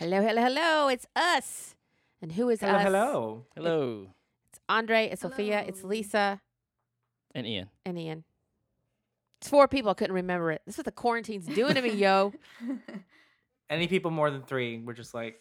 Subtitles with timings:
[0.00, 0.88] Hello, hello, hello.
[0.88, 1.74] It's us.
[2.22, 2.82] And who is Hello, us?
[2.82, 3.44] hello.
[3.54, 4.06] Hello.
[4.50, 6.40] It's Andre, it's Sophia, it's Lisa,
[7.34, 7.68] And Ian.
[7.84, 8.24] and Ian.
[9.42, 9.90] It's four people.
[9.90, 10.62] I couldn't remember it.
[10.64, 12.32] This is what the quarantine's doing to me, yo.
[13.68, 15.38] Any people more than three, we're just like,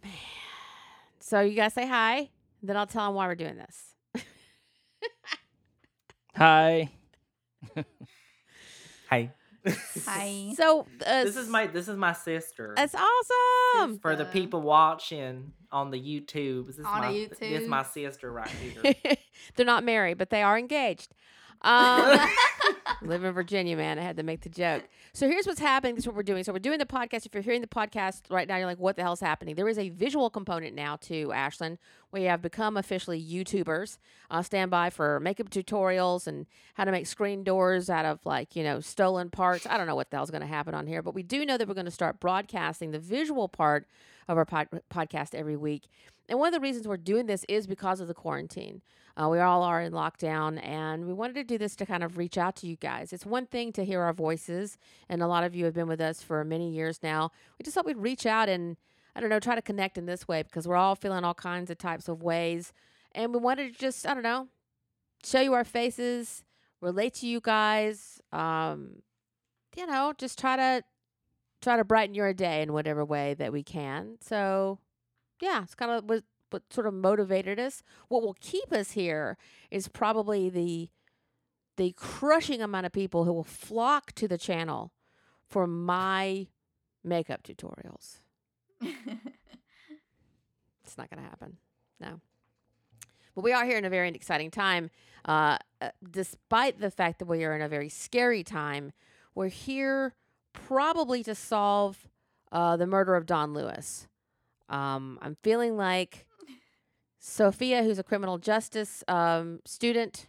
[0.00, 0.12] man.
[1.18, 2.30] So you guys say hi.
[2.62, 3.94] Then I'll tell them why we're doing this.
[6.36, 6.88] Hi.
[9.10, 9.30] hi.
[10.06, 10.52] Hi.
[10.56, 12.74] So uh, This is my this is my sister.
[12.76, 13.98] That's awesome.
[13.98, 17.82] For the people watching on the YouTube, this is On my the this is my
[17.82, 18.94] sister right here.
[19.56, 21.12] They're not married, but they are engaged.
[21.64, 22.20] Um,
[23.02, 23.98] live in Virginia, man.
[23.98, 24.84] I had to make the joke.
[25.14, 25.94] So here's what's happening.
[25.94, 26.44] This is what we're doing.
[26.44, 27.24] So we're doing the podcast.
[27.24, 29.54] If you're hearing the podcast right now, you're like, what the hell's happening?
[29.54, 31.78] There is a visual component now to Ashland.
[32.12, 33.98] We have become officially YouTubers.
[34.30, 38.54] Uh, stand by for makeup tutorials and how to make screen doors out of like,
[38.54, 39.66] you know, stolen parts.
[39.66, 41.56] I don't know what the hell's going to happen on here, but we do know
[41.56, 43.86] that we're going to start broadcasting the visual part
[44.28, 45.88] of our pod- podcast every week.
[46.28, 48.80] And one of the reasons we're doing this is because of the quarantine.
[49.16, 52.16] Uh, we all are in lockdown, and we wanted to do this to kind of
[52.16, 53.12] reach out to you guys.
[53.12, 56.00] It's one thing to hear our voices, and a lot of you have been with
[56.00, 57.30] us for many years now.
[57.58, 58.76] We just thought we'd reach out and,
[59.14, 61.70] I don't know, try to connect in this way because we're all feeling all kinds
[61.70, 62.72] of types of ways.
[63.12, 64.48] And we wanted to just, I don't know,
[65.22, 66.42] show you our faces,
[66.80, 69.02] relate to you guys, um,
[69.76, 70.82] you know, just try to
[71.64, 74.16] try to brighten your day in whatever way that we can.
[74.20, 74.78] So,
[75.40, 77.82] yeah, it's kind of what, what sort of motivated us.
[78.08, 79.36] What will keep us here
[79.70, 80.90] is probably the
[81.76, 84.92] the crushing amount of people who will flock to the channel
[85.44, 86.46] for my
[87.02, 88.20] makeup tutorials.
[90.84, 91.56] It's not going to happen.
[91.98, 92.20] No.
[93.34, 94.90] But we are here in a very exciting time.
[95.24, 98.92] Uh, uh, despite the fact that we are in a very scary time,
[99.34, 100.14] we're here
[100.54, 102.08] probably to solve
[102.50, 104.08] uh, the murder of Don Lewis.
[104.70, 106.26] Um, I'm feeling like
[107.18, 110.28] Sophia, who's a criminal justice um, student,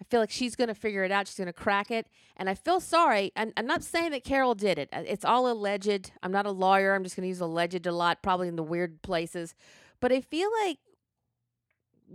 [0.00, 1.26] I feel like she's going to figure it out.
[1.26, 2.06] She's going to crack it.
[2.36, 3.32] And I feel sorry.
[3.34, 4.88] I'm, I'm not saying that Carole did it.
[4.92, 6.12] Uh, It's all alleged.
[6.22, 6.94] I'm not a lawyer.
[6.94, 9.54] I'm just going to use alleged a lot, probably in the weird places.
[10.00, 10.78] But I feel like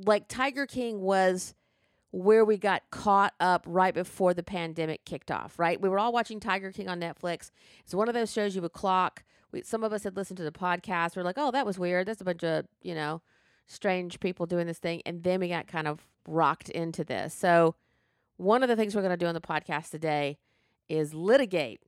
[0.06, 1.54] like Tiger King was
[2.14, 5.82] where we got caught up right before the pandemic kicked off, right?
[5.82, 7.50] We were all watching Tiger King on Netflix.
[7.84, 9.24] It's one of those shows you would clock.
[9.52, 11.16] We, some of us had listened to the podcast.
[11.16, 12.08] We're like, oh, that was weird.
[12.08, 13.24] That's a bunch of, you know,
[13.66, 15.02] strange people doing this thing.
[15.08, 17.34] And then we got kind of rocked into this.
[17.34, 17.74] So,
[18.38, 20.38] one of the things we're going to do on the podcast today
[20.88, 21.82] is litigate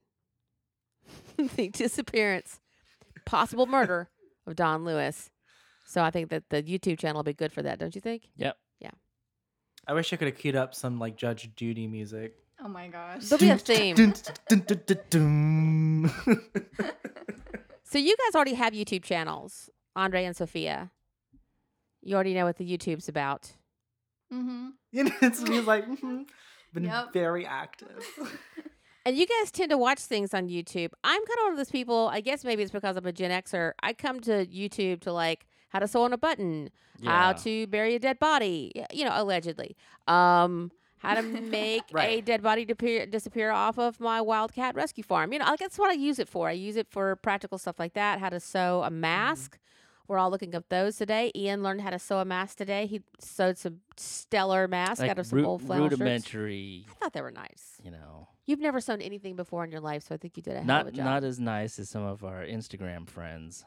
[1.36, 2.58] the disappearance,
[3.26, 4.08] possible murder
[4.44, 5.30] of Don Lewis.
[5.84, 8.24] So, I think that the YouTube channel will be good for that, don't you think?
[8.36, 8.56] Yep.
[9.86, 12.34] I wish I could have queued up some like Judge Judy music.
[12.62, 13.24] oh my gosh.
[13.28, 13.94] There'll be a theme.
[13.96, 14.14] Dun,
[14.48, 16.10] dun, dun, dun, dun.
[17.88, 20.90] So, you guys already have YouTube channels, Andre and Sophia.
[22.02, 23.52] You already know what the YouTube's about.
[24.32, 24.70] mm-hmm.
[24.90, 26.26] you know, it's me like mhm.
[26.74, 27.12] been Yep.
[27.12, 28.04] very active.
[29.06, 30.90] And you guys tend to watch things on YouTube.
[31.04, 33.30] I'm kind of one of those people, I guess maybe it's because I'm a Gen
[33.30, 33.70] Xer.
[33.80, 36.70] I come to YouTube to like how to sew on a button,
[37.04, 39.76] how to bury a dead body, you know, allegedly.
[40.08, 41.20] Um, how to
[41.60, 45.34] make a dead body disappear, disappear off of my wildcat rescue farm.
[45.34, 46.48] You know, like that's what I use it for.
[46.48, 48.20] I use it for practical stuff like that.
[48.20, 49.58] How to sew a mask.
[50.08, 51.30] We're all looking up those today.
[51.36, 52.86] Ian learned how to sew a mask today.
[52.86, 55.98] He sewed some stellar mask Like out of some ru- old flannel shirts.
[56.00, 57.78] rudimentary, I thought they were nice.
[57.84, 58.28] you know.
[58.46, 60.64] You've never sewn anything before in your life, so I think you did a hell
[60.66, 61.04] Not of a job.
[61.04, 63.64] not as nice as some of our Instagram friends.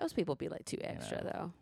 [0.00, 1.30] Those people be like too extra know.
[1.32, 1.52] though.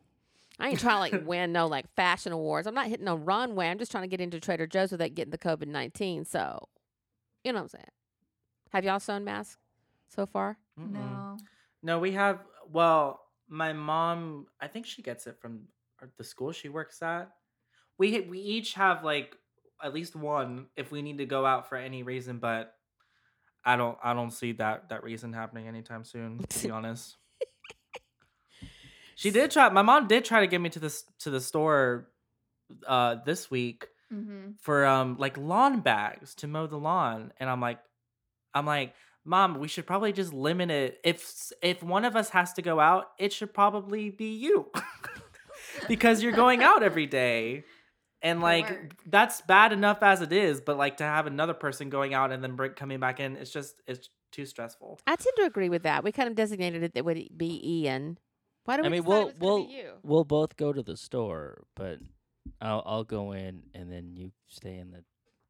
[0.61, 2.67] I ain't trying to like win no like fashion awards.
[2.67, 3.69] I'm not hitting no runway.
[3.69, 6.25] I'm just trying to get into Trader Joe's without getting the COVID nineteen.
[6.25, 6.69] So,
[7.45, 7.85] you know what I'm saying.
[8.73, 9.57] Have y'all sewn masks
[10.09, 10.59] so far?
[10.79, 10.93] Mm-mm.
[10.93, 11.39] No.
[11.83, 12.41] No, we have.
[12.71, 14.47] Well, my mom.
[14.61, 15.63] I think she gets it from
[16.03, 17.31] uh, the school she works at.
[17.99, 19.37] We we each have like
[19.83, 22.75] at least one if we need to go out for any reason, but
[23.65, 23.97] I don't.
[24.03, 26.41] I don't see that that reason happening anytime soon.
[26.49, 27.17] To be honest.
[29.19, 29.69] She did try.
[29.71, 32.09] My mom did try to get me to this to the store,
[32.87, 34.53] uh, this week Mm-hmm.
[34.63, 37.79] for um like lawn bags to mow the lawn and i'm like
[38.55, 38.95] i'm like
[39.27, 42.81] mom we should probably just limit it if if one of us has to go
[42.81, 44.71] out it should probably be you
[45.89, 47.65] because you're going out every day
[48.23, 48.95] and like work.
[49.05, 52.43] that's bad enough as it is but like to have another person going out and
[52.43, 55.83] then bring, coming back in it's just it's too stressful I tend to agree with
[55.83, 56.03] that.
[56.03, 58.19] We kind of designated it that would be Ian.
[58.69, 59.69] Why do we I mean, we'll we'll
[60.03, 61.99] we'll both go to the store, but
[62.61, 65.05] I'll I'll go in and then you stay in the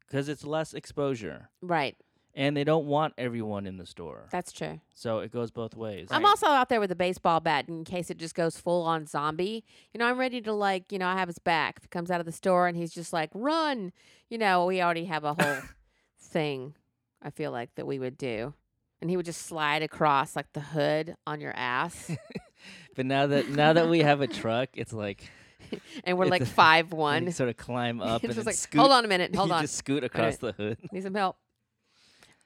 [0.07, 1.49] because it's less exposure.
[1.61, 1.95] Right.
[2.35, 4.29] and they don't want everyone in the store.
[4.31, 4.79] That's true.
[4.93, 6.07] So it goes both ways.
[6.11, 6.29] I'm Right.
[6.29, 9.65] also out there with a baseball bat in case it just goes full on zombie.
[9.93, 11.77] You know, I'm ready to like, you know, I have his back.
[11.77, 13.91] If he comes out of the store and he's just like, run,
[14.29, 15.57] you know, we already have a whole
[16.21, 16.75] thing.
[17.21, 18.53] I feel like that we would do,
[19.01, 22.11] and he would just slide across like the hood on your ass,
[22.95, 25.29] But now that now that we have a truck, it's like
[26.03, 27.31] and we're like a- five you one.
[27.31, 28.79] sort of climb up and just like, scoot.
[28.79, 30.77] hold on a minute, hold on, just scoot across the hood.
[30.91, 31.37] need some help.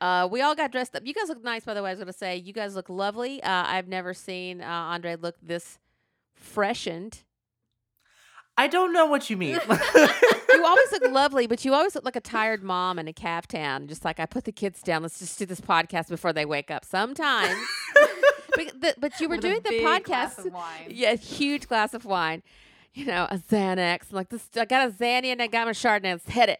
[0.01, 1.05] Uh, we all got dressed up.
[1.05, 1.89] You guys look nice, by the way.
[1.89, 3.41] I was gonna say, you guys look lovely.
[3.41, 5.79] Uh, I've never seen uh, Andre look this
[6.35, 7.23] freshened.
[8.57, 9.59] I don't know what you mean.
[9.69, 13.87] you always look lovely, but you always look like a tired mom in a caftan.
[13.87, 15.01] Just like I put the kids down.
[15.01, 16.85] Let's just do this podcast before they wake up.
[16.85, 17.57] Sometimes,
[18.55, 20.45] but, the, but you were With a doing the big glass podcast.
[20.45, 20.87] of wine.
[20.89, 22.43] Yeah, a huge glass of wine.
[22.93, 24.11] You know, a Xanax.
[24.11, 24.47] I'm like this.
[24.55, 26.11] I got a Xanny and I got my Chardonnay.
[26.11, 26.59] Let's hit it.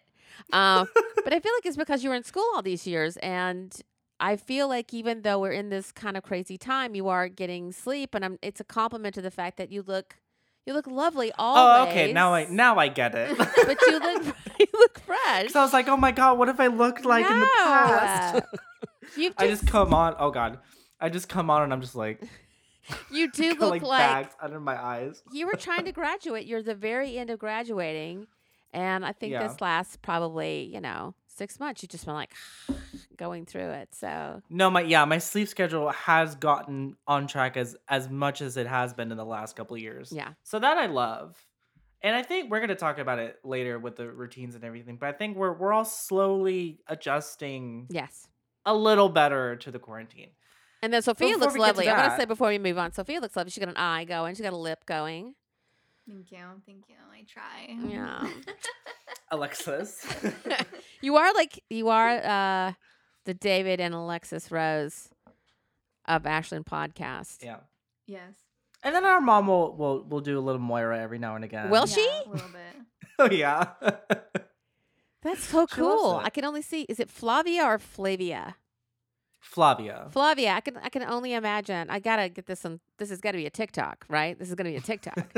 [0.52, 0.88] Um,
[1.24, 3.80] but I feel like it's because you were in school all these years, and
[4.20, 7.72] I feel like even though we're in this kind of crazy time, you are getting
[7.72, 10.16] sleep, and I'm, it's a compliment to the fact that you look,
[10.66, 11.88] you look lovely always.
[11.88, 12.14] oh, okay.
[12.14, 13.38] Now I now I get it.
[13.38, 15.52] but you look you look fresh.
[15.52, 18.44] So I was like, oh my god, what if I looked like in the past?
[19.18, 20.16] You've I just come on.
[20.20, 20.60] Oh god,
[21.00, 22.22] I just come on and I'm just like,
[23.12, 25.22] you do look like, like bags under my eyes.
[25.32, 26.46] you were trying to graduate.
[26.46, 28.28] You're the very end of graduating,
[28.72, 29.48] and I think Yeah.
[29.48, 31.84] this lasts probably you know six months.
[31.84, 32.34] You've just been like
[33.18, 33.90] going through it.
[33.94, 38.58] So No, my yeah, my sleep schedule has gotten on track as as much as
[38.58, 40.12] it has been in the last couple of years.
[40.12, 41.38] yeah, So that I love.
[42.02, 44.98] And I think we're gonna talk about it later with the routines and everything.
[44.98, 48.28] But I think we're we're all slowly adjusting yes.
[48.66, 50.32] a little better to the quarantine.
[50.82, 51.88] And then Sophia before looks to lovely.
[51.88, 53.52] I want to say before we move on, Sophia looks lovely.
[53.52, 54.36] She's got an eye going.
[54.36, 55.34] She's got a lip going.
[56.08, 56.40] Thank you.
[56.66, 56.96] Thank you.
[57.12, 57.90] I try.
[57.90, 58.28] Yeah.
[59.32, 60.06] Alexis.
[61.02, 62.74] You are like you are uh,
[63.26, 65.10] the David and Alexis Rose
[66.08, 67.44] of Ashland podcast.
[67.44, 67.58] yeah.
[68.08, 68.36] yes.
[68.86, 71.70] And then our mom will will will do a little Moira every now and again.
[71.70, 72.10] Will Yeah, she?
[72.26, 72.86] A little bit.
[73.20, 73.72] Oh yeah.
[75.22, 76.22] That's so She cool.
[76.24, 76.84] I can only see.
[76.84, 78.56] Is it Flavia or Flavia?
[79.40, 80.08] Flavia.
[80.10, 80.54] Flavia.
[80.54, 80.78] I can.
[80.78, 81.90] I can only imagine.
[81.90, 82.80] I gotta get this on.
[82.98, 84.38] This has got to be a TikTok, right?
[84.40, 85.34] This is gonna be a TikTok.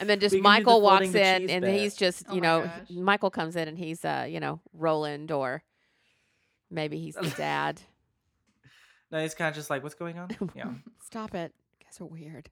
[0.00, 1.74] And then just We can do the Michael walks in, and bit.
[1.80, 2.90] he's just, Oh you my know, gosh.
[2.90, 5.62] Michael comes in and he's, uh, you know, Roland or
[6.70, 7.80] maybe he's the dad.
[9.10, 10.28] no, he's kind of just like, what's going on?
[10.54, 10.70] Yeah.
[11.04, 11.52] Stop it.
[11.80, 12.48] You guys are weird.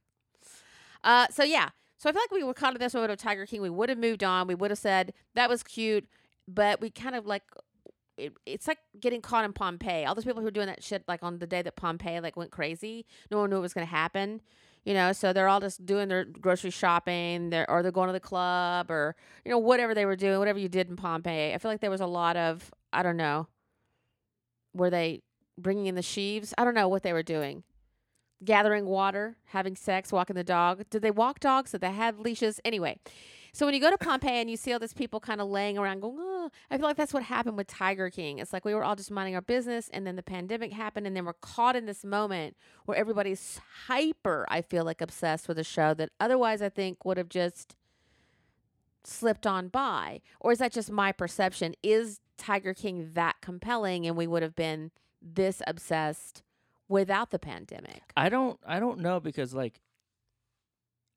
[1.05, 1.69] Uh, so yeah.
[1.99, 3.62] So I feel like we were caught in this moment of Tiger King.
[3.62, 4.49] We would have moved on.
[4.49, 6.06] We would have said that was cute,
[6.49, 7.43] but we kind of like
[8.19, 10.05] it, it's like getting caught in Pompeii.
[10.05, 12.37] All those people who were doing that shit like on the day that Pompeii like
[12.37, 13.06] went crazy.
[13.31, 14.40] No one knew it was going to happen.
[14.87, 18.15] You know, so they're all just doing their grocery shopping, they're, or they're going to
[18.15, 21.53] the club, or you know whatever they were doing, whatever you did in Pompeii.
[21.53, 23.49] I feel like there was a lot of I don't know.
[24.73, 25.23] Were they
[25.59, 26.55] bringing in the sheaves?
[26.56, 27.65] I don't know what they were doing
[28.44, 30.85] gathering water, having sex, walking the dog.
[30.91, 31.73] Did they walk dogs?
[31.73, 32.61] Did they have leashes?
[32.65, 32.99] Anyway,
[33.56, 35.79] so when you go to Pompeii and you see all these people kind of laying
[35.79, 38.38] around going, oh, I feel like that's what happened with Tiger King.
[38.38, 41.17] It's like we were all just minding our business and then the pandemic happened and
[41.17, 42.55] then we're caught in this moment
[42.85, 47.17] where everybody's hyper, I feel like, obsessed with a show that otherwise I think would
[47.17, 47.76] have just
[49.05, 50.20] slipped on by.
[50.38, 51.75] Or is that just my perception?
[51.82, 54.91] Is Tiger King that compelling and we would have been
[55.23, 56.43] this obsessed
[56.88, 58.02] without the pandemic?
[58.19, 59.80] I don't I don't know because like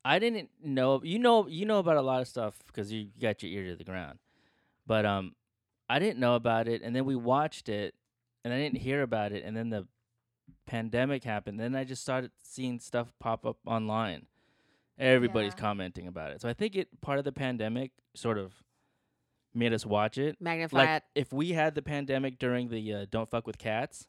[0.06, 3.44] I didn't know you know you know about a lot of stuff because you got
[3.44, 4.20] your ear to the ground.
[4.88, 5.36] But um
[5.90, 7.96] I didn't know about it and then we watched it
[8.44, 9.88] and I didn't hear about it and then the
[10.66, 11.60] pandemic happened.
[11.60, 14.28] Then I just started seeing stuff pop up online.
[14.98, 15.60] Everybody's Yeah.
[15.62, 16.42] commenting about it.
[16.42, 18.54] So I think it part of the pandemic sort of
[19.54, 20.40] made us watch it.
[20.40, 21.04] Magnify Like it.
[21.16, 24.08] if we had the pandemic during the uh, don't fuck with cats,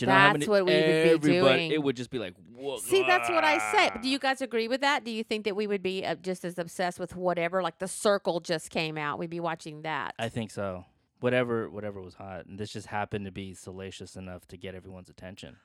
[0.00, 1.70] do you know how That's many- what we would be everybody- doing.
[1.72, 3.88] It would just be like, Whoa, See, that's what I say.
[3.88, 5.02] Do ah." you guys agree with that?
[5.04, 7.62] Do you think that we would be uh, just as obsessed with whatever?
[7.62, 10.14] Like the Circle just came out, we'd be watching that.
[10.18, 10.84] I think so.
[11.20, 15.08] Whatever, whatever was hot, and this just happened to be salacious enough to get everyone's
[15.10, 15.56] attention.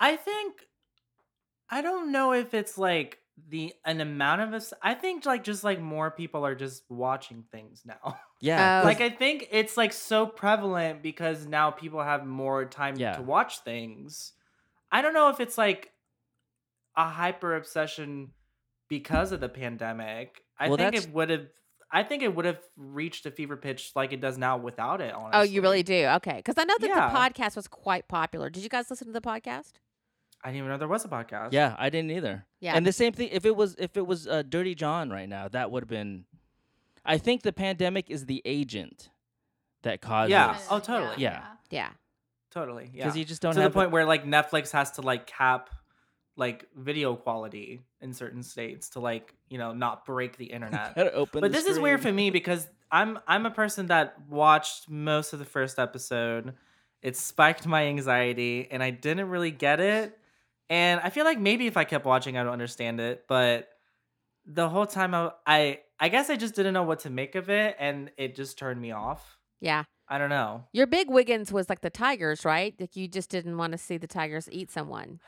[0.00, 0.66] I think
[1.70, 4.72] I don't know if it's like the an amount of us.
[4.82, 8.18] I think like just like more people are just watching things now.
[8.38, 8.84] Yeah, Oh.
[8.86, 13.14] like I think it's like so prevalent because now people have more time Yeah.
[13.16, 14.32] to watch things.
[14.92, 15.90] I don't know if it's like
[16.96, 18.32] a hyper obsession
[18.88, 20.42] because of the pandemic.
[20.58, 21.46] I Well, think that's- it would have
[21.90, 25.14] I think it would have reached a fever pitch like it does now without it,
[25.14, 25.40] honestly.
[25.40, 26.04] oh, you really do?
[26.16, 26.36] Okay.
[26.36, 27.08] Because I know that Yeah.
[27.08, 28.50] the podcast was quite popular.
[28.50, 29.74] Did you guys listen to the podcast?
[30.44, 31.52] I didn't even know there was a podcast.
[31.52, 32.44] yeah, I didn't either.
[32.60, 32.76] Yeah.
[32.76, 33.30] and the same thing.
[33.32, 36.24] If it was, if it was uh, Dirty John right now, that would have been.
[37.04, 39.10] I think the pandemic is the agent
[39.82, 40.30] that causes.
[40.30, 40.58] Yeah.
[40.70, 41.14] Oh, totally.
[41.18, 41.42] Yeah.
[41.70, 41.88] Yeah.
[42.50, 42.90] Totally.
[42.92, 43.04] Yeah.
[43.04, 45.70] Because you just don't to the have point where like Netflix has to like cap
[46.36, 50.94] like video quality in certain states to like you know not break the internet.
[50.94, 52.16] Gotta open but the this is weird for screen.
[52.16, 56.54] me because I'm I'm a person that watched most of the first episode.
[57.02, 60.18] It spiked my anxiety and I didn't really get it.
[60.68, 63.68] And I feel like maybe if I kept watching I would understand it, but
[64.44, 67.48] the whole time I I, I guess I just didn't know what to make of
[67.50, 69.38] it and it just turned me off.
[69.60, 69.84] Yeah.
[70.08, 70.64] I don't know.
[70.72, 72.74] Your big Wiggins was like the tigers, right?
[72.78, 75.18] Like you just didn't want to see the tigers eat someone.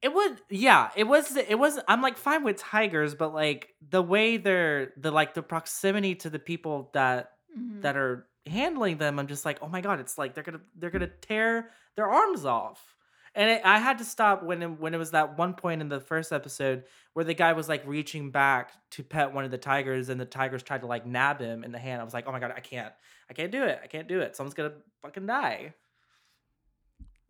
[0.00, 0.90] It would, yeah.
[0.96, 1.78] It was, it was.
[1.88, 6.30] I'm like fine with tigers, but like the way they're, the like the proximity to
[6.30, 7.82] the people that Mhm.
[7.82, 10.90] that are handling them, I'm just like, oh my god, it's like they're gonna they're
[10.90, 12.93] gonna tear their arms off.
[13.34, 15.88] And it, I had to stop when it, when it was that one point in
[15.88, 19.58] the first episode where the guy was like reaching back to pet one of the
[19.58, 22.00] tigers, and the tigers tried to like nab him in the hand.
[22.00, 22.92] I was like, oh my god, I can't,
[23.28, 24.36] I can't do it, I can't do it.
[24.36, 24.72] Someone's gonna
[25.02, 25.74] fucking die.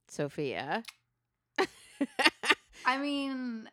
[0.09, 0.83] Sophia.
[2.87, 3.69] I mean,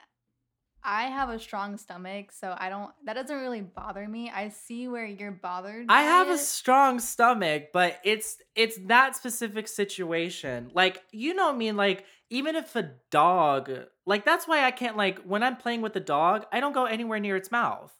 [0.83, 2.91] I have a strong stomach, so I don't.
[3.05, 4.31] That doesn't really bother me.
[4.33, 5.85] I see where you're bothered.
[5.89, 10.71] I by have a strong stomach, but it's it's that specific situation.
[10.73, 11.77] Like you know what I mean?
[11.77, 13.69] Like even if a dog,
[14.05, 16.85] like that's why I can't like when I'm playing with the dog, I don't go
[16.85, 17.93] anywhere near its mouth.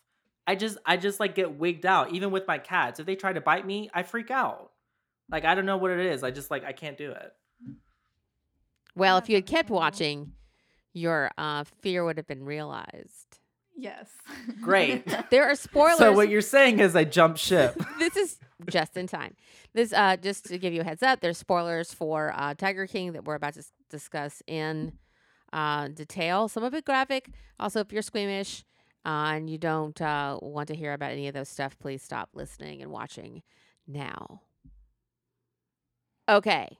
[0.47, 2.13] I just I just like get wigged out.
[2.13, 4.71] Even with my cats, if they try to bite me, I freak out.
[5.29, 6.23] Like I don't know what it is.
[6.23, 7.33] I just like I can't do it.
[8.95, 10.31] Well, if you had kept watching,
[10.93, 13.40] your uh, fear would have been realized.
[13.77, 14.09] Yes.
[14.61, 15.03] Great.
[15.31, 15.97] There are spoilers.
[15.97, 17.81] So what you're saying is I jump ship.
[17.99, 18.37] this is
[18.69, 19.35] just in time.
[19.73, 23.13] This uh just to give you a heads up, there's spoilers for uh Tiger King
[23.13, 24.93] that we're about to s- discuss in
[25.53, 26.47] uh detail.
[26.47, 27.29] Some of it graphic.
[27.59, 28.63] Also, if you're squeamish
[29.05, 32.29] uh, and you don't uh want to hear about any of those stuff, please stop
[32.33, 33.41] listening and watching
[33.87, 34.41] now.
[36.29, 36.77] Okay.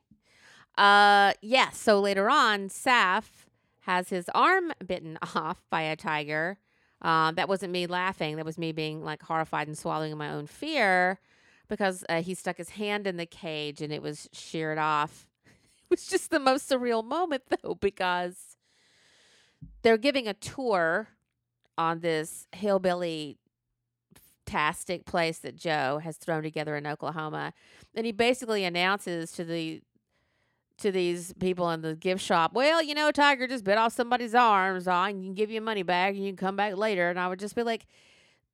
[0.77, 3.45] Uh yeah, so later on, Saff
[3.81, 6.57] has his arm bitten off by a tiger.
[7.01, 8.36] Um, that wasn't me laughing.
[8.36, 11.20] That was me being like horrified and swallowing my own fear
[11.67, 15.27] because uh, he stuck his hand in the cage and it was sheared off.
[15.84, 18.55] It was just the most surreal moment though because
[19.81, 21.10] they're giving a tour
[21.77, 23.38] on this hillbilly
[24.46, 27.53] tastic place that Joe has thrown together in Oklahoma.
[27.96, 29.81] And he basically announces to the
[30.82, 34.36] to these people in the gift shop, well, you know, Tiger just bit off somebody's
[34.36, 34.88] arms.
[34.88, 37.10] I can give you money back and you can come back later.
[37.10, 37.86] And I would just be like,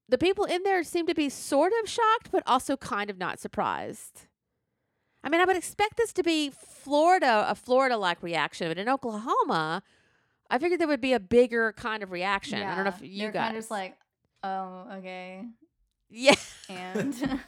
[0.09, 3.39] the people in there seem to be sort of shocked, but also kind of not
[3.39, 4.21] surprised.
[5.23, 8.87] I mean, I would expect this to be Florida, a Florida like reaction, but in
[8.87, 9.83] Oklahoma,
[10.49, 12.61] I figured there would be a bigger kind of reaction.
[12.61, 13.47] I don't know if you they're guys.
[13.47, 13.97] kind of just like,
[14.43, 15.43] oh, okay.
[16.09, 16.35] yeah.
[16.69, 17.13] and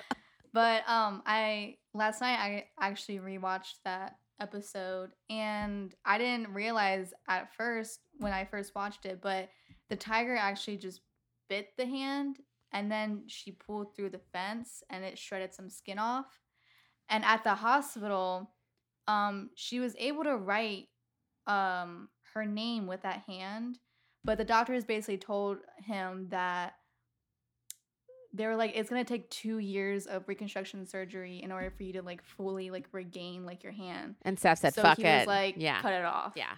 [0.54, 7.54] but um i last night i actually rewatched that episode and i didn't realize at
[7.54, 9.48] first when i first watched it but
[9.88, 11.00] the tiger actually just
[11.48, 12.38] bit the hand
[12.74, 16.40] and then she pulled through the fence and it shredded some skin off.
[17.08, 18.50] And at the hospital
[19.06, 20.88] um she was able to write
[21.46, 23.78] um her name with that hand
[24.24, 26.72] but the doctors basically told him that
[28.36, 31.92] they were like it's gonna take two years of reconstruction surgery in order for you
[31.94, 35.18] to like fully like regain like your hand And Seth said, so fuck he it.
[35.20, 35.80] was like yeah.
[35.80, 36.52] cut it off Yeah.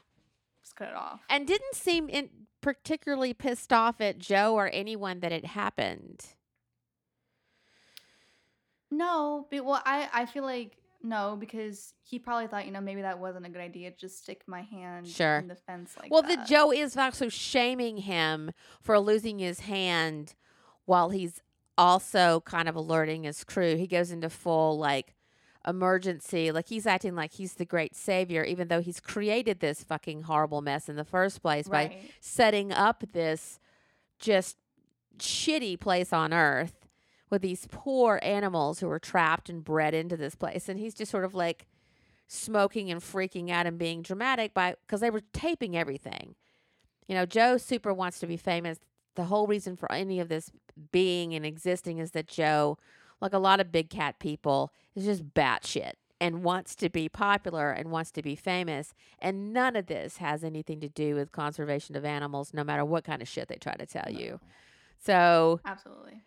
[0.62, 2.30] just cut it off And didn't seem in
[2.62, 6.24] particularly pissed off at Joe or anyone that it happened.
[8.90, 13.02] no but well i i feel like no because he probably thought you know maybe
[13.02, 15.38] that wasn't a good idea just stick my hand Sure.
[15.38, 16.46] in the fence like well, that.
[16.46, 20.34] the Joe is also shaming him for losing his hand
[20.84, 21.42] while he's
[21.78, 23.76] also kind of alerting his crew.
[23.76, 25.14] He goes into full like
[25.66, 30.22] emergency, like he's acting like he's the great savior, even though he's created this fucking
[30.22, 33.58] horrible mess in the first place by setting up this
[34.18, 34.56] just
[35.18, 36.86] shitty place on earth
[37.30, 40.68] with these poor animals who are trapped and bred into this place.
[40.68, 41.66] And he's just sort of like
[42.28, 46.36] smoking and freaking out and being dramatic by because they were taping everything.
[47.08, 48.78] You know joe super wants to be famous
[49.16, 50.50] the whole reason for any of this
[50.92, 52.78] being and existing is that joe
[53.20, 57.70] like a lot of big cat people is just batshit and wants to be popular
[57.70, 58.94] and wants to be famous.
[59.18, 63.04] And none of this has anything to do with conservation of animals no matter what
[63.04, 64.40] kind of shit they try to tell you.
[64.98, 66.22] So absolutely.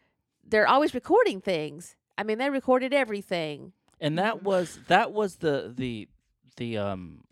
[0.48, 1.96] they're always recording things.
[2.18, 3.74] I mean they recorded everything.
[4.00, 6.08] And that was that was the the
[6.58, 7.24] the um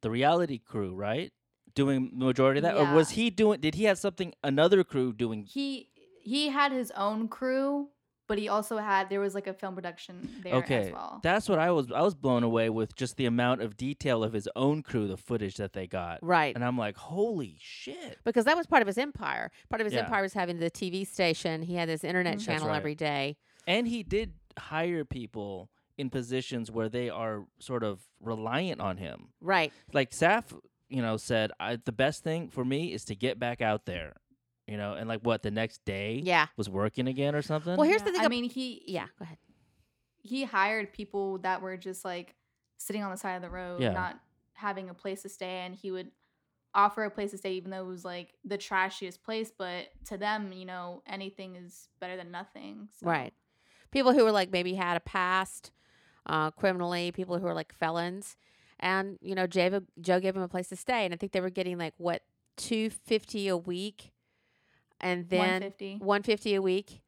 [0.00, 1.32] the reality crew, right?
[1.74, 3.60] Doing the majority of that, or was he doing?
[3.60, 4.32] Did he have something?
[4.42, 5.44] Another crew doing?
[5.44, 5.88] he
[6.22, 7.88] he had his own crew
[8.26, 11.20] but he also had there was like a film production there okay, as well.
[11.22, 11.92] that's what I was.
[11.92, 15.16] I was blown away with just the amount of detail of his own crew, the
[15.18, 16.54] footage that they got, Right.
[16.54, 18.18] and I'm like, holy shit.
[18.24, 19.50] because that was part of his empire.
[19.68, 20.04] Part of his Yeah.
[20.04, 21.62] empire was having the TV station.
[21.62, 22.46] He had this internet Mhm.
[22.46, 22.76] Channel right.
[22.76, 23.36] every day.
[23.66, 29.28] And he did hire people in positions where they are sort of reliant on him.
[29.40, 29.72] Right.
[29.92, 33.60] Like Saff, you know, said, I, the best thing for me is to get back
[33.60, 34.14] out there,
[34.66, 36.46] you know, and like what the next day Yeah.
[36.56, 37.76] was working again or something.
[37.76, 38.20] Well, here's Yeah, the thing.
[38.20, 39.06] I ab- mean, he yeah.
[39.18, 39.38] Go ahead.
[40.18, 42.34] he hired people that were just like
[42.78, 43.92] sitting on the side of the road, Yeah.
[43.92, 44.20] not
[44.54, 46.10] having a place to stay, and he would
[46.74, 49.50] offer a place to stay even though it was like the trashiest place.
[49.56, 52.88] But to them, you know, anything is better than nothing.
[52.98, 53.06] So.
[53.06, 53.32] Right.
[53.90, 55.70] People who were like maybe had a past
[56.26, 58.36] uh, criminally, people who are like felons,
[58.80, 61.40] and you know, Joe, Joe gave him a place to stay, and I think they
[61.40, 62.22] were getting like what
[62.56, 64.12] two fifty a week,
[65.00, 65.62] and then
[66.00, 66.54] 150.
[66.54, 67.00] a week,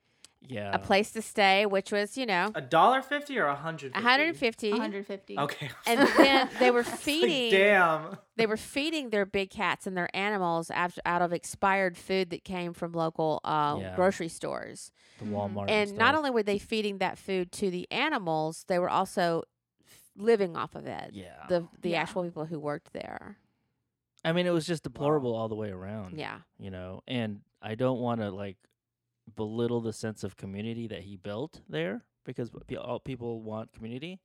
[0.49, 0.71] yeah.
[0.75, 3.95] a place to stay, which was you know A dollar fifty or a hundred?
[3.95, 4.71] one hundred and fifty.
[4.71, 5.39] 150.
[5.39, 5.71] Okay.
[5.87, 7.51] And then they were It's like, feeding.
[7.53, 8.17] damn.
[8.37, 12.45] they were feeding their big cats and their animals after, out of expired food that
[12.45, 13.95] came from local uh, Yeah.
[13.97, 14.91] grocery stores.
[15.21, 15.27] the.
[15.27, 15.71] Walmart.
[15.71, 16.19] And not stuff.
[16.19, 19.45] only were they feeding that food to the animals, they were also f-
[20.17, 21.11] living off of it.
[21.13, 21.47] Yeah.
[21.49, 22.03] The the Yeah.
[22.03, 23.39] actual people who worked there.
[24.25, 26.19] I mean, it was just deplorable all the way around.
[26.19, 26.41] Yeah.
[26.59, 28.57] You know, and I don't want to like
[29.35, 34.21] belittle the sense of community that he built there because all people want community,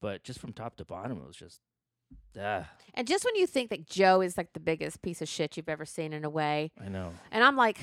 [0.00, 1.60] but just from top to bottom, it was just,
[2.38, 5.56] ah, And just when you think that Joe is like the biggest piece of shit
[5.56, 7.12] you've ever seen in a way, I know.
[7.30, 7.78] And I'm like,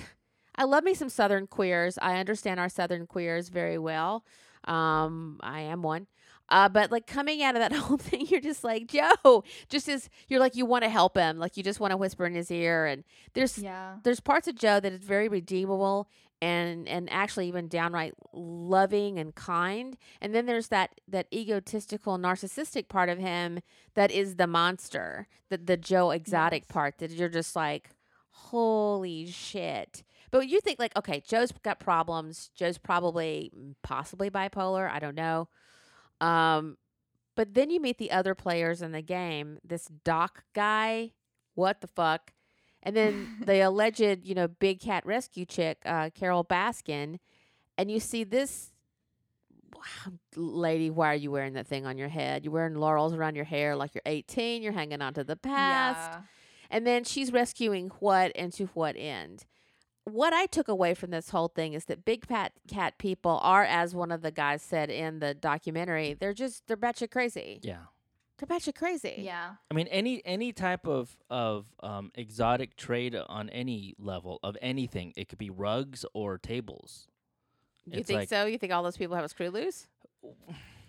[0.56, 1.98] I love me some Southern queers.
[2.02, 4.24] I understand our Southern queers very well.
[4.66, 6.08] Um, I am one.
[6.54, 9.44] Uh, but like coming out of that whole thing, you're just like Joe.
[9.70, 12.26] Just as you're like you want to help him, like you just want to whisper
[12.26, 12.86] in his ear.
[12.86, 13.98] And there's Yeah.
[14.04, 16.08] there's parts of Joe that is very redeemable
[16.42, 19.98] and and actually even downright loving and kind.
[20.22, 23.62] And then there's that that egotistical, narcissistic part of him
[23.96, 26.72] that is the monster, the the Joe exotic Yes.
[26.74, 27.90] part that you're just like,
[28.30, 30.04] holy shit.
[30.32, 32.52] But you think like, okay, Joe's got problems.
[32.56, 34.90] Joe's probably mm, possibly bipolar.
[34.90, 35.48] I don't know.
[36.24, 36.78] Um,
[37.36, 39.60] but then you meet the other players in the game.
[39.64, 41.12] This Doc guy,
[41.56, 42.32] what the fuck?
[42.82, 47.20] And then the alleged, you know, big cat rescue chick, uh, Carole Baskin,
[47.78, 48.72] and you see this
[50.36, 50.90] lady.
[50.90, 52.46] Why are you wearing that thing on your head?
[52.46, 54.62] You're wearing laurels around your hair like you're 18.
[54.62, 56.12] You're hanging on to the past.
[56.12, 56.22] Yeah.
[56.70, 59.46] And then she's rescuing what and to what end?
[60.06, 63.64] What I took away from this whole thing is that big fat cat people are,
[63.64, 67.60] as one of the guys said in the documentary, they're just they're batshit crazy.
[67.64, 67.78] Yeah.
[68.38, 69.16] They're batshit crazy.
[69.20, 69.52] Yeah.
[69.72, 75.14] I mean, any any type of of um, exotic trade on any level of anything,
[75.16, 77.08] it could be rugs or tables.
[77.86, 78.46] You It's think like- so?
[78.46, 79.88] You think all those people have a screw loose?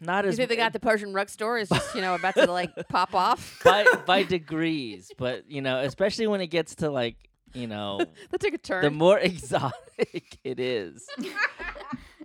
[0.00, 2.14] Not as You as think they got the Persian rug store is just you know
[2.16, 3.60] about to like pop off?
[3.64, 7.16] by by degrees, but you know, especially when it gets to like
[7.54, 8.82] you know that took a turn.
[8.82, 11.06] the more exotic it is.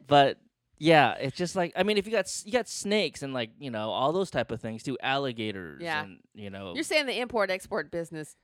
[0.07, 0.39] But
[0.79, 3.69] yeah, it's just like I mean, if you got you got snakes and like you
[3.69, 5.83] know all those type of things too, alligators.
[5.83, 6.03] Yeah.
[6.03, 6.73] and you know.
[6.73, 8.35] You're saying the import export business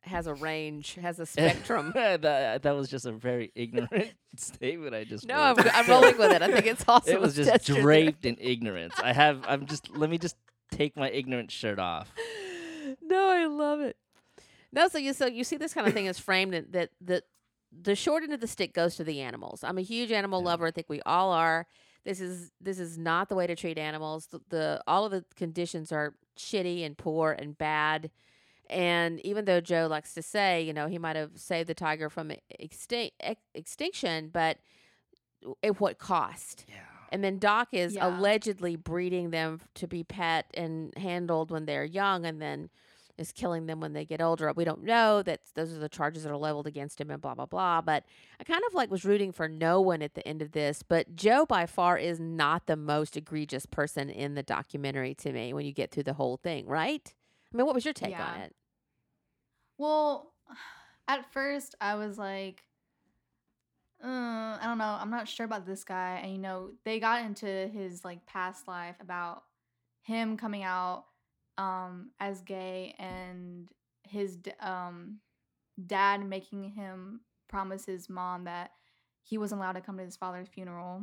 [0.00, 1.92] has a range, has a spectrum.
[1.94, 2.22] that
[2.62, 5.24] that was just a very ignorant statement I just.
[5.28, 5.68] no, made.
[5.68, 6.42] I'm, I'm rolling with it.
[6.42, 7.14] I think it's awesome.
[7.14, 7.82] it was just gesture there.
[7.82, 8.94] draped in ignorance.
[9.00, 9.44] I have.
[9.46, 9.88] I'm just.
[9.96, 10.34] Let me just
[10.72, 12.12] take my ignorant shirt off.
[13.02, 13.96] no, I love it.
[14.72, 17.24] No, so you so you see this kind of thing is framed in, that that
[17.72, 19.62] the short end of the stick goes to the animals.
[19.64, 20.46] I'm a huge animal Yeah.
[20.46, 20.66] lover.
[20.66, 21.66] I think we all are.
[22.04, 24.26] This is this is not the way to treat animals.
[24.26, 28.10] The, the all of the conditions are shitty and poor and bad.
[28.70, 32.10] And even though Joe likes to say, you know, he might have saved the tiger
[32.10, 34.58] from extin- ex- extinction, but
[35.62, 36.66] at what cost?
[36.68, 36.74] Yeah.
[37.10, 38.06] And then Doc is Yeah.
[38.08, 42.68] allegedly breeding them to be pet and handled when they're young and then
[43.18, 44.52] is killing them when they get older.
[44.54, 47.34] We don't know that those are the charges that are leveled against him and blah
[47.34, 47.80] blah blah.
[47.80, 48.04] But
[48.40, 50.82] I kind of like was rooting for no one at the end of this.
[50.82, 55.52] But Joe by far is not the most egregious person in the documentary to me
[55.52, 57.12] when you get through the whole thing, right?
[57.52, 58.54] I mean, what was your take on it?
[59.78, 60.32] Well,
[61.08, 62.64] at first I was like,
[64.02, 64.96] uh, I don't know.
[65.00, 66.20] I'm not sure about this guy.
[66.22, 69.42] And you know, they got into his like past life about
[70.02, 71.04] him coming out
[71.58, 73.68] um as gay and
[74.04, 75.18] his um
[75.86, 78.72] dad making him promise his mom that
[79.22, 81.02] he wasn't allowed to come to his father's funeral.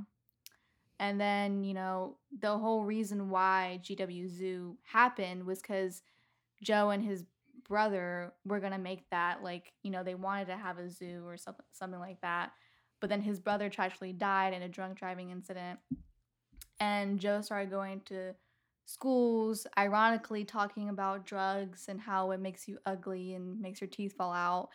[1.00, 6.02] And then, you know, the whole reason why GW Zoo happened was cuz
[6.64, 7.26] Joe and his
[7.68, 11.36] brother were gonna make that like you know they wanted to have a zoo or
[11.36, 12.52] something something like that
[13.00, 15.80] but then his brother tragically died in a drunk driving incident.
[16.80, 18.34] And Joe started going to
[18.86, 24.16] schools, ironically talking about drugs and how it makes you ugly and makes your teeth
[24.16, 24.70] fall out,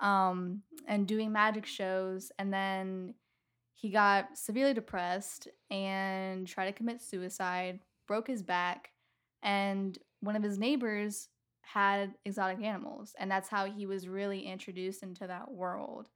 [0.00, 2.30] um, and doing magic shows.
[2.38, 3.14] And then
[3.72, 8.90] he got severely depressed and tried to commit suicide, broke his back,
[9.42, 11.28] and one of his neighbors
[11.62, 13.14] had exotic animals.
[13.18, 16.08] And that's how he was really introduced into that world.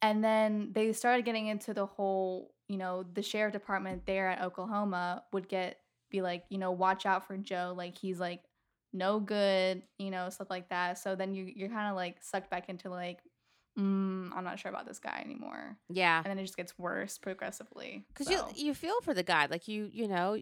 [0.00, 4.42] And then they started getting into the whole, you know, the sheriff department there at
[4.42, 5.78] Oklahoma would get
[6.14, 7.74] be like, you know, watch out for Joe.
[7.76, 8.42] Like he's like
[8.92, 10.98] no good, you know, stuff like that.
[10.98, 13.18] So then you you're kind of like sucked back into like,
[13.78, 15.76] mm, I'm not sure about this guy anymore.
[15.90, 16.18] Yeah.
[16.18, 18.06] And then it just gets worse progressively.
[18.08, 18.48] Because so.
[18.54, 20.38] you you feel for the guy, like you you know,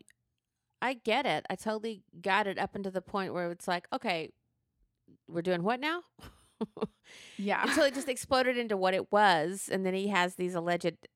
[0.83, 1.47] I get it.
[1.49, 4.31] I totally got it up until the point where it's like, okay,
[5.27, 6.03] we're doing what now?
[7.39, 7.63] yeah.
[7.67, 11.09] Until it just exploded into what it was, and then he has these alleged.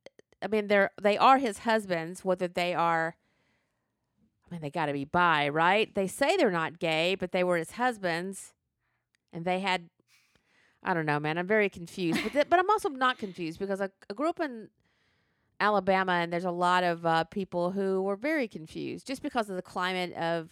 [0.43, 3.17] I mean, they're they are his husbands, whether they are.
[4.49, 5.93] I mean, they got to be bi, right?
[5.95, 8.53] They say they're not gay, but they were his husbands,
[9.33, 9.89] and they had.
[10.83, 11.37] I don't know, man.
[11.37, 14.39] I'm very confused, but th- but I'm also not confused because I, I grew up
[14.39, 14.69] in
[15.59, 19.57] Alabama, and there's a lot of uh, people who were very confused just because of
[19.57, 20.51] the climate of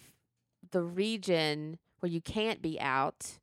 [0.71, 3.39] the region where you can't be out.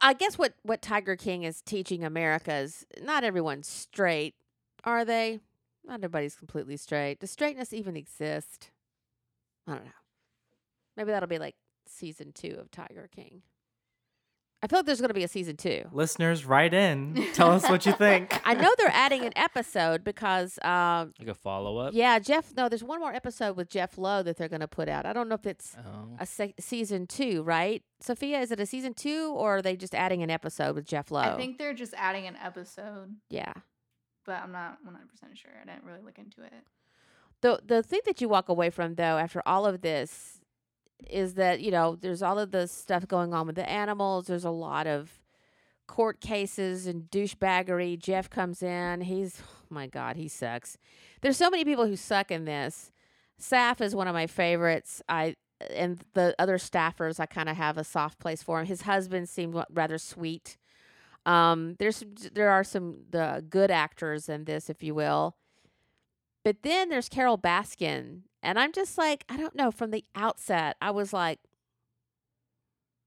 [0.00, 4.34] I guess what what Tiger King is teaching America is not everyone's straight,
[4.84, 5.40] are they?
[5.84, 7.20] Not everybody's completely straight.
[7.20, 8.70] Does straightness even exist?
[9.66, 9.90] I don't know.
[10.96, 11.54] Maybe that'll be like
[11.86, 13.42] season two of Tiger King.
[14.64, 15.82] I feel like there's going to be a season two.
[15.90, 17.26] Listeners, write in.
[17.34, 18.40] Tell us what you think.
[18.46, 21.94] I know they're adding an episode because, um, Like a follow up.
[21.94, 22.54] yeah, Jeff.
[22.56, 25.04] No, there's one more episode with Jeff Lowe that they're going to put out.
[25.04, 26.16] I don't know if it's Oh.
[26.20, 27.82] a se- season two, right?
[28.00, 31.10] Sophia, is it a season two or are they just adding an episode with Jeff
[31.10, 31.18] Lowe?
[31.22, 33.54] I think they're just adding an episode, yeah.
[34.24, 34.94] but I'm not 100%
[35.36, 35.50] sure.
[35.60, 36.52] I didn't really look into it.
[37.42, 40.40] The the thing that you walk away from though after all of this
[41.10, 44.44] is that you know there's all of the stuff going on with the animals there's
[44.44, 45.20] a lot of
[45.88, 47.98] court cases and douchebaggery.
[47.98, 50.78] Jeff comes in he's oh my god he sucks.
[51.20, 52.90] There's so many people who suck in this.
[53.40, 55.02] Saff is one of my favorites.
[55.08, 55.34] I
[55.70, 58.66] and the other staffers i kind of have a soft place for him.
[58.66, 60.58] His husband seemed rather sweet.
[61.26, 65.34] Um there's there are some the good actors in this if you will
[66.44, 68.22] but then there's Carole Baskin.
[68.42, 69.70] And I'm just like, I don't know.
[69.70, 71.38] From the outset, I was like,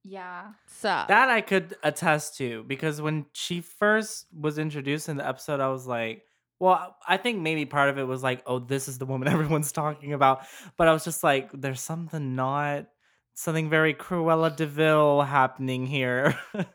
[0.03, 0.53] Yeah.
[0.67, 5.59] So That I could attest to because when she first was introduced in the episode,
[5.59, 6.23] I was like,
[6.59, 9.71] well, I think maybe part of it was like, oh, this is the woman everyone's
[9.71, 10.45] talking about.
[10.77, 12.87] But I was just like, there's something not,
[13.33, 16.39] something very Cruella de Vil happening here.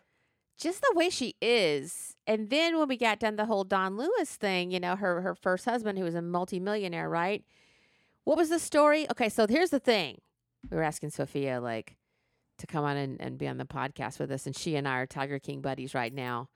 [0.60, 2.16] just the way she is.
[2.26, 5.34] And then when we got done the whole Don Lewis thing, you know, her her
[5.34, 7.44] first husband who was a multimillionaire, right?
[8.24, 9.10] What was the story?
[9.10, 10.20] Okay, so here's the thing.
[10.70, 11.96] We were asking Sophia like
[12.58, 14.98] to come on and, and be on the podcast with us, and she and I
[14.98, 16.50] are Tiger King buddies right now.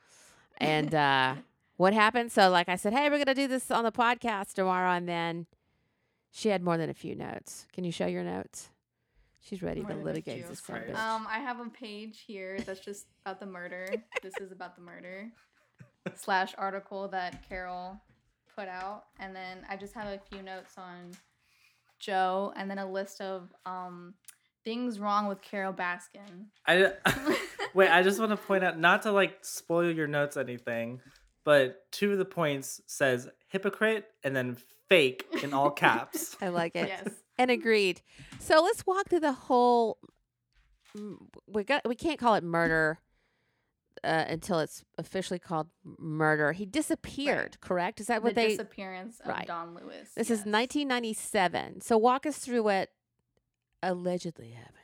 [0.59, 1.37] And uh
[1.77, 2.31] what happened?
[2.31, 5.47] So like I said, hey, we're gonna do this on the podcast tomorrow, and then
[6.31, 7.67] she had more than a few notes.
[7.73, 8.69] Can you show your notes?
[9.45, 10.99] She's ready More to litigate this son of a bitch.
[10.99, 13.87] Um, I have a page here that's just about the murder.
[14.23, 15.31] this is about the murder
[16.17, 18.01] slash article that Carole
[18.57, 21.13] put out, and then I just have a few notes on
[21.99, 24.15] Joe, and then a list of um
[24.65, 26.47] things wrong with Carole Baskin.
[26.67, 26.93] I
[27.75, 27.91] wait.
[27.91, 31.01] I just want to point out, not to like spoil your notes, anything,
[31.45, 34.57] but two of the points says hypocrite and then
[34.89, 36.37] fake in all caps.
[36.43, 36.89] I like it.
[36.89, 37.09] yes.
[37.39, 38.03] And agreed.
[38.39, 39.99] So let's walk through the whole.
[41.47, 41.87] We got.
[41.89, 42.99] We can't call it murder
[44.05, 45.69] uh, until it's officially called
[45.99, 46.53] murder.
[46.53, 47.59] He disappeared.
[47.61, 48.01] Correct?
[48.01, 48.49] Is that what the they?
[48.51, 49.47] disappearance of Right.
[49.47, 50.11] Don Lewis.
[50.15, 51.81] This is 1997.
[51.81, 52.91] So walk us through what
[53.83, 54.75] allegedly happened.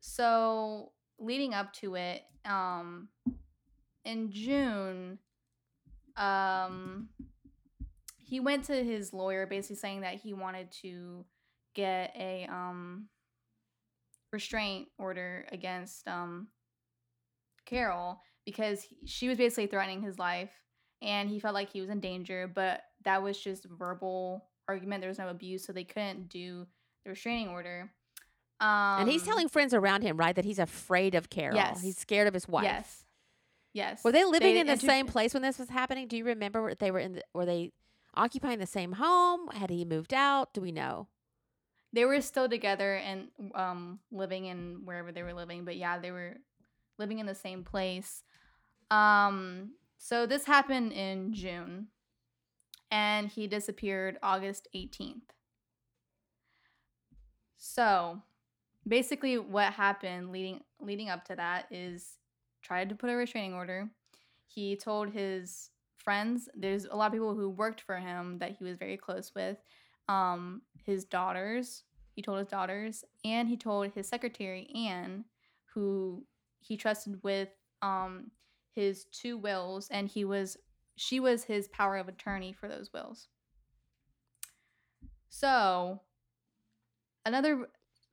[0.00, 3.08] So leading up to it, um,
[4.04, 5.18] in June,
[6.16, 7.08] um,
[8.18, 11.24] he went to his lawyer basically saying that he wanted to
[11.80, 13.08] get a um
[14.32, 16.48] restraint order against um
[17.66, 20.52] Carole because he, she was basically threatening his life
[21.02, 25.00] and he felt like he was in danger, but that was just verbal argument.
[25.00, 26.66] There was no abuse, so they couldn't do
[27.04, 27.90] the restraining order.
[28.60, 31.56] Um, and he's telling friends around him, right, that he's afraid of Carole.
[31.56, 31.80] Yes.
[31.80, 32.64] He's scared of his wife.
[32.64, 33.04] Yes.
[33.72, 34.04] Yes.
[34.04, 36.08] Were they living in the intro- same place when this was happening?
[36.08, 37.14] Do you remember where they were in?
[37.14, 37.72] The, were they
[38.14, 39.48] occupying the same home?
[39.52, 40.52] Had he moved out?
[40.52, 41.08] Do we know?
[41.92, 46.10] They were still together and um living in wherever they were living, but yeah, they
[46.12, 46.36] were
[46.98, 48.22] living in the same place.
[48.90, 51.88] Um So this happened in June,
[52.90, 55.32] and he disappeared August 18th.
[57.56, 58.22] So
[58.86, 62.18] basically, what happened leading leading up to that is
[62.62, 63.90] tried to put a restraining order.
[64.46, 68.64] He told his friends, there's a lot of people who worked for him that he
[68.64, 69.58] was very close with,
[70.10, 71.84] um, his daughters.
[72.12, 75.24] He told his daughters, and he told his secretary Anne,
[75.72, 76.24] who
[76.58, 77.48] he trusted with
[77.80, 78.32] um,
[78.74, 80.56] his two wills, and he was
[80.96, 83.28] she was his power of attorney for those wills.
[85.30, 86.00] So,
[87.24, 87.68] another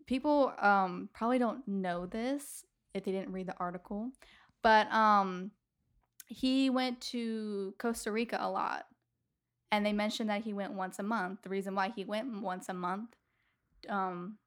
[0.06, 4.12] people um, probably don't know this if they didn't read the article,
[4.62, 5.52] but um,
[6.28, 8.86] he went to Costa Rica a lot,
[9.72, 11.42] and they mentioned that he went once a month.
[11.44, 13.16] The reason why he went once a month,
[13.90, 14.38] um,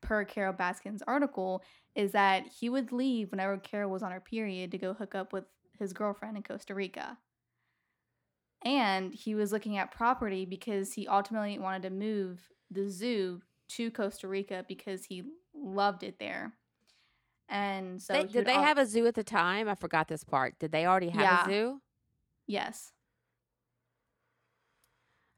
[0.00, 1.62] per Carole Baskin's article,
[1.94, 5.32] is that he would leave whenever Carole was on her period to go hook up
[5.32, 5.44] with
[5.78, 7.18] his girlfriend in Costa Rica.
[8.62, 13.90] And he was looking at property because he ultimately wanted to move the zoo to
[13.90, 16.52] Costa Rica because he loved it there.
[17.48, 19.68] And so They- did they al- have a zoo at the time?
[19.68, 20.58] I forgot this part.
[20.58, 21.42] Did they already have Yeah.
[21.42, 21.82] a zoo?
[22.46, 22.92] yes.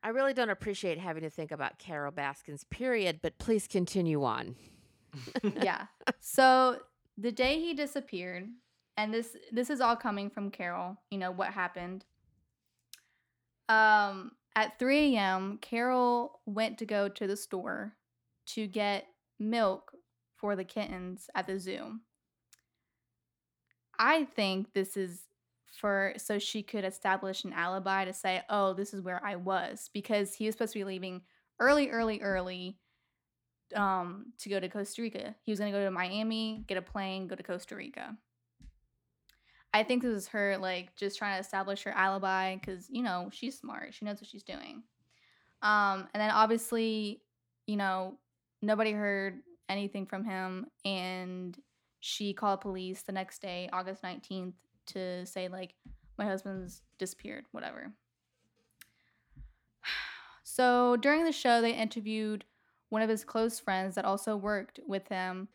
[0.03, 4.57] I really don't appreciate having to think about Carole Baskin's period, but please continue on.
[5.43, 5.87] yeah.
[6.25, 6.79] So
[7.19, 8.49] the day he disappeared,
[8.97, 10.97] and this this is all coming from Carole.
[11.11, 12.05] You know what happened.
[13.69, 17.95] Um, at 3 a.m., Carole went to go to the store
[18.47, 19.07] to get
[19.39, 19.93] milk
[20.37, 22.01] for the kittens at the zoo.
[23.99, 25.23] I think this is
[25.83, 29.91] for so she could establish an alibi to say, "Oh, this is where I was,"
[29.93, 31.23] because he was supposed to be leaving
[31.59, 32.79] early, early, early
[33.75, 35.35] um to go to Costa Rica.
[35.43, 38.17] He was going to go to Miami, get a plane, go to Costa Rica.
[39.75, 43.29] I think this is her like just trying to establish her alibi cuz you know,
[43.33, 43.93] she's smart.
[43.93, 44.85] She knows what she's doing.
[45.63, 47.23] Um and then obviously,
[47.67, 48.19] you know,
[48.61, 51.59] nobody heard anything from him and
[51.99, 54.55] she called police the next day, August 19th
[54.87, 55.75] to say like
[56.19, 57.93] my husband's disappeared, whatever.
[60.45, 62.45] So during the show, they interviewed
[62.91, 65.49] one of his close friends that also worked with him.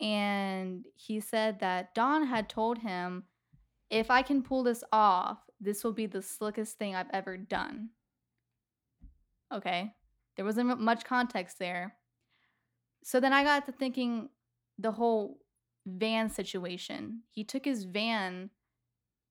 [0.00, 3.26] And he said that Don had told him,
[3.90, 7.90] if I can pull this off, this will be the slickest thing I've ever done.
[9.54, 9.94] Okay.
[10.34, 11.94] There wasn't much context there.
[13.04, 14.30] So then I got to thinking
[14.78, 15.38] the whole
[15.86, 17.22] van situation.
[17.30, 18.50] He took his van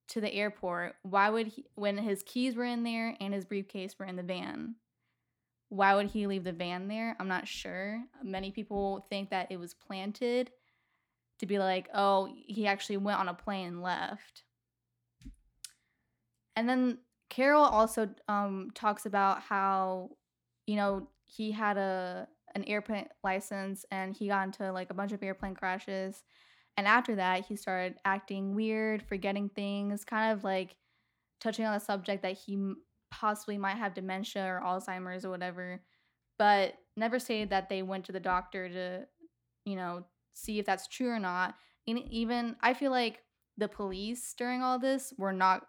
[0.10, 0.96] to the airport.
[1.04, 4.24] Why would he, when his keys were in there and his briefcase were in the
[4.24, 4.76] van?
[5.70, 7.16] Why would he leave the van there?
[7.20, 8.04] I'm not sure.
[8.24, 10.52] Many people think that it was planted
[11.40, 14.44] to be like, oh, he actually went on a plane and left.
[16.56, 16.98] And then
[17.30, 20.10] Carole also um, talks about how,
[20.66, 25.12] you know, he had a an airplane license and he got into like a bunch
[25.12, 26.24] of airplane crashes.
[26.80, 30.78] And after that, he started acting weird, forgetting things, kind of like
[31.42, 32.58] touching on the subject that he
[33.12, 35.82] possibly might have dementia or Alzheimer's or whatever,
[36.38, 39.06] but never stated that they went to the doctor to,
[39.66, 41.56] you know, see if that's true or not.
[41.86, 43.24] And even I feel like
[43.58, 45.68] the police during all this were not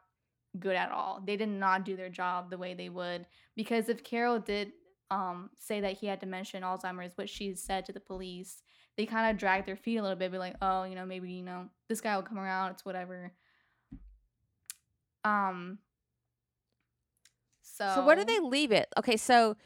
[0.60, 1.24] good at all.
[1.26, 4.70] They did not do their job the way they would because if Carole did
[5.10, 8.62] um, say that he had dementia and Alzheimer's, what she said to the police,
[9.00, 11.30] they kind of drag their feet a little bit, be like, oh, you know, maybe
[11.32, 12.72] you know this guy will come around.
[12.72, 13.32] It's whatever.
[15.24, 15.78] Um.
[17.62, 17.90] So.
[17.94, 18.92] So where do they leave it?
[18.98, 19.56] Okay, so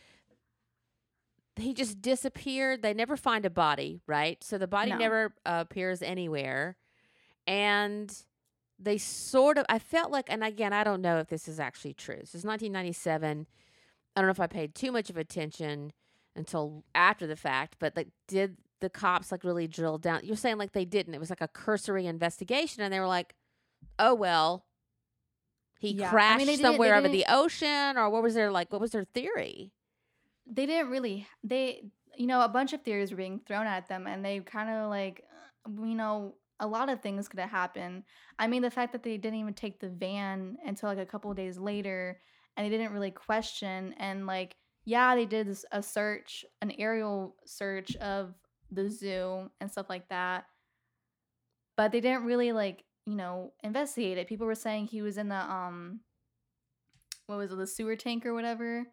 [1.57, 2.83] he just disappeared.
[2.83, 4.43] They never find a body, right?
[4.45, 4.99] So the body No.
[4.99, 6.77] never uh, appears anywhere,
[7.49, 8.17] and
[8.79, 9.67] they sort of.
[9.69, 12.19] I felt like, and again, I don't know if this is actually true.
[12.21, 13.49] This is 1997.
[14.15, 15.93] I don't know if I paid too much of attention
[16.37, 20.21] until after the fact, but like, did the cops like really drilled down?
[20.23, 21.15] You're saying like they didn't.
[21.15, 23.35] It was like a cursory investigation, and they were like,
[23.99, 24.67] "Oh well."
[25.81, 28.73] He Yeah, I mean, crashed somewhere over the ocean, or what was their like?
[28.73, 29.73] What was their theory?
[30.47, 31.85] they didn't really they
[32.17, 34.91] you know a bunch of theories were being thrown at them and they kind of
[34.91, 35.25] like
[35.67, 38.03] you know a lot of things could have happened
[38.39, 41.31] i mean the fact that they didn't even take the van until like a couple
[41.31, 42.21] of days later
[42.57, 47.35] and they didn't really question and like yeah they did this, a search an aerial
[47.45, 48.35] search of
[48.75, 50.45] the zoo and stuff like that
[51.77, 55.29] but they didn't really like you know investigate it people were saying he was in
[55.29, 56.01] the um
[57.27, 58.87] what was it the sewer tank or whatever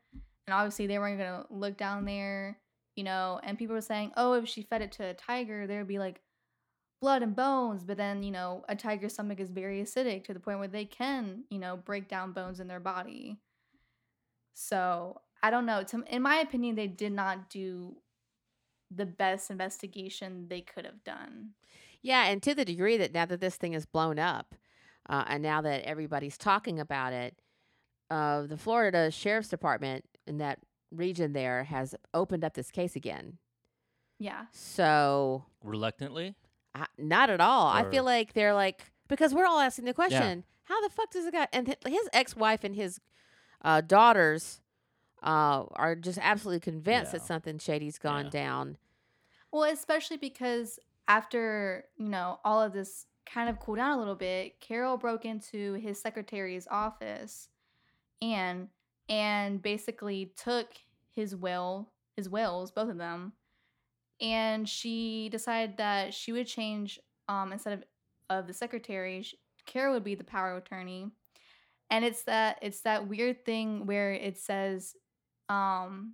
[0.48, 2.60] and obviously they weren't gonna look down there,
[2.96, 3.40] you know.
[3.44, 6.22] And people were saying, "Oh, if she fed it to a tiger, there'd be like,
[7.02, 10.40] blood and bones, but then, you know, a tiger's stomach is very acidic to the
[10.40, 13.40] point where they can, you know, break down bones in their body.
[14.54, 15.84] So, I don't know.
[15.84, 17.98] To, in my opinion, they did not do
[18.94, 21.52] the best investigation they could have done.
[22.02, 24.56] Yeah, and to the degree that now that this thing is blown up,
[25.10, 27.40] uh, and now that everybody's talking about it,
[28.10, 30.60] uh, the Florida Sheriff's Department in that
[30.92, 33.38] region there has opened up this case again.
[34.20, 34.46] Yeah.
[34.52, 36.36] So, Reluctantly,
[36.76, 37.68] I, not at all.
[37.68, 41.26] I feel like they're like because we're all asking the question: How the fuck does
[41.26, 41.50] it got?
[41.54, 43.00] And hi- his ex-wife and his
[43.64, 44.62] uh, daughters
[45.22, 48.30] uh, are just absolutely convinced that something shady's gone Yeah.
[48.32, 48.78] down.
[49.52, 54.16] Well, especially because after, you know, all of this kind of cooled down a little
[54.16, 57.50] bit, Carole broke into his secretary's office
[58.22, 58.70] and
[59.10, 60.68] and basically took
[61.10, 63.34] his will, his wills, both of them,
[64.22, 67.84] and she decided that she would change um instead of
[68.30, 71.12] of the secretary, sh- Carole would be the power of attorney.
[71.90, 74.96] And it's that it's that weird thing where it says
[75.50, 76.14] um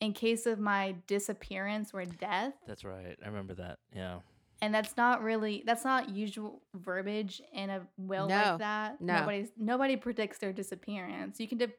[0.00, 3.16] in case of my disappearance or death that's right.
[3.22, 3.78] I remember that.
[3.94, 4.18] Yeah.
[4.62, 9.18] and that's not really that's not usual verbiage in a will No, like that no.
[9.20, 11.76] nobody's nobody predicts their disappearance you can dip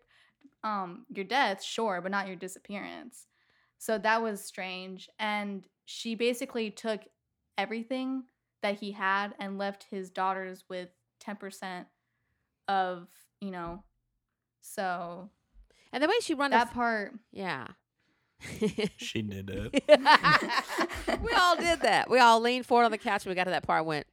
[0.63, 3.27] um your death sure but not your disappearance
[3.77, 7.01] so that was strange and she basically took
[7.57, 8.23] everything
[8.61, 10.89] that he had and left his daughters with
[11.25, 11.85] 10%
[12.67, 13.07] of
[13.39, 13.83] you know
[14.61, 15.29] so
[15.91, 17.67] And the way she run that the part yeah.
[18.97, 19.83] She did it.
[21.21, 22.09] we all did that.
[22.09, 23.25] We all leaned forward on the couch.
[23.25, 23.79] When we got to that part.
[23.79, 24.07] and Went.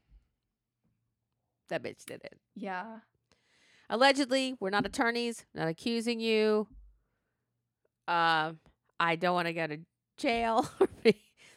[1.68, 2.38] That bitch did it.
[2.54, 2.98] yeah
[3.88, 5.44] Allegedly, we're not attorneys.
[5.54, 6.66] Not accusing you.
[8.08, 8.58] Um,
[8.98, 9.78] I don't want to go to
[10.16, 10.68] jail.
[11.02, 11.14] this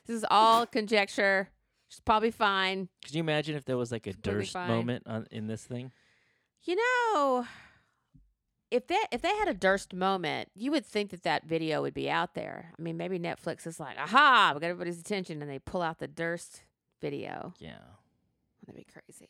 [0.07, 1.49] is all conjecture.
[1.87, 2.89] She's probably fine.
[3.03, 5.91] Could you imagine if there was like a completely Durst moment on in this thing?
[6.63, 7.47] You know,
[8.71, 11.93] if they if they had a Durst moment, you would think that that video would
[11.93, 12.71] be out there.
[12.77, 15.99] I mean, maybe Netflix is like, aha, we got everybody's attention, and they pull out
[15.99, 16.63] the Durst
[17.01, 17.53] video.
[17.59, 17.79] Yeah.
[18.65, 19.29] That'd be crazy.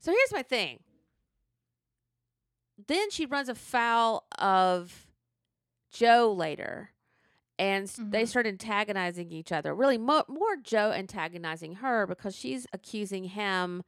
[0.00, 0.80] So here's my thing.
[2.86, 5.06] Then she runs afoul of
[5.90, 6.90] Joe later,
[7.58, 8.26] and s they mm-hmm.
[8.26, 9.74] start antagonizing each other.
[9.74, 13.82] Really, mo- more Joe antagonizing her because she's accusing him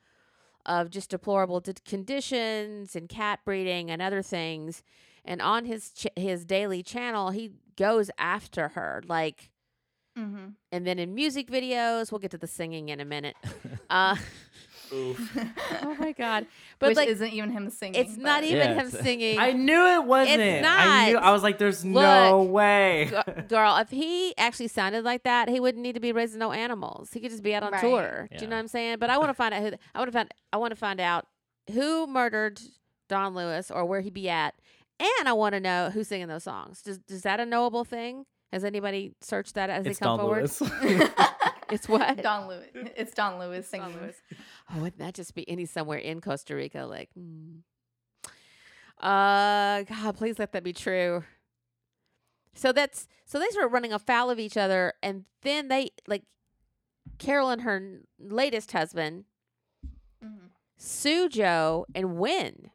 [0.67, 4.83] of just deplorable d- conditions and cat breeding and other things.
[5.25, 9.51] And on his ch- his daily channel, he goes after her like.
[10.19, 10.49] mm-hmm.
[10.71, 13.37] And then in music videos, we'll get to the singing in a minute.
[13.91, 14.17] Uh,
[15.83, 16.47] oh my god!
[16.79, 19.39] But which like, isn't even him singing it's not even Yeah, him singing.
[19.39, 20.41] I knew it wasn't.
[20.41, 21.15] I knew.
[21.15, 21.23] not.
[21.23, 25.61] I was like, "There's no way." G- girl, if he actually sounded like that, he
[25.61, 27.11] wouldn't need to be raising no animals.
[27.13, 27.81] He could just be out on Right.
[27.81, 28.29] tour.
[28.37, 28.97] Do you know what I'm saying?
[28.99, 29.71] But I want to find out who.
[29.95, 30.35] I want to find.
[30.53, 31.27] I want to find out
[31.73, 32.61] who murdered
[33.09, 34.55] Don Lewis or where he be at,
[35.01, 36.83] and I want to know who's singing those songs.
[36.83, 38.27] Does is that a knowable thing?
[38.53, 40.51] Has anybody searched that as it's they come Don forward?
[41.71, 42.23] It's what?
[42.23, 42.69] Don Lewis.
[42.97, 44.01] It's Don Lewis Don singing.
[44.03, 44.17] Lewis.
[44.71, 46.85] Oh, wouldn't that just be any somewhere in Costa Rica?
[46.87, 47.59] Like, hmm.
[49.01, 51.25] uh, God, please let that be true.
[52.55, 56.25] So that's so they start running afoul of each other, and then they like
[57.19, 59.25] Carole and her latest husband
[60.23, 60.51] Mhm.
[60.77, 62.71] sue Joe and win.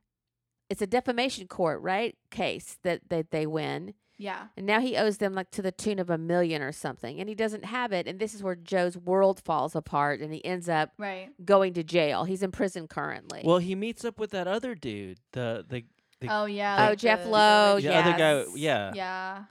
[0.70, 2.18] It's a defamation court, right?
[2.32, 3.94] Case that that they win.
[4.20, 4.48] Yeah.
[4.58, 7.30] And now he owes them like to the tune of a million or something, and
[7.30, 8.08] he doesn't have it.
[8.08, 11.30] And this is where Joe's world falls apart, and he ends up Right.
[11.46, 12.24] going to jail.
[12.24, 13.42] He's in prison currently.
[13.46, 15.86] Well, he meets up with that other dude, the the
[16.20, 16.78] the, Oh yeah.
[16.88, 18.46] Oh, like Jeff the- Lowe, the the other guy.
[18.56, 18.92] Yeah.
[18.96, 19.44] Yeah.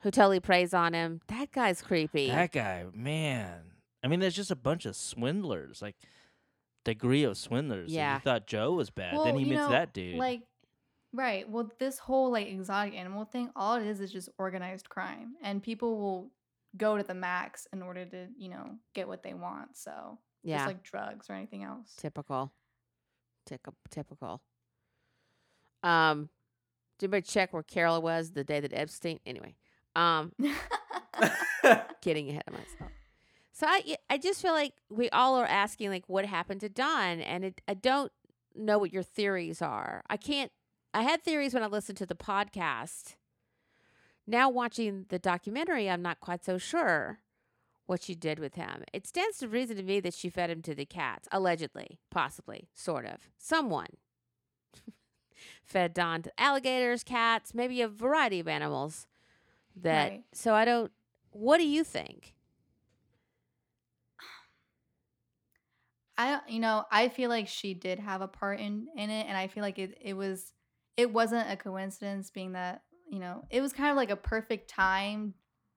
[0.00, 1.20] who totally preys on him.
[1.28, 2.28] That guy's creepy.
[2.28, 3.60] That guy, man.
[4.02, 5.96] I mean, there's just a bunch of swindlers, like
[6.84, 7.86] degree of swindlers.
[7.86, 8.14] and Yeah.
[8.14, 9.14] You thought Joe was bad.
[9.14, 10.16] Well, then he meets know, that dude.
[10.16, 10.42] Like,
[11.14, 11.48] right.
[11.48, 15.62] Well, this whole like exotic animal thing, all it is is just organized crime, and
[15.62, 16.30] people will
[16.76, 19.76] go to the max in order to, you know, get what they want.
[19.76, 21.94] So yeah, just like drugs or anything else.
[21.96, 22.52] typical.
[23.48, 24.42] Tyc- typical.
[25.82, 26.30] Um,
[26.98, 29.20] did anybody check where Carole was the day that Epstein?
[29.26, 29.56] Anyway,
[29.94, 30.32] um,
[32.02, 32.90] getting ahead of myself.
[33.52, 37.20] So I, I just feel like we all are asking like what happened to Don,
[37.20, 38.10] and it, I don't
[38.54, 40.02] know what your theories are.
[40.08, 40.50] I can't.
[40.94, 43.16] I had theories when I listened to the podcast.
[44.28, 47.18] Now watching the documentary, I'm not quite so sure
[47.86, 48.84] what she did with him.
[48.92, 52.68] It stands to reason to me that she fed him to the cats, allegedly, possibly,
[52.72, 53.28] sort of.
[53.36, 53.88] Someone
[55.64, 59.06] fed Don to alligators, cats, maybe a variety of animals.
[59.76, 60.24] That Right.
[60.32, 60.92] so I don't.
[61.32, 62.34] What do you think?
[66.16, 69.36] I you know, I feel like she did have a part in in it, and
[69.36, 70.53] I feel like it it was
[70.96, 74.68] it wasn't a coincidence, being that you know it was kind of like a perfect
[74.68, 75.34] time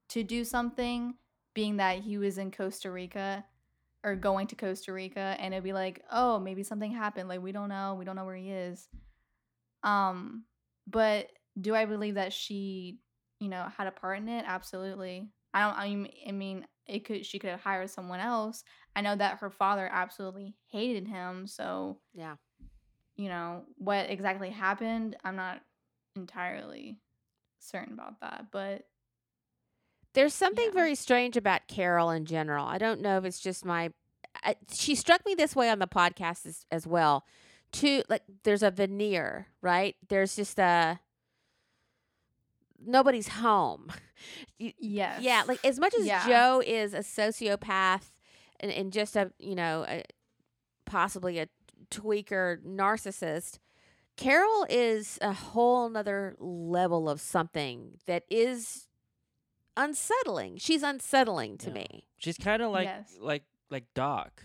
[0.10, 1.16] to do something,
[1.54, 3.46] being that he was in Costa Rica
[4.04, 7.52] or going to Costa Rica, and it'd be like, oh, maybe something happened, like we
[7.52, 8.88] don't know, we don't know where he is.
[9.84, 10.44] Um,
[10.86, 13.00] but do I believe that she,
[13.40, 14.46] you know, had a part in it?
[14.48, 15.30] Absolutely.
[15.54, 16.10] I don't.
[16.28, 17.26] I mean, it could.
[17.26, 18.64] She could have hired someone else.
[18.96, 21.48] I know that her father absolutely hated him.
[21.48, 22.36] So Yeah.
[23.18, 25.16] You know what exactly happened.
[25.24, 25.62] I'm not
[26.16, 26.98] entirely
[27.60, 28.88] certain about that, but
[30.14, 30.74] There's something Yeah.
[30.74, 32.66] very strange about Carole in general.
[32.66, 33.92] I don't know if it's just my.
[34.44, 37.26] I, she struck me this way on the podcast as, as well.
[37.74, 39.96] To like, there's a veneer, right?
[40.08, 41.00] There's just a
[42.84, 43.92] nobody's home.
[44.60, 46.26] Yes, Yeah, like as much as Yeah.
[46.28, 48.12] Joe is a sociopath
[48.60, 50.04] and, and just a you know a,
[50.86, 51.48] possibly a
[51.92, 53.60] tweaker narcissist,
[54.16, 58.88] Carole is a whole nother level of something that is
[59.76, 60.58] unsettling.
[60.58, 61.74] She's unsettling to Yeah.
[61.76, 62.08] me.
[62.18, 63.16] She's kind of like Yes.
[63.20, 64.44] like like Doc,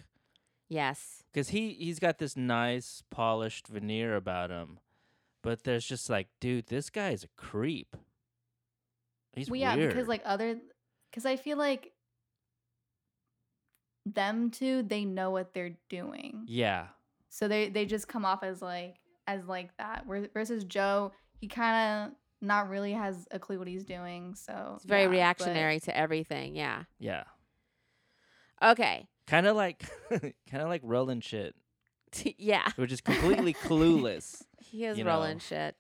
[0.69, 1.23] Yes.
[1.33, 4.79] because he he's got this nice polished veneer about him,
[5.43, 7.97] but there's just like, dude, this guy is a creep.
[9.33, 9.91] He's well, yeah, weird.
[9.95, 10.61] because like other,
[11.11, 11.93] because I feel like
[14.05, 16.45] them two, they know what they're doing.
[16.47, 16.89] yeah,
[17.35, 20.03] So they they just come off as like as like that.
[20.07, 22.17] Whereas- Versus Joe, he kind of
[22.47, 24.35] not really has a clue what he's doing.
[24.35, 25.13] So It's very yeah, but-
[25.47, 26.55] reactionary to everything.
[26.55, 26.83] Yeah.
[26.99, 27.25] yeah,
[28.63, 29.07] Okay.
[29.27, 31.55] kind of like kind of like Roland shit,
[32.39, 32.69] yeah.
[32.77, 34.43] which is completely clueless.
[34.61, 35.39] He is you rolling know.
[35.41, 35.77] shit.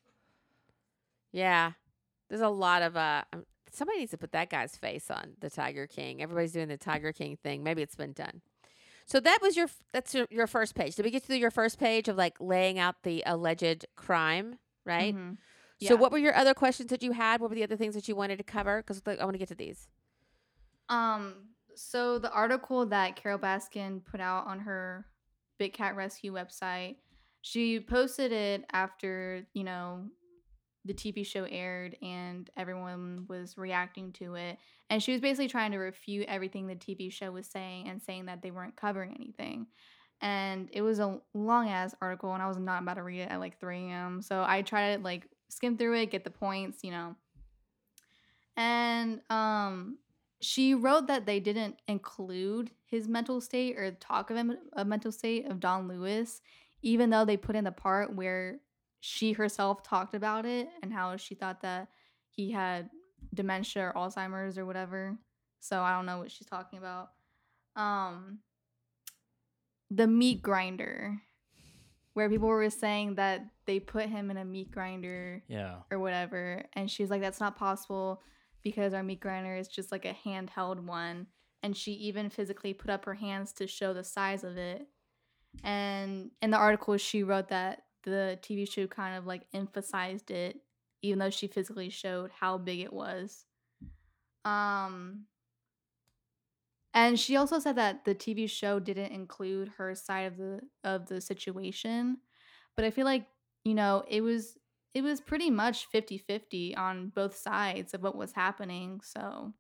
[1.33, 1.73] Yeah.
[2.29, 3.25] There's a lot of uh
[3.71, 6.23] somebody needs to put that guy's face on the Tiger King.
[6.23, 7.63] Everybody's doing the Tiger King thing.
[7.63, 8.41] Maybe it's been done.
[9.07, 10.95] So that was your that's your, your first page.
[10.97, 15.15] Did we get to your first page of like laying out the alleged crime, right?
[15.15, 15.39] Mhm.
[15.81, 17.41] So what were your other questions that you had?
[17.41, 18.83] What were the other things that you wanted to cover?
[18.83, 19.89] Cuz I want to get to these.
[20.89, 25.07] Um, so the article that Carole Baskin put out on her
[25.59, 26.97] Big Cat Rescue website,
[27.41, 30.09] she posted it after, you know,
[30.85, 34.59] the TV show aired and everyone was reacting to it.
[34.91, 38.27] And she was basically trying to refute everything the TV show was saying and saying
[38.27, 39.67] that they weren't covering anything.
[40.21, 43.31] And it was a long ass article, and I was not about to read it
[43.31, 44.23] at like 3 a.m.
[44.23, 47.17] So I tried to like skim through it, get the points, you know.
[48.57, 49.99] And um,
[50.41, 55.47] she wrote that they didn't include his mental state or talk of a mental state
[55.47, 56.41] of Don Lewis,
[56.83, 58.61] even though they put in the part where
[59.05, 61.89] she herself talked about it and how she thought that
[62.31, 62.89] he had
[63.35, 65.19] dementia or Alzheimer's or whatever.
[65.59, 67.11] So I don't know what she's talking about.
[67.75, 68.39] Um,
[69.91, 71.21] the meat grinder,
[72.13, 76.63] where people were saying that they put him in a meat grinder Yeah, or whatever.
[76.75, 78.23] And she was like, that's not possible
[78.63, 81.27] because our meat grinder is just like a handheld one.
[81.65, 84.87] And she even physically put up her hands to show the size of it.
[85.65, 90.61] And in the article, she wrote that the TV show kind of like emphasized it,
[91.03, 93.47] even though she physically showed how big it was.
[94.45, 95.29] Um,
[96.95, 101.07] and she also said that the TV show didn't include her side of the of
[101.07, 102.19] the situation.
[102.77, 103.29] But I feel like,
[103.65, 104.59] you know, it was
[104.95, 109.01] it was pretty much 50-50 on both sides of what was happening.
[109.03, 109.55] So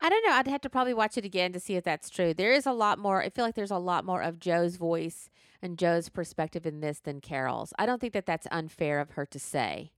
[0.00, 0.32] I don't know.
[0.34, 2.34] I'd have to probably watch it again to see if that's true.
[2.34, 3.22] There is a lot more.
[3.22, 5.30] I feel like there's a lot more of Joe's voice
[5.62, 7.72] and Joe's perspective in this than Carole's.
[7.78, 9.92] I don't think that that's unfair of her to say,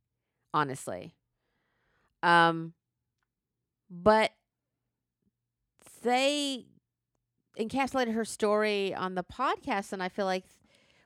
[0.54, 1.14] honestly.
[2.22, 2.74] Um,
[3.90, 4.32] but
[6.02, 6.66] they
[7.58, 10.44] encapsulated her story on the podcast, and I feel like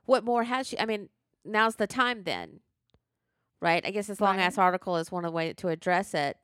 [0.05, 0.79] what more has she?
[0.79, 1.09] I mean,
[1.43, 2.59] now's the time then,
[3.59, 3.83] right?
[3.85, 4.63] I guess this long ass Right.
[4.65, 6.37] article is one of the way to address it.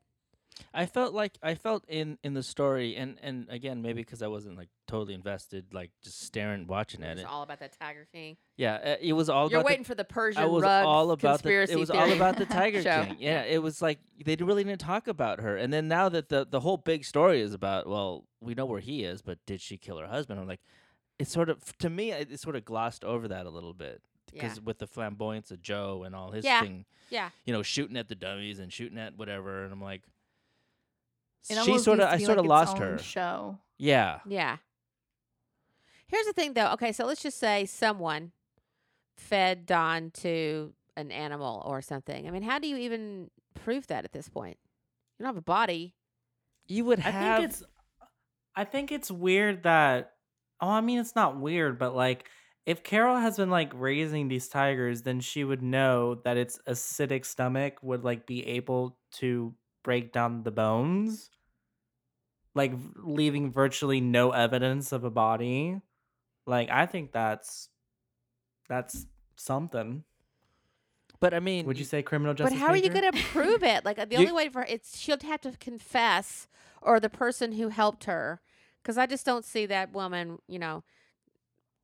[0.73, 4.27] I felt like I felt in in the story, and and again maybe because I
[4.27, 7.21] wasn't like totally invested, like just staring, watching at it.
[7.21, 8.37] It's all about that Tiger King.
[8.57, 10.85] Yeah, uh, it was all You're about the waiting for the Persian I was rug
[10.85, 11.27] all about the.
[11.49, 12.81] conspiracy It was all about the Tiger.
[13.05, 13.17] King.
[13.19, 15.55] Yeah, it was like they really didn't talk about her.
[15.57, 18.79] And then now that the the whole big story is about, well, we know where
[18.81, 20.39] he is, but did she kill her husband?
[20.39, 20.61] I'm like,
[21.17, 24.01] it's sort of to me, it, it sort of glossed over that a little bit
[24.33, 24.43] Yeah.
[24.43, 26.61] because with the flamboyance of Joe and all his Yeah.
[26.61, 27.29] thing, Yeah.
[27.45, 30.03] you know, shooting at the dummies and shooting at whatever, and I'm like,
[31.49, 32.97] it she sort of, I sort of like lost her.
[32.97, 33.57] Show.
[33.77, 34.57] Yeah, Yeah.
[36.07, 36.71] Here's the thing, though.
[36.73, 38.31] Okay, so let's just say someone
[39.15, 42.27] fed Don to an animal or something.
[42.27, 44.57] I mean, how do you even prove that at this point?
[45.17, 45.93] You don't have a body.
[46.67, 47.13] you would have.
[47.13, 47.39] I have.
[47.39, 47.63] think it's
[48.55, 50.13] I think it's weird that
[50.61, 52.25] Oh, I mean, it's not weird, but like,
[52.65, 57.25] if Carole has been like raising these tigers, then she would know that its acidic
[57.25, 61.29] stomach would like be able to break down the bones,
[62.55, 65.81] like leaving virtually no evidence of a body.
[66.45, 67.69] Like, I think that's
[68.67, 69.05] that's
[69.35, 70.03] something.
[71.19, 72.57] But I mean, Would you say criminal justice?
[72.57, 73.83] But how are you going to prove it?
[73.83, 76.47] Like uh, the You- only way for it's she'll have to confess
[76.81, 78.41] or the person who helped her.
[78.81, 80.83] Because I just don't see that woman, you know,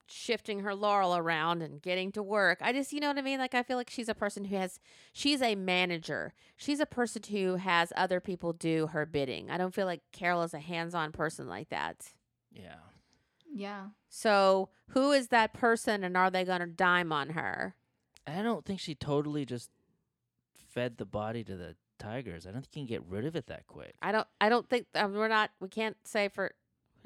[0.07, 2.59] shifting her laurel around and getting to work.
[2.61, 3.39] I just, you know what I mean?
[3.39, 4.79] Like I feel like she's a person who has,
[5.13, 6.33] she's a manager.
[6.55, 9.49] She's a person who has other people do her bidding.
[9.49, 12.13] I don't feel like Carole is a hands-on person like that.
[12.51, 12.75] yeah.
[13.53, 13.85] Yeah.
[14.09, 17.75] So who is that person, and are they going to dime on her?
[18.27, 19.69] I don't think she totally just
[20.73, 22.45] fed the body to the tigers.
[22.45, 23.93] I don't think you can get rid of it that quick.
[24.01, 24.27] I don't.
[24.41, 25.51] I don't think um, we're not.
[25.61, 26.51] We can't say for.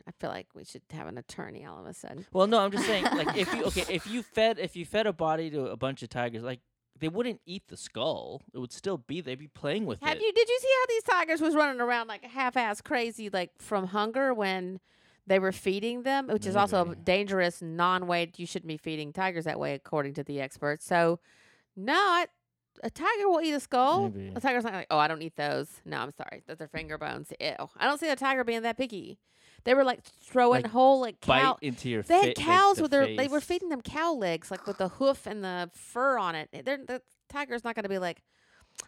[0.10, 2.26] I feel like we should have an attorney all of a sudden.
[2.34, 5.06] Well, no, I'm just saying, like, if you okay, if you fed if you fed
[5.06, 6.62] a body to a bunch of tigers, like
[7.00, 8.42] they wouldn't eat the skull.
[8.52, 9.22] It would still be.
[9.22, 10.22] They'd be playing with Have it.
[10.22, 10.34] you?
[10.34, 14.34] Did you see how these tigers was running around like half-ass crazy, like from hunger
[14.34, 14.80] when
[15.28, 18.32] they were feeding them, which is also a dangerous non-way.
[18.36, 20.86] You shouldn't be feeding tigers that way, according to the experts.
[20.86, 21.20] So,
[21.76, 22.26] no,
[22.84, 24.10] a tiger will eat a skull.
[24.10, 24.34] Maybe.
[24.36, 25.68] A tiger's not like, oh, I don't eat those.
[25.86, 27.32] No, I'm sorry, those are finger bones.
[27.40, 27.54] Ew.
[27.78, 29.20] I don't see a tiger being that picky.
[29.64, 32.04] They were like throwing Like, whole like Bite into your.
[32.04, 32.08] Face.
[32.22, 33.08] They had cows the with their.
[33.16, 36.50] They were feeding them cow legs, like with the hoof and the fur on it.
[36.52, 38.22] They're, the tiger's not going to be like,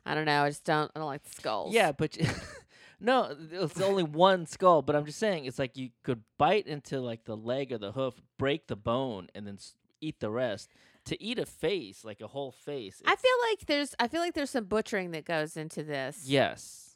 [0.05, 0.43] I don't know.
[0.43, 0.91] I just don't.
[0.95, 1.73] I don't like the skulls.
[1.73, 2.17] Yeah, but
[2.99, 4.81] no, it's only one skull.
[4.81, 7.91] But I'm just saying, it's like you could bite into like the leg or the
[7.91, 10.69] hoof, break the bone, and then s- eat the rest.
[11.05, 13.01] To eat a face, like a whole face.
[13.05, 13.95] I feel like there's.
[13.99, 16.23] I feel like there's some butchering that goes into this.
[16.27, 16.95] yes,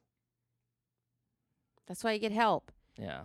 [1.88, 2.72] That's why you get help.
[2.98, 3.22] yeah.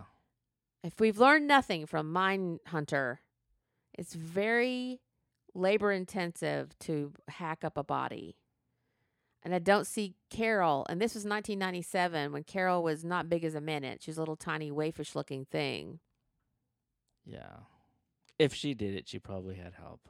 [0.83, 3.17] If we've learned nothing from Mindhunter,
[3.93, 4.99] it's very
[5.53, 8.37] labor intensive to hack up a body.
[9.43, 13.55] And I don't see Carole, and this was 1997 when Carole was not big as
[13.55, 14.03] a minute.
[14.03, 15.99] She was a little tiny, waifish looking thing.
[17.25, 17.57] Yeah.
[18.37, 20.09] If she did it, she probably had help.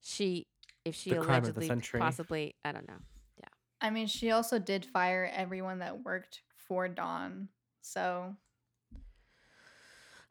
[0.00, 0.48] She,
[0.84, 2.98] if she The crime of the allegedly, possibly, I don't know.
[3.38, 3.48] Yeah.
[3.80, 7.48] I mean, she also did fire everyone that worked for Don.
[7.80, 8.34] So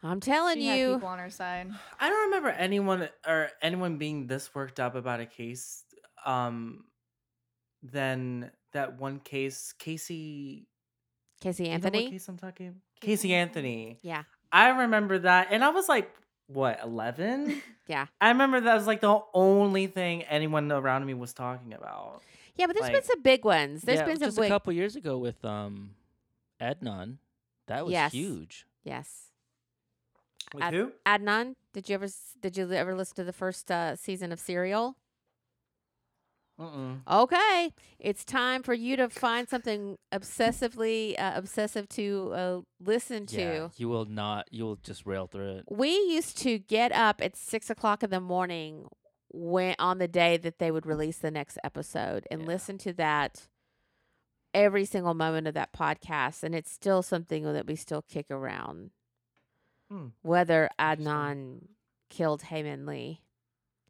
[0.02, 1.70] I'm telling she had you, people on her side.
[2.00, 5.84] I don't remember anyone or anyone being this worked up about a case.
[6.26, 6.84] Um,
[7.82, 10.68] than that one case, Casey.
[11.42, 12.12] Casey you know what Anthony.
[12.12, 12.76] case I'm talking.
[13.00, 13.88] Casey Casey Anthony.
[13.88, 14.00] Anthony.
[14.02, 16.12] Yeah, I remember that, and I was like,
[16.48, 17.62] what, eleven?
[17.88, 22.22] yeah, I remember that was like the only thing anyone around me was talking about.
[22.56, 22.68] yeah.
[22.68, 23.82] But there's been some big ones.
[23.84, 24.46] There's yeah, been some just big.
[24.46, 25.92] a couple years ago with um,
[26.62, 27.18] Adnan.
[27.68, 28.12] That was Yes.
[28.12, 28.66] huge.
[28.84, 29.29] yes.
[30.54, 30.92] With Ad- who?
[31.06, 32.08] Adnan, did you ever
[32.42, 34.96] did you ever listen to the first uh, season of Serial?
[36.60, 37.00] Mm-mm.
[37.10, 43.40] Okay, it's time for you to find something obsessively uh, obsessive to uh, listen to.
[43.42, 44.48] Yeah, you will not.
[44.52, 45.64] You will just rail through it.
[45.70, 48.88] We used to get up at six o'clock in the morning
[49.32, 52.48] when on the day that they would release the next episode and Yeah.
[52.48, 53.48] listen to that
[54.54, 58.92] every single moment of that podcast, and it's still something that we still kick around.
[59.92, 60.08] Hmm.
[60.22, 61.62] Whether Adnan
[62.10, 63.22] killed Hae Min Lee.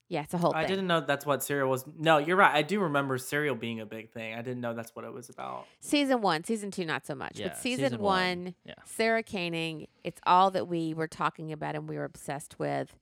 [0.07, 0.69] Yeah, it's a whole I thing.
[0.69, 1.85] didn't know that's what Serial was.
[1.95, 2.51] No, you're right.
[2.51, 4.33] I do remember Serial being a big thing.
[4.33, 5.67] I didn't know that's what it was about.
[5.81, 7.39] Season one, season two, not so much.
[7.39, 8.73] Yeah, but season, season one, one, yeah.
[8.85, 12.95] Sarah Koenig, it's all that we were talking about and we were obsessed with.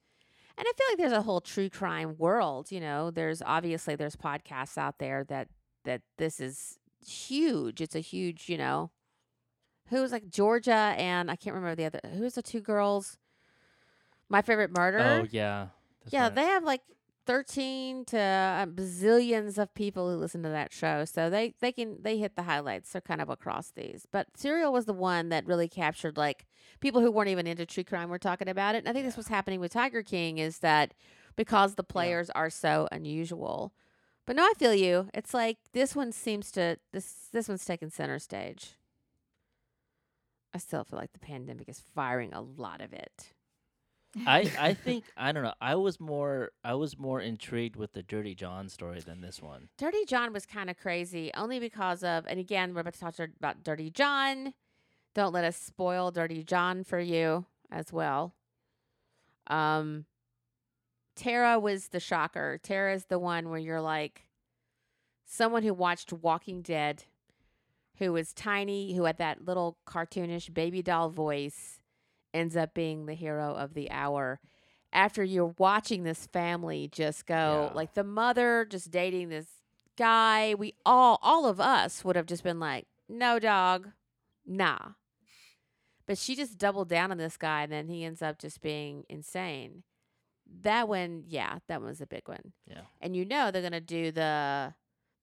[0.58, 2.72] And I feel like there's a whole true crime world.
[2.72, 5.48] You know, there's obviously there's podcasts out there that
[5.86, 7.80] that this is huge.
[7.80, 8.91] It's a huge, you know.
[9.90, 12.00] Who was like Georgia and I can't remember the other.
[12.18, 13.18] Who's the two girls?
[14.30, 15.00] My favorite murder.
[15.00, 15.68] Oh yeah.
[16.04, 16.36] That's Yeah, right.
[16.36, 16.82] they have like
[17.26, 21.06] 13 to uh, bazillions of people who listen to that show.
[21.06, 22.92] So they they can they hit the highlights.
[22.92, 24.06] They're kind of across these.
[24.12, 26.46] But Serial was the one that really captured like
[26.80, 28.80] people who weren't even into true crime were talking about it.
[28.80, 30.94] And I think this was happening with Tiger King is that
[31.36, 33.72] because the players are so unusual.
[34.26, 35.10] But no, I feel you.
[35.14, 38.74] It's like this one seems to this this one's taking center stage.
[40.58, 43.32] I still feel like the pandemic is firing a lot of it.
[44.26, 45.53] I I think I don't know.
[45.62, 49.70] I was more I was more intrigued with the Dirty John story than this one.
[49.78, 53.20] Dirty John was kind of crazy, only because of, and again, we're about to talk
[53.20, 54.55] about Dirty John.
[55.14, 58.34] Don't let us spoil Dirty John for you as well.
[59.45, 60.05] Um,
[61.16, 62.60] Tara was the shocker.
[62.64, 64.24] Tara is the one where you're like,
[65.24, 67.03] someone who watched Walking Dead,
[68.00, 71.80] who was tiny, who had that little cartoonish baby doll voice,
[72.34, 74.39] ends up being the hero of the hour.
[74.93, 77.76] After you're watching this family just go Yeah.
[77.76, 79.48] like the mother just dating this
[79.98, 83.89] guy we all all of us would have just been like no dog.
[84.45, 84.78] Nah.
[86.06, 89.04] But she just doubled down on this guy and then he ends up just being
[89.10, 89.84] insane.
[90.62, 92.54] That one yeah that one was a big one.
[92.66, 92.82] Yeah.
[93.02, 94.74] and you know they're gonna do the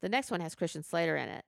[0.03, 1.45] the next one has christian slater in it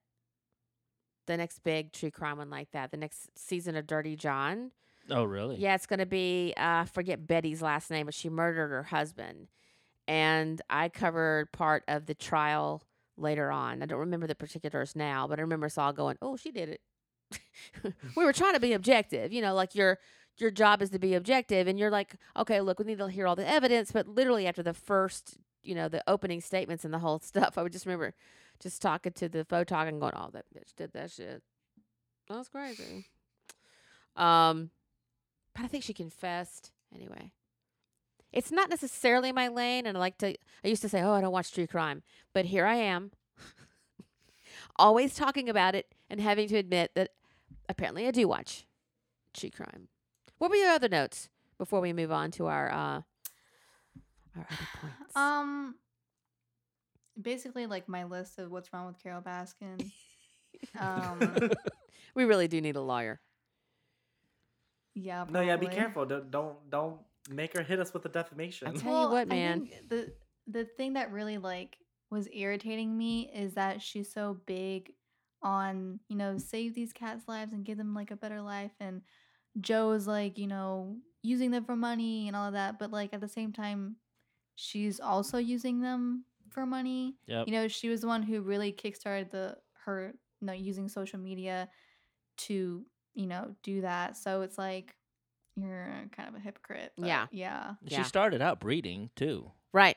[1.27, 4.71] the next big true crime one like that the next season of dirty john
[5.09, 5.57] Oh, really?
[5.57, 8.83] yeah, it's going to be, uh, I forget Betty's last name, but she murdered her
[8.83, 9.47] husband.
[10.09, 12.83] And I covered part of the trial
[13.17, 13.83] later on.
[13.83, 16.69] I don't remember the particulars now, but I remember us all going, oh, she did
[16.71, 17.93] it.
[18.17, 19.33] we were trying to be objective.
[19.33, 19.99] You know, like your
[20.39, 21.67] your job is to be objective.
[21.67, 23.93] And you're like, okay, look, we need to hear all the evidence.
[23.93, 27.63] But literally after the first, you know, the opening statements and the whole stuff, I
[27.63, 28.13] would just remember
[28.61, 31.43] just talking to the photog and going, oh, that bitch did that shit.
[32.29, 33.07] That was crazy.
[34.17, 34.71] Um,
[35.55, 37.33] but I think she confessed anyway.
[38.33, 40.35] It's not necessarily my lane, and I like to.
[40.65, 42.03] I used to say, "Oh, I don't watch true crime,"
[42.35, 43.13] but here I am,
[44.77, 47.11] always talking about it and having to admit that
[47.69, 48.67] apparently I do watch
[49.33, 49.89] true crime.
[50.39, 53.03] What were your other notes before we move on to our uh
[54.37, 55.17] our other points?
[55.17, 55.77] Um,
[57.21, 59.91] basically, like my list of what's wrong with Carole Baskin.
[60.79, 61.51] um,
[62.15, 63.21] we really do need a lawyer.
[64.95, 65.25] yeah.
[65.29, 66.07] No, yeah, be careful.
[66.07, 66.99] Don't don't don't
[67.31, 68.69] make her hit us with the defamation.
[68.69, 69.69] I'll tell you what, man.
[69.89, 70.13] The
[70.47, 71.79] the thing that really like
[72.11, 74.93] was irritating me is that she's so big
[75.43, 79.03] on you know save these cats' lives and give them like a better life, and
[79.61, 83.21] Joe's like you know using them for money and all of that, but like at
[83.21, 83.97] the same time,
[84.55, 87.17] she's also using them for money.
[87.27, 87.47] Yep.
[87.49, 91.19] You know, she was the one who really kickstarted the her you know using social
[91.19, 91.69] media
[92.39, 92.85] to
[93.15, 94.17] you know do that.
[94.17, 94.95] So it's like
[95.57, 96.93] you're kind of a hypocrite.
[96.99, 97.27] but Yeah.
[97.31, 97.99] yeah, Yeah.
[97.99, 99.51] She started out breeding too.
[99.73, 99.97] Right.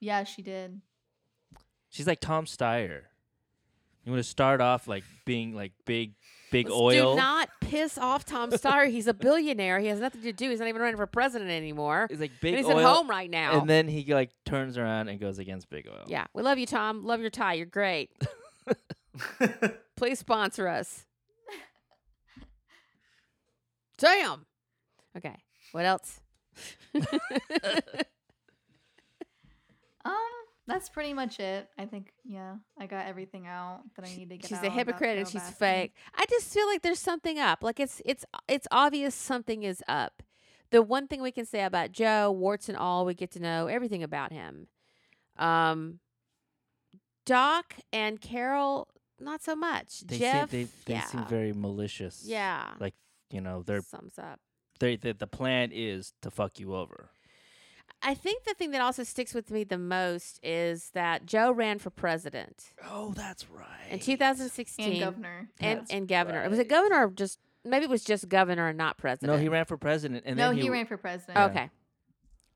[0.00, 0.24] yeah.
[0.24, 0.80] She did.
[1.90, 3.02] She's like Tom Steyer.
[4.08, 6.14] You want to start off like being like big,
[6.50, 7.12] big Let's oil.
[7.12, 8.88] Do not piss off Tom Steyer.
[8.88, 9.80] He's a billionaire.
[9.80, 10.48] He has nothing to do.
[10.48, 12.06] He's not even running for president anymore.
[12.08, 12.58] He's like big oil.
[12.58, 12.80] And he's oil.
[12.80, 13.60] at home right now.
[13.60, 16.06] And then he like turns around and goes against big oil.
[16.06, 17.04] yeah, we love you, Tom.
[17.04, 17.52] Love your tie.
[17.52, 18.10] You're great.
[19.96, 21.04] Please sponsor us.
[23.98, 24.46] Damn.
[25.18, 25.36] Okay.
[25.72, 26.22] What else?
[30.04, 30.14] Um,
[30.68, 31.68] that's pretty much it.
[31.76, 32.12] I think.
[32.24, 34.44] Yeah, I got everything out that I need to get.
[34.44, 34.48] Out.
[34.48, 35.54] She's out a hypocrite and she's Baskin.
[35.54, 35.94] fake.
[36.14, 37.62] I just feel like there's something up.
[37.62, 40.22] Like it's it's it's obvious something is up.
[40.70, 43.66] The one thing we can say about Joe, warts and all, we get to know
[43.68, 44.68] everything about him.
[45.38, 46.00] Um,
[47.24, 48.88] Doc and Carole,
[49.20, 50.00] not so much.
[50.00, 52.22] They Jeff, seem, they, they yeah, seem very malicious.
[52.26, 52.94] yeah, Like
[53.30, 54.40] you know, they're sums up.
[54.80, 57.10] they the, the plan is to fuck you over.
[58.02, 61.78] I think the thing that also sticks with me the most is that Joe ran
[61.78, 63.90] for president Oh, that's right.
[63.90, 65.48] in 2016 and governor.
[65.60, 66.48] and, That's and governor.
[66.48, 69.36] Was it governor or just maybe it was just governor and not president?
[69.36, 71.38] No, he ran for president, and no, then he, he, ran for president.
[71.50, 71.70] Okay.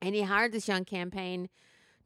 [0.00, 1.48] And he hired this young campaign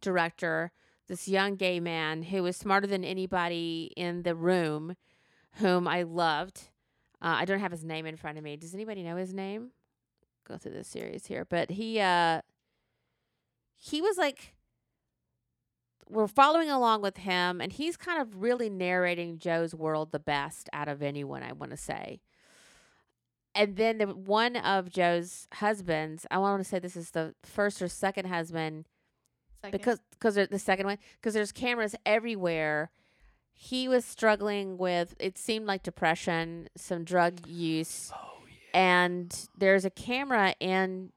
[0.00, 0.72] director,
[1.06, 4.96] this young gay man who was smarter than anybody in the room,
[5.54, 6.62] whom I loved.
[7.22, 8.56] Uh, I don't have his name in front of me.
[8.56, 9.70] Does anybody know his name?
[10.46, 12.40] Go through this series here, but he uh
[13.76, 14.54] he was like
[16.08, 20.68] we're following along with him and he's kind of really narrating Joe's world the best
[20.72, 22.20] out of anyone I want to say
[23.54, 27.80] and then the one of Joe's husbands, I want to say this is the first
[27.80, 28.84] or second husband
[29.62, 29.72] Second.
[29.78, 32.90] because because the second one because there's cameras everywhere.
[33.58, 38.78] He was struggling with it seemed like depression, some drug use, Oh yeah.
[38.78, 41.12] and there's a camera in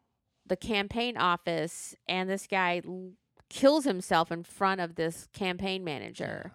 [0.50, 3.14] the campaign office, and this guy l-
[3.50, 6.52] kills himself in front of this campaign manager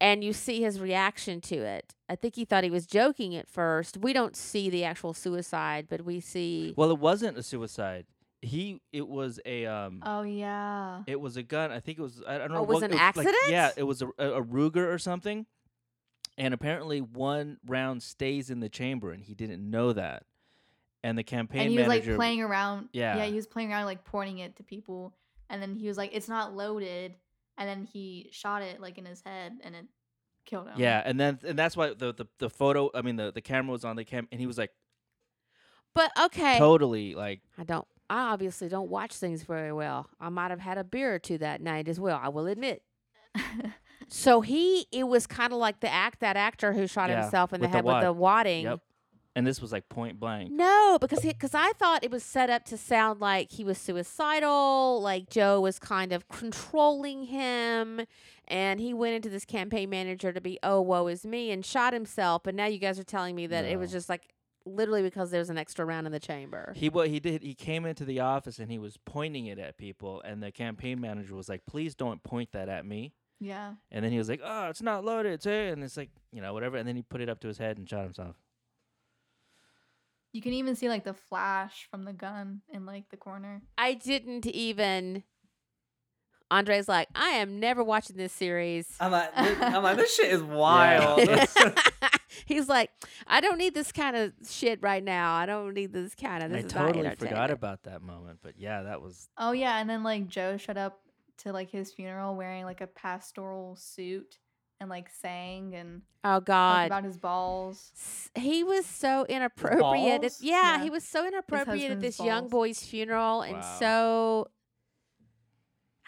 [0.00, 1.94] and you see his reaction to it.
[2.08, 3.96] I think he thought he was joking at first.
[3.98, 8.06] We don't see the actual suicide, but we see Well, it wasn't a suicide.
[8.42, 11.02] He it was a um oh yeah.
[11.06, 11.70] it was a gun.
[11.70, 13.70] I think it was I, I don't know Oh, it was what- an like- yeah,
[13.76, 15.46] it was a, a, a Ruger or something.
[16.36, 20.24] And apparently one round stays in the chamber and he didn't know that.
[21.04, 22.88] And the campaign and he was manager like playing around.
[22.92, 23.18] Yeah.
[23.18, 25.14] Yeah, he was playing around like pointing it to people,
[25.50, 27.14] and then he was like, "It's not loaded,"
[27.58, 29.84] and then he shot it like in his head, and it
[30.46, 30.74] killed him.
[30.78, 33.70] Yeah, and then and that's why the the, the photo I mean the, the camera
[33.70, 34.70] was on the cam and he was like
[35.94, 37.86] But okay, totally like I don't.
[38.08, 40.08] I obviously don't watch things very well.
[40.18, 42.18] I might have had a beer or two that night as well.
[42.22, 42.82] I will admit.
[44.08, 47.52] So he, it was kind of like the act that actor who shot Yeah, himself
[47.52, 48.64] in the with the head with the wadding.
[48.64, 48.80] Yep.
[49.36, 50.52] And this was like point blank.
[50.52, 55.00] No, because because I thought it was set up to sound like he was suicidal,
[55.02, 58.06] like Joe was kind of controlling him,
[58.46, 61.92] and he went into this campaign manager to be oh woe is me and shot
[61.92, 62.42] himself.
[62.44, 64.34] But now you guys are telling me that it was just like
[64.66, 66.72] literally because there's an extra round in the chamber.
[66.76, 69.78] He what he did he came into the office and he was pointing it at
[69.78, 73.74] people and the campaign manager was like, "Please don't point that at me." Yeah.
[73.90, 75.72] And then he was like, "Oh, it's not loaded." It's it.
[75.72, 76.76] and it's like, you know, whatever.
[76.76, 78.36] And then he put it up to his head and shot himself.
[80.34, 83.62] You can even see like the flash from the gun in like the corner.
[83.78, 85.22] I didn't even.
[86.50, 88.86] Andre's like, I am never watching this series.
[89.00, 91.20] I'm like, thi- I'm like, this shit is wild.
[92.46, 92.90] He's like,
[93.26, 95.34] I don't need this kind of shit right now.
[95.34, 96.50] I don't need this kind of.
[96.52, 99.52] I This is not totally forgot entertainment." about that moment, but yeah, that was Oh
[99.52, 101.00] yeah, and then like Joe showed up
[101.38, 104.36] to like his funeral wearing like a pastoral suit
[104.80, 108.30] and like sang and Oh God, about his balls.
[108.34, 110.24] He was so inappropriate.
[110.24, 110.82] At, yeah, Yeah.
[110.82, 113.76] he was so inappropriate at husband's this young boy's funeral, and Wow.
[113.78, 114.48] so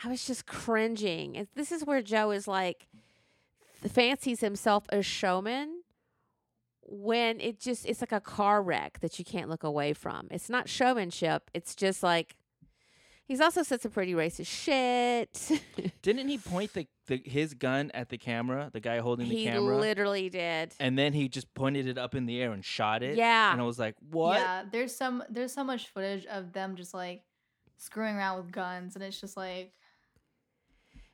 [0.03, 1.37] I was just cringing.
[1.37, 2.87] And this is where Joe is like
[3.87, 5.83] fancies himself a showman
[6.83, 10.29] when it just it's like a car wreck that you can't look away from.
[10.31, 11.51] It's not showmanship.
[11.55, 12.37] It's just like
[13.27, 15.63] he's also said some pretty racist shit.
[16.03, 19.45] Didn't he point the, the his gun at the camera, the guy holding the he
[19.45, 19.75] camera?
[19.75, 20.75] He literally did.
[20.81, 23.17] and then he just pointed it up in the air and shot it.
[23.17, 23.53] Yeah.
[23.53, 26.95] And I was like, "What?" Yeah, there's some there's so much footage of them just
[26.95, 27.23] like
[27.79, 29.73] screwing around with guns and it's just like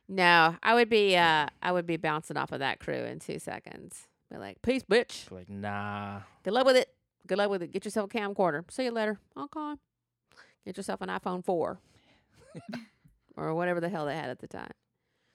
[0.07, 3.39] No, I would be uh I would be bouncing off of that crew in two
[3.39, 4.07] seconds.
[4.31, 5.29] Be like, peace, bitch.
[5.31, 6.21] Like, nah.
[6.43, 6.89] Good luck with it.
[7.27, 7.71] Good luck with it.
[7.71, 8.63] Get yourself a camcorder.
[8.71, 9.19] See you later.
[9.37, 9.75] Okay.
[10.65, 11.79] Get yourself an iPhone four.
[13.37, 14.71] or whatever the hell they had at the time.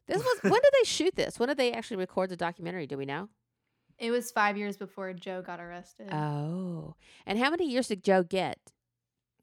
[0.07, 1.39] This was when did they shoot this?
[1.39, 2.87] When did they actually record the documentary?
[2.87, 3.29] Do we know?
[3.99, 6.09] it was five years before Joe got arrested.
[6.13, 6.95] Oh.
[7.27, 8.59] And how many years did Joe get?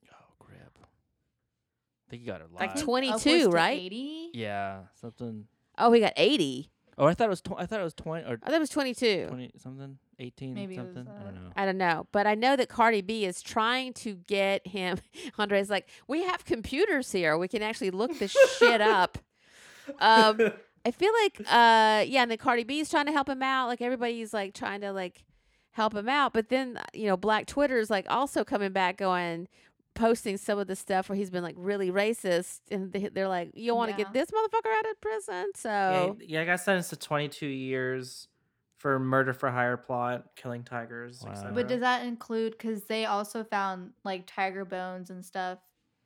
[0.10, 0.80] Oh, crap!
[0.80, 2.62] I think he got a lot.
[2.62, 3.78] Like 22, right?
[3.78, 4.30] 80?
[4.34, 5.46] Yeah, something.
[5.78, 6.72] Oh, he got 80.
[6.98, 7.42] Oh, I thought it was.
[7.42, 9.26] Tw- I thought it was twenty or I thought it was 22.
[9.28, 11.08] twenty something, eighteen Maybe it was, something.
[11.20, 11.52] I don't know.
[11.56, 14.98] I don't know, but I know that Cardi B is trying to get him.
[15.38, 17.38] Andre's like, we have computers here.
[17.38, 19.18] We can actually look this shit up.
[20.00, 20.40] Um,
[20.84, 23.68] I feel like, uh, yeah, and then Cardi B is trying to help him out.
[23.68, 25.24] Like everybody's like trying to like
[25.74, 28.98] help him out, but then uh, you know, Black Twitter is like also coming back,
[28.98, 29.48] going
[29.94, 33.52] posting some of the stuff where he's been like really racist, and they, they're like,
[33.54, 34.06] you want to Yeah.
[34.06, 35.52] get this motherfucker out of prison?
[35.56, 38.28] So yeah, yeah, I got sentenced to 22 years
[38.86, 41.32] for murder for hire plot, killing tigers, Wow.
[41.32, 41.54] etc.
[41.56, 45.58] But does that include because they also found like tiger bones and stuff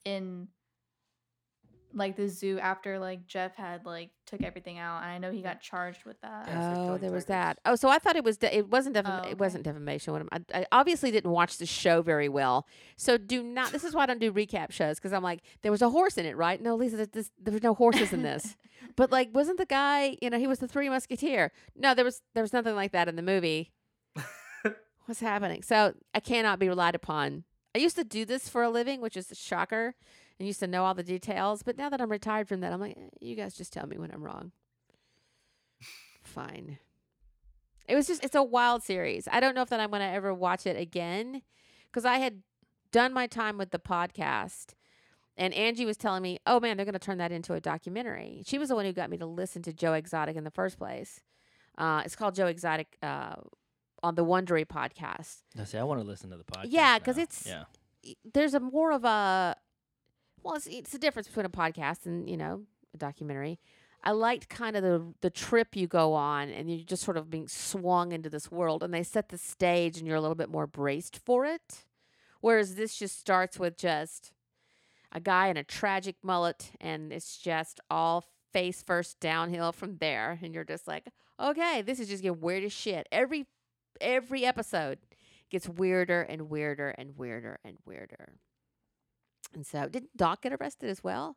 [0.05, 0.47] in
[1.93, 5.41] like the zoo after like Jeff had like took everything out, and I know he
[5.41, 6.45] got charged with that.
[6.47, 6.73] Yeah.
[6.73, 7.59] for Oh, killing there was that.
[7.65, 8.37] Oh, so I thought it was.
[8.37, 8.95] De- it wasn't.
[8.95, 10.13] Defam- Oh, It wasn't defamation.
[10.13, 12.67] What am- I, I obviously didn't watch the show very well.
[12.95, 13.71] So do not.
[13.71, 16.17] This is why I don't do recap shows because I'm like, there was a horse
[16.17, 16.61] in it, right?
[16.61, 18.55] No, Lisa, th- this, there was no horses in this.
[18.95, 20.15] but like, wasn't the guy?
[20.21, 21.51] You know, he was the Three Musketeer.
[21.75, 22.21] No, there was.
[22.35, 23.71] There was nothing like that in the movie.
[25.05, 25.63] What's happening?
[25.63, 27.45] So I cannot be relied upon.
[27.73, 29.95] I used to do this for a living, which is a shocker,
[30.39, 31.63] and used to know all the details.
[31.63, 33.97] But now that I'm retired from that, I'm like, eh, you guys just tell me
[33.97, 34.51] when I'm wrong.
[36.23, 36.79] Fine.
[37.87, 39.27] It was just, it's a wild series.
[39.31, 41.41] I don't know if that I'm going to ever watch it again
[41.91, 42.41] because I had
[42.91, 44.73] done my time with the podcast.
[45.37, 48.43] And Angie was telling me, oh man, they're going to turn that into a documentary.
[48.45, 50.77] She was the one who got me to listen to Joe Exotic in the first
[50.77, 51.21] place.
[51.77, 53.35] Uh, it's called Joe Exotic uh,
[54.03, 55.37] on the Wondery podcast.
[55.55, 56.65] Now, see, I want to listen to the podcast.
[56.67, 57.63] Yeah, because it's- yeah.
[58.33, 59.55] there's a more of a
[60.43, 62.63] well it's, it's a difference between a podcast and you know
[62.93, 63.59] a documentary.
[64.03, 67.29] I liked kind of the the trip you go on and you're just sort of
[67.29, 70.49] being swung into this world and they set the stage and you're a little bit
[70.49, 71.85] more braced for it.
[72.41, 74.31] Whereas this just starts with just
[75.11, 80.39] a guy in a tragic mullet and it's just all face first downhill from there.
[80.41, 81.07] And you're just like
[81.39, 83.07] okay this is just getting weird as shit.
[83.11, 83.47] Every
[83.99, 84.99] every episode
[85.49, 88.33] gets weirder and weirder and weirder and weirder.
[89.53, 91.35] And so, did Doc get arrested as well?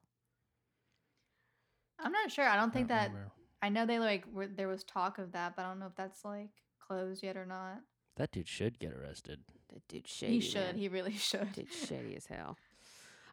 [1.98, 2.46] I'm not sure.
[2.46, 3.08] I don't think don't that.
[3.08, 3.30] remember.
[3.62, 5.94] I know they like were, there was talk of that, but I don't know if
[5.94, 6.50] that's like
[6.80, 7.80] closed yet or not.
[8.16, 9.40] That dude should get arrested.
[9.72, 10.34] That dude shady.
[10.34, 10.60] he should.
[10.60, 10.78] man.
[10.78, 11.52] He really should.
[11.52, 12.58] Dude shady as hell.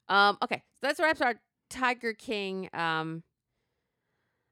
[0.08, 0.38] Um.
[0.42, 1.36] Okay, so that's wraps our
[1.70, 2.70] Tiger King.
[2.74, 3.24] Um.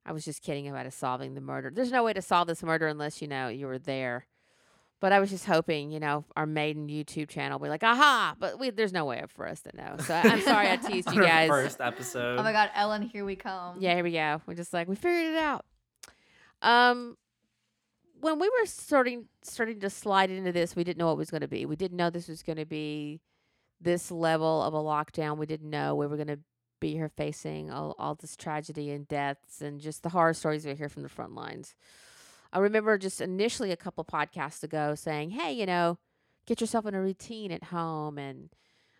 [0.05, 1.69] I was just kidding about solving the murder.
[1.69, 4.25] There's no way to solve this murder unless you know you were there.
[4.99, 8.35] But I was just hoping, you know, our maiden YouTube channel will be like, aha!
[8.39, 9.95] But we, there's no way for us to know.
[10.03, 11.49] So I- I'm sorry I teased you On our guys.
[11.49, 12.39] First episode.
[12.39, 13.77] Oh my god, Ellen, here we come.
[13.79, 14.41] Yeah, here we go.
[14.47, 15.65] We're just like we figured it out.
[16.63, 17.15] Um,
[18.19, 21.29] when we were starting starting to slide into this, we didn't know what it was
[21.29, 21.65] going to be.
[21.67, 23.21] We didn't know this was going to be
[23.79, 25.37] this level of a lockdown.
[25.37, 26.39] We didn't know we were going to
[26.79, 30.73] be here facing all, all this tragedy and deaths and just the horror stories we
[30.73, 31.75] hear from the front lines.
[32.57, 35.99] I remember just initially a couple podcasts ago saying, "Hey, you know,
[36.45, 38.49] get yourself in a routine at home and."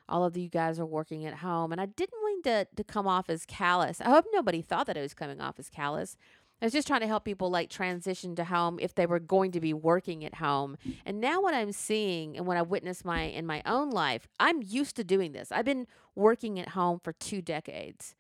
[0.10, 3.08] All of you guys are working at home, and I didn't mean to to come
[3.08, 4.00] off as callous.
[4.00, 6.16] I hope nobody thought that I was coming off as callous.
[6.62, 9.52] I was just trying to help people like transition to home if they were going
[9.52, 10.78] to be working at home.
[11.06, 14.64] And now what I'm seeing and what I witnessed my in my own life, I'm
[14.64, 15.52] used to doing this.
[15.52, 18.16] I've been working at home for 2 decades.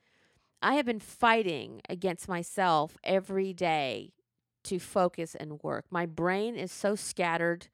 [0.61, 4.11] I have been fighting against myself every day
[4.67, 5.85] to focus and work.
[5.89, 7.67] My brain is so scattered.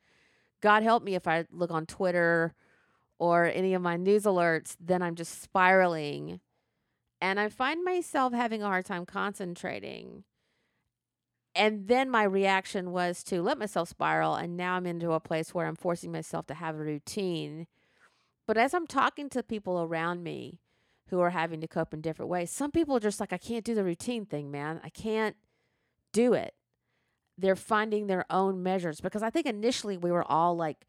[0.61, 2.53] God help me if I look on Twitter
[3.19, 6.39] or any of my news alerts, then I'm just spiraling.
[7.21, 10.23] And I find myself having a hard time concentrating
[11.55, 15.53] and then my reaction was to let myself spiral and now i'm into a place
[15.53, 17.67] where i'm forcing myself to have a routine
[18.47, 20.59] but as i'm talking to people around me
[21.09, 23.65] who are having to cope in different ways some people are just like i can't
[23.65, 25.35] do the routine thing man i can't
[26.11, 26.53] do it
[27.37, 30.85] they're finding their own measures because i think initially we were all like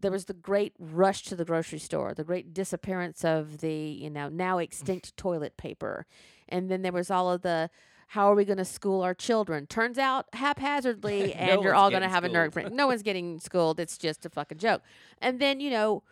[0.00, 4.10] there was the great rush to the grocery store the great disappearance of the you
[4.10, 6.06] know now extinct toilet paper
[6.48, 7.70] and then there was all of the
[8.12, 9.66] how are we going to school our children?
[9.66, 12.52] Turns out haphazardly, and No you're all going to have a schooled.
[12.52, 12.72] break.
[12.72, 13.78] No one's getting schooled.
[13.78, 14.80] It's just a fucking joke.
[15.18, 16.02] And then you know,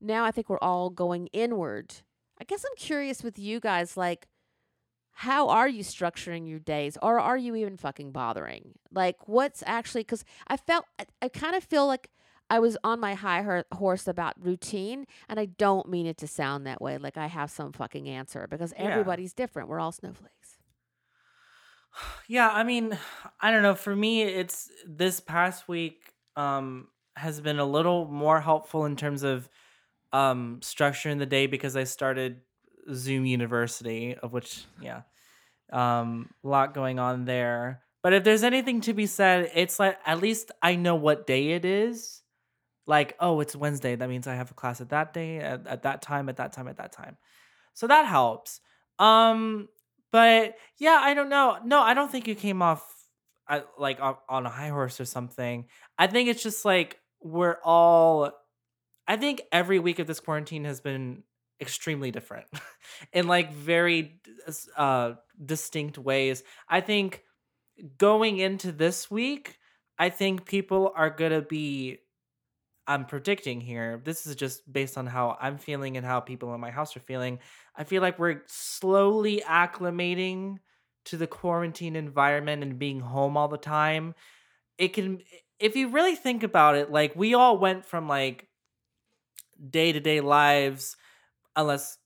[0.00, 1.94] now I think we're all going inward.
[2.40, 4.26] I guess I'm curious with you guys, like,
[5.14, 8.72] how are you structuring your days, or are you even fucking bothering?
[8.90, 10.02] Like, what's actually?
[10.02, 12.10] Because I felt, I, I kind of feel like.
[12.50, 16.28] I was on my high her- horse about routine, and I don't mean it to
[16.28, 18.86] sound that way, like I have some fucking answer, because Yeah.
[18.86, 19.70] everybody's different.
[19.70, 20.58] We're all snowflakes.
[22.28, 22.98] Yeah, I mean,
[23.40, 23.74] I don't know.
[23.74, 29.22] For me, it's this past week um has been a little more helpful in terms
[29.22, 29.48] of
[30.12, 32.40] um structuring the day because I started
[32.92, 35.02] Zoom University, of which yeah,
[35.72, 37.82] um, a lot going on there.
[38.02, 41.52] But if there's anything to be said, it's like at least I know what day
[41.52, 42.22] it is.
[42.86, 43.96] Like, oh, it's Wednesday.
[43.96, 46.52] That means I have a class at that day, at, at that time, at that
[46.52, 47.16] time, at that time.
[47.72, 48.60] So that helps.
[48.98, 49.68] Um,
[50.12, 51.58] but yeah, I don't know.
[51.64, 52.86] No, I don't think you came off
[53.48, 55.66] uh, like on, on a high horse or something.
[55.98, 58.30] I think it's just like we're all.
[59.06, 61.24] I think every week of this quarantine has been
[61.60, 62.46] extremely different
[63.12, 64.20] in like very
[64.76, 66.42] uh distinct ways.
[66.68, 67.22] I think
[67.98, 69.58] going into this week,
[69.98, 71.98] I think people are going to be
[72.86, 74.00] I'm predicting here.
[74.04, 77.00] This is just based on how I'm feeling and how people in my house are
[77.00, 77.38] feeling.
[77.74, 80.58] I feel like we're slowly acclimating
[81.06, 84.14] to the quarantine environment and being home all the time.
[84.78, 85.22] It can
[85.60, 88.48] if you really think about it, like we all went from like
[89.70, 90.96] day-to-day lives
[91.56, 91.98] unless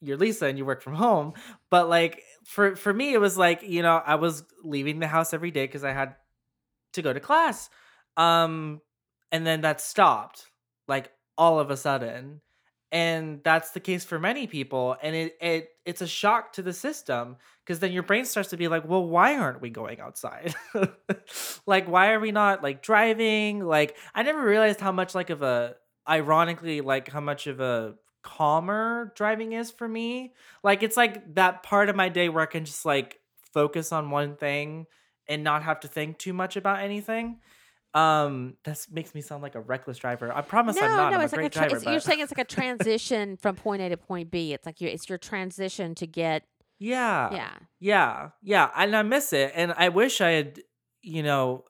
[0.00, 1.32] you're Lisa and you work from home,
[1.70, 5.32] but like for for me it was like, you know, I was leaving the house
[5.32, 6.16] every day cuz I had
[6.94, 7.70] to go to class.
[8.16, 8.80] Um
[9.32, 10.50] and then that stopped
[10.88, 12.40] like all of a sudden
[12.92, 16.72] and that's the case for many people and it, it it's a shock to the
[16.72, 20.54] system because then your brain starts to be like well why aren't we going outside
[21.66, 25.42] like why are we not like driving like i never realized how much like of
[25.42, 25.74] a
[26.08, 27.94] ironically like how much of a
[28.24, 32.46] calmer driving is for me like it's like that part of my day where i
[32.46, 33.20] can just like
[33.52, 34.86] focus on one thing
[35.28, 37.38] and not have to think too much about anything
[37.94, 40.32] um, that makes me sound like a reckless driver.
[40.34, 41.14] I promise I'm not.
[41.14, 41.76] I'm it's a like a tra- driver.
[41.76, 44.52] it's, you're saying it's like a transition from point A to point B.
[44.52, 46.42] It's like your it's your transition to get
[46.78, 47.52] yeah, yeah.
[47.78, 49.52] yeah, yeah, and I miss it.
[49.54, 50.60] And I wish I had,
[51.02, 51.64] you know,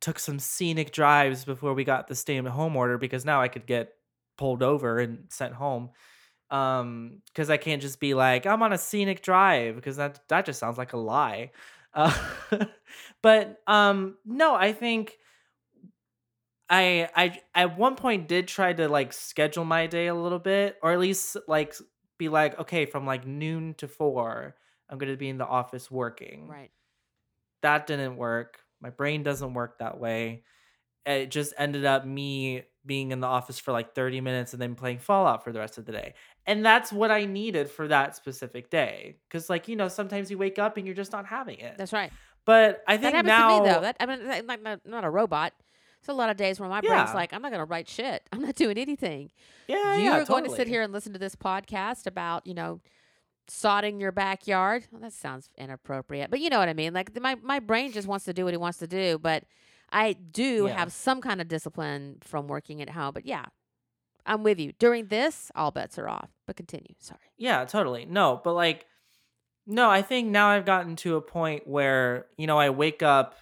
[0.00, 3.48] took some scenic drives before we got the stay at home order because now I
[3.48, 3.92] could get
[4.36, 5.90] pulled over and sent home.
[6.50, 10.46] Um, because I can't just be like I'm on a scenic drive because that that
[10.46, 11.50] just sounds like a lie.
[11.92, 12.16] Uh,
[13.22, 15.16] but um, no, I think.
[16.68, 20.76] I I at one point did try to like schedule my day a little bit
[20.82, 21.74] or at least like
[22.18, 24.56] be like okay from like noon to 4
[24.88, 26.48] I'm going to be in the office working.
[26.48, 26.70] Right.
[27.62, 28.58] That didn't work.
[28.80, 30.44] My brain doesn't work that way.
[31.06, 34.74] It just ended up me being in the office for like 30 minutes and then
[34.74, 36.14] playing Fallout for the rest of the day.
[36.46, 40.38] And that's what I needed for that specific day cuz like you know sometimes you
[40.38, 41.76] wake up and you're just not having it.
[41.78, 42.12] That's right.
[42.44, 43.80] but I think That happens now to me though.
[43.80, 45.52] That I mean, I'm not, a robot.
[45.98, 47.14] It's a lot of days where my brain's Yeah.
[47.14, 48.22] like, I'm not going to write shit.
[48.32, 49.32] I'm not doing anything.
[49.66, 52.54] yeah, you yeah, are going to sit here and listen to this podcast about, you
[52.54, 52.80] know,
[53.48, 54.86] sodding your backyard.
[54.92, 56.92] Well, that sounds inappropriate, but you know what I mean.
[56.94, 59.44] Like my my brain just wants to do what he wants to do, but
[59.90, 60.76] I do Yeah.
[60.76, 63.46] have some kind of discipline from working at home, but yeah,
[64.26, 64.72] I'm with you.
[64.78, 66.30] During this, all bets are off.
[66.46, 66.94] But continue.
[67.00, 67.20] Sorry.
[67.36, 68.06] Yeah, totally.
[68.06, 68.86] No, but like,
[69.66, 73.36] no, I think now I've gotten to a point where, you know, I wake up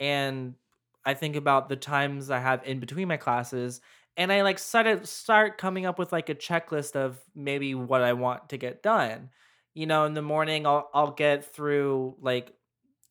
[0.00, 0.56] and
[1.04, 3.82] I think about the times I have in between my classes
[4.16, 8.14] and I like of start coming up with like a checklist of maybe what I
[8.14, 9.30] want to get done.
[9.74, 12.54] You know, in the morning I'll I'll get through like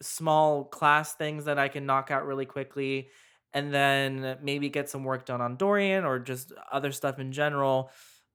[0.02, 3.10] small class things that I can knock out really quickly
[3.54, 7.91] and then maybe get some work done on Dorian or just other stuff in general.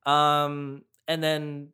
[0.07, 1.73] Um and then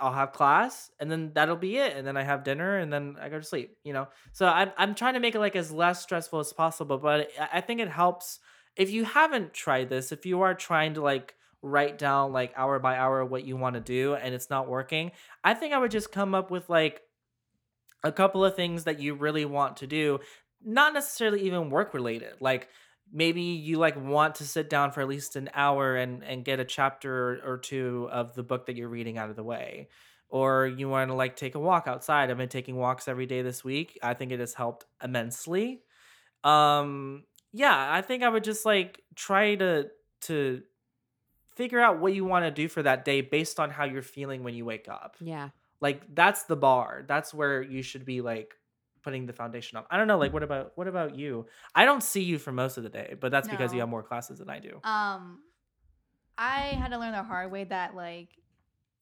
[0.00, 1.96] I'll have class and then that'll be it.
[1.96, 4.08] And then I have dinner and then I go to sleep, you know?
[4.32, 7.58] So I'm, I'm trying to make it like as less stressful as possible, but I-
[7.58, 8.40] I think it helps
[8.74, 12.78] if you haven't tried this, if you are trying to like write down like hour
[12.78, 15.12] by hour what you want to do and it's not working,
[15.44, 17.02] I think I would just come up with like
[18.04, 20.20] a couple of things that you really want to do,
[20.64, 22.34] not necessarily even work related.
[22.40, 22.68] Like
[23.12, 26.58] maybe you like want to sit down for at least an hour and and get
[26.60, 29.88] a chapter or two of the book that you're reading out of the way
[30.28, 33.42] or you want to like take a walk outside i've been taking walks every day
[33.42, 35.82] this week i think it has helped immensely
[36.44, 39.88] um yeah i think i would just like try to
[40.20, 40.62] to
[41.54, 44.42] figure out what you want to do for that day based on how you're feeling
[44.42, 45.50] when you wake up Yeah.
[45.82, 48.54] Like that's the bar that's where you should be like
[49.02, 52.02] putting the foundation up i don't know like what about what about you i don't
[52.02, 54.48] see you for most of the day but that's because you have more classes than
[54.48, 55.40] i do Um,
[56.38, 58.28] I had to learn the hard way that like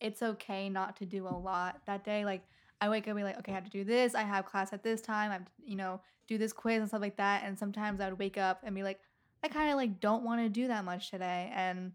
[0.01, 2.25] it's okay not to do a lot that day.
[2.25, 2.43] Like
[2.81, 4.15] I wake up and be like, okay, I have to do this.
[4.15, 5.31] I have class at this time.
[5.31, 7.43] I have you know, do this quiz and stuff like that.
[7.45, 9.01] And sometimes I would wake up and be like,
[9.45, 11.93] I kind of like don't want to do that much today, and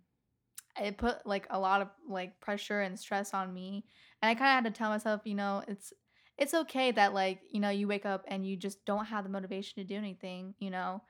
[0.82, 3.86] it put like a lot of like pressure and stress on me.
[4.22, 5.94] And I kind of had to tell myself, you know, it's
[6.38, 9.30] it's okay that like you know you wake up and you just don't have the
[9.30, 11.02] motivation to do anything, you know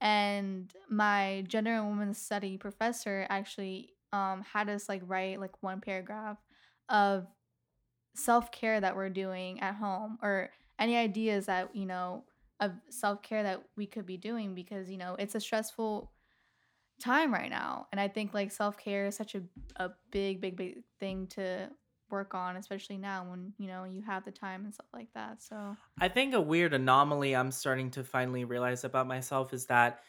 [0.00, 5.80] and my gender and women's study professor actually um, had us like write like one
[5.80, 6.36] paragraph
[6.88, 7.26] of
[8.14, 12.24] self-care that we're doing at home or any ideas that you know
[12.60, 16.12] of self-care that we could be doing because you know it's a stressful
[17.00, 19.42] time right now and i think like self-care is such a,
[19.76, 21.68] a big big big thing to
[22.10, 25.42] work on especially now when you know you have the time and stuff like that
[25.42, 30.00] so I think a weird anomaly I'm starting to finally realize about myself is that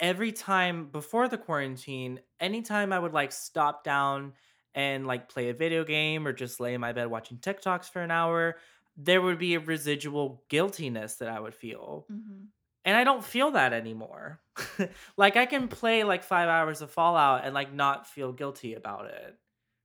[0.00, 4.34] every time before the quarantine, anytime I would like stop down
[4.74, 8.00] and like play a video game or just lay in my bed watching TikToks for
[8.00, 8.56] an hour,
[8.96, 12.06] there would be a residual guiltiness that I would feel.
[12.10, 12.46] mhm.
[12.84, 14.40] And I don't feel that anymore.
[15.16, 19.06] like I can play like 5 hours of Fallout and like not feel guilty about
[19.06, 19.36] it.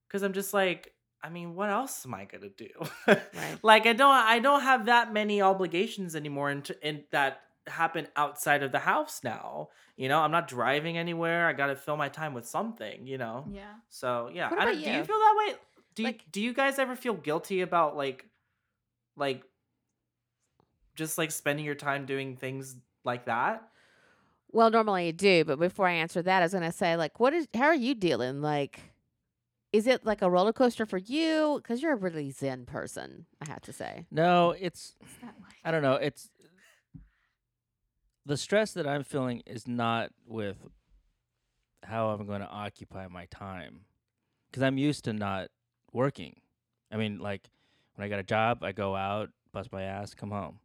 [0.09, 0.93] Cuz I'm just like
[1.23, 2.69] I mean, what else am I gonna do?
[3.07, 3.21] Right.
[3.63, 8.63] Like I don't, I don't have that many obligations anymore, and and that happen outside
[8.63, 9.69] of the house now.
[9.95, 11.47] You know, I'm not driving anywhere.
[11.47, 13.07] I got to fill my time with something.
[13.07, 14.49] You know, yeah so yeah.
[14.49, 15.03] What I do you you?
[15.03, 15.55] feel that way?
[15.95, 18.23] Do you, do you guys ever feel guilty about like,
[19.15, 19.41] like,
[20.95, 22.75] just like spending your time doing things
[23.07, 23.67] like that?
[24.51, 27.33] Well, normally I do, but before I answer that, I was gonna say, like, what
[27.33, 27.47] is?
[27.55, 28.41] How are you dealing?
[28.41, 28.79] Like,
[29.73, 31.59] is it like a roller coaster for you?
[31.61, 34.05] Because you're a really zen person, I have to say.
[34.11, 35.53] No, it's What's like?
[35.65, 35.95] I don't know.
[35.95, 36.29] It's
[38.25, 40.57] the stress that I'm feeling is not with
[41.83, 43.81] how I'm going to occupy my time
[44.49, 45.49] because I'm used to not
[45.93, 46.41] working.
[46.91, 47.49] I mean, like
[47.95, 50.59] when I got a job, I go out, bust my ass, come home,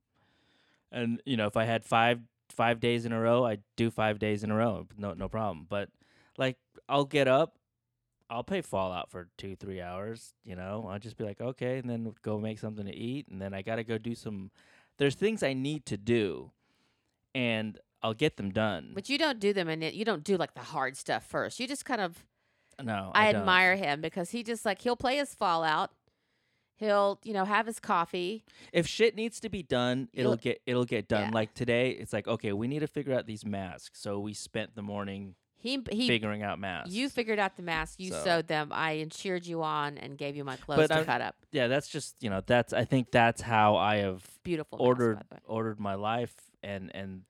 [0.90, 2.20] and you know, if I had five
[2.52, 5.66] five days in a row, I do five days in a row, no no problem.
[5.68, 5.88] But
[6.38, 6.56] like,
[6.88, 7.58] I'll get up.
[8.30, 10.32] I'll play Fallout for two, three hours.
[10.44, 13.40] You know, I'll just be like, okay, and then go make something to eat, and
[13.40, 14.50] then I gotta go do some.
[14.98, 16.50] There's things I need to do,
[17.34, 18.92] and I'll get them done.
[18.94, 21.60] But you don't do them, and you don't do like the hard stuff first.
[21.60, 22.24] You just kind of.
[22.82, 25.90] no, I, I, admire him because he just like he'll play his Fallout.
[26.76, 28.44] He'll you know have his coffee.
[28.72, 31.26] If shit needs to be done, it'll get it'll get done.
[31.28, 31.30] Yeah.
[31.34, 34.00] Like today, it's like okay, we need to figure out these masks.
[34.00, 36.08] So we spent the morning He he.
[36.08, 36.92] figuring out masks.
[36.92, 37.96] you figured out the masks.
[38.00, 38.70] You So- sewed them.
[38.72, 41.36] I cheered you on and gave you my clothes to I've- cut up.
[41.52, 44.78] yeah, that's just you know that's I think that's how I have Beautiful.
[44.80, 45.38] ordered way.
[45.46, 47.22] ordered my life and and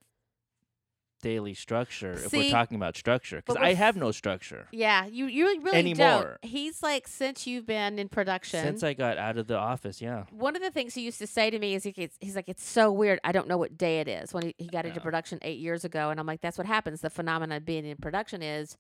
[1.23, 2.13] daily structure.
[2.13, 5.79] if See, we're talking about structure, because I have no structure Yeah, you you really
[5.79, 6.39] Anymore.
[6.43, 6.51] don't.
[6.51, 8.61] He's like since you've been in production.
[8.61, 10.03] since I got out of the office.
[10.03, 12.37] Yeah, one of the things he used to say to me is he gets, he's
[12.37, 13.19] like, it's so weird.
[13.25, 14.35] I don't know what day it is.
[14.35, 15.05] When he, he got into Yeah.
[15.05, 17.01] production eight years ago, and I'm like, that's what happens.
[17.01, 18.77] The phenomenon of being in production is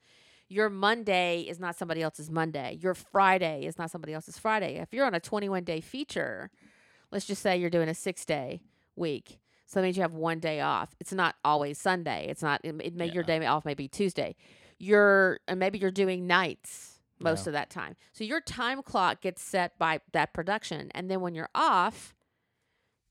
[0.48, 2.76] your Monday is not somebody else's Monday.
[2.82, 4.76] Your Friday is not somebody else's Friday.
[4.76, 6.50] If you're on a 21 day feature,
[7.10, 8.60] let's just say you're doing a six day
[8.96, 9.38] week.
[9.72, 10.94] So that means you have one day off.
[11.00, 12.26] It's not always Sunday.
[12.28, 12.60] It's not.
[12.62, 14.36] It, it may your day off may be Tuesday.
[14.78, 17.50] You're and maybe you're doing nights most Yeah.
[17.50, 17.96] of that time.
[18.12, 22.14] So your time clock gets set by that production, and then when you're off,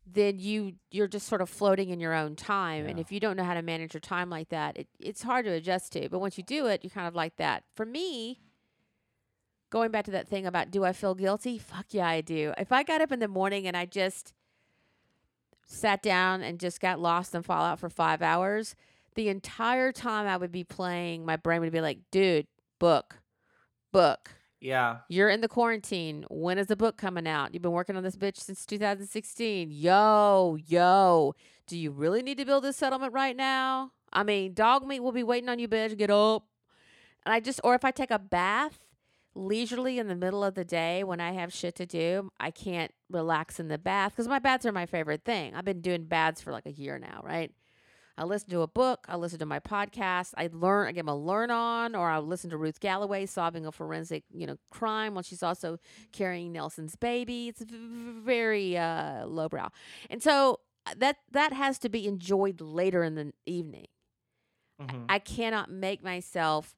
[0.05, 2.85] then you you're just sort of floating in your own time.
[2.85, 5.45] And if you don't know how to manage your time like that, it, it's hard
[5.45, 6.09] to adjust to.
[6.09, 7.63] But once you do it, you're kind of like that.
[7.75, 8.39] For me,
[9.71, 11.57] going back to that thing about do I feel guilty?
[11.57, 12.53] Fuck yeah, I do.
[12.59, 14.33] If I got up in the morning and I just
[15.71, 18.75] sat down and just got lost in Fallout for five hours,
[19.15, 22.47] the entire time I would be playing, my brain would be like, dude,
[22.79, 23.17] book,
[23.91, 24.31] book.
[24.59, 24.97] Yeah.
[25.09, 26.25] You're in the quarantine.
[26.29, 27.53] When is the book coming out?
[27.53, 29.71] You've been working on this bitch since 2016.
[29.71, 31.33] Yo, yo.
[31.65, 33.91] Do you really need to build this settlement right now?
[34.13, 35.97] I mean, Dogmeat will be waiting on you, bitch.
[35.97, 36.45] Get up.
[37.25, 38.79] And I just, or if I take a bath
[39.33, 42.91] leisurely in the middle of the day when I have shit to do, I can't
[43.09, 45.55] relax in the bath because my baths are my favorite thing.
[45.55, 47.51] I've been doing baths for like a year now, right?
[48.17, 49.05] I listen to a book.
[49.07, 50.33] I listen to my podcast.
[50.37, 50.87] I learn.
[50.89, 54.45] I get my learn on, or I listen to Ruth Galloway solving a forensic, you
[54.45, 55.79] know, crime while she's also
[56.11, 57.47] carrying Nelson's baby.
[57.47, 59.69] It's very uh, lowbrow,
[60.09, 63.87] and so uh, that that has to be enjoyed later in the evening.
[64.79, 65.05] Mhm.
[65.09, 66.75] I cannot make myself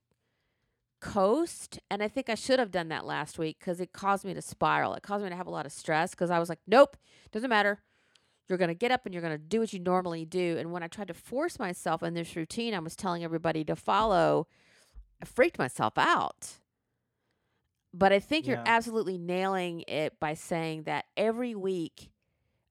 [1.04, 4.34] coast, and I think I should have done that last week because it caused me
[4.34, 4.94] to spiral.
[4.94, 6.96] It caused me to have a lot of stress because I was like, nope,
[7.32, 7.82] doesn't matter.
[8.48, 10.56] You're going to get up and you're going to do what you normally do.
[10.58, 13.76] And when I tried to force myself in this routine I was telling everybody to
[13.76, 14.48] follow,
[15.22, 16.54] I freaked myself out.
[17.94, 22.12] But I think you're absolutely nailing it by saying that every week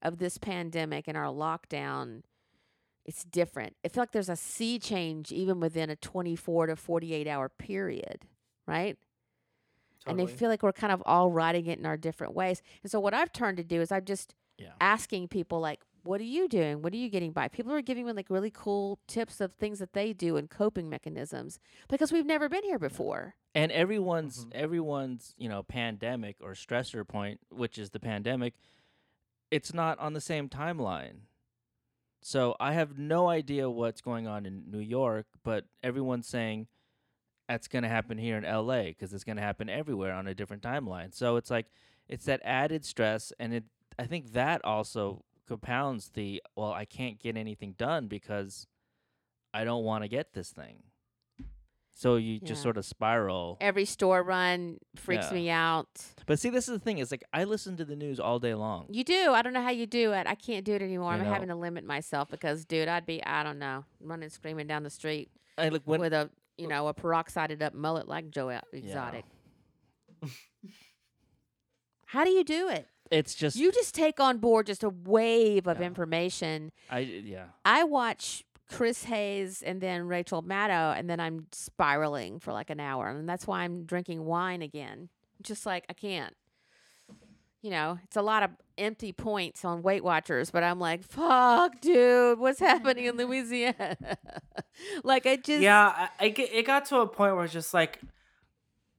[0.01, 2.22] of this pandemic and our lockdown,
[3.05, 3.77] it's different.
[3.85, 8.27] I feel like there's a sea change even within a 24 to 48 hour period,
[8.67, 8.97] right?
[10.07, 10.37] And I Totally.
[10.39, 12.61] feel like we're kind of all riding it in our different ways.
[12.83, 14.73] And so what I've turned to do is I'm just Yeah.
[14.81, 16.83] asking people like, what are you doing?
[16.83, 17.47] What are you getting by?
[17.49, 20.89] People are giving me like really cool tips of things that they do and coping
[20.91, 23.35] mechanisms because we've never been here before.
[23.55, 24.53] and everyone's Mhm.
[24.55, 28.55] everyone's you know pandemic or stressor point which is the pandemic
[29.51, 31.27] it's not on the same timeline
[32.23, 36.66] so i have no idea what's going on in new york but everyone's saying
[37.49, 40.35] that's going to happen here in la because it's going to happen everywhere on a
[40.35, 41.14] different timeline.
[41.14, 41.66] So it's like
[42.09, 43.64] it's that added stress and it
[43.99, 48.66] i think that also compounds the well i can't get anything done because
[49.53, 50.83] i don't want to get this thing
[51.95, 55.34] so you just sort of spiral Every store run freaks Yeah.
[55.34, 55.88] me out.
[56.26, 56.99] But see, this is the thing.
[56.99, 58.86] Is like I listen to the news all day long.
[58.90, 59.32] You do.
[59.32, 60.26] I don't know how you do it.
[60.26, 61.11] I can't do it anymore.
[61.11, 61.32] I I'm know.
[61.32, 64.90] having to limit myself because, dude, I'd be, I don't know, running screaming down the
[64.90, 69.24] street I like when with a, you know, a peroxided up mullet like Joe Exotic.
[72.07, 72.88] How do you do it?
[73.11, 75.86] it's just You just take on board just a wave of Yeah.
[75.86, 76.72] information.
[76.90, 77.47] I yeah.
[77.64, 82.81] I watch Chris Hayes and then Rachel Maddow, and then I'm spiraling for like an
[82.81, 85.09] hour, and that's why I'm drinking wine again.
[85.43, 86.35] Just like I can't.
[87.61, 91.81] You know, it's a lot of empty points on Weight Watchers, but I'm like, fuck,
[91.81, 93.97] dude, what's happening in Louisiana?
[95.05, 97.75] like I just yeah, I, I get, it got to a point where it's just
[97.75, 98.01] like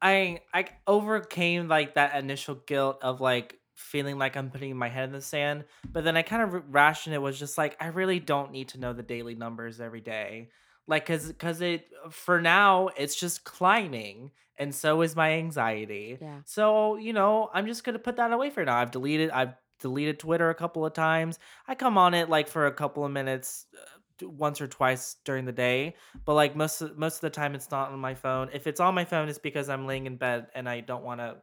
[0.01, 5.05] I I overcame like that initial guilt of like feeling like I'm putting my head
[5.05, 8.19] in the sand, but then I kind of rationed it was just like I really
[8.19, 10.49] don't need to know the daily numbers every day.
[10.87, 16.17] Like cuz cuz it for now it's just climbing and so is my anxiety.
[16.21, 16.39] Yeah.
[16.45, 18.77] So, you know, I'm just going to put that away for now.
[18.77, 21.39] I've deleted I've deleted Twitter a couple of times.
[21.67, 25.45] I come on it like for a couple of minutes uh, once or twice during
[25.45, 25.95] the day,
[26.25, 28.49] but like most of, most of the time it's not on my phone.
[28.53, 31.19] If it's on my phone it's because I'm laying in bed and I don't want
[31.19, 31.37] to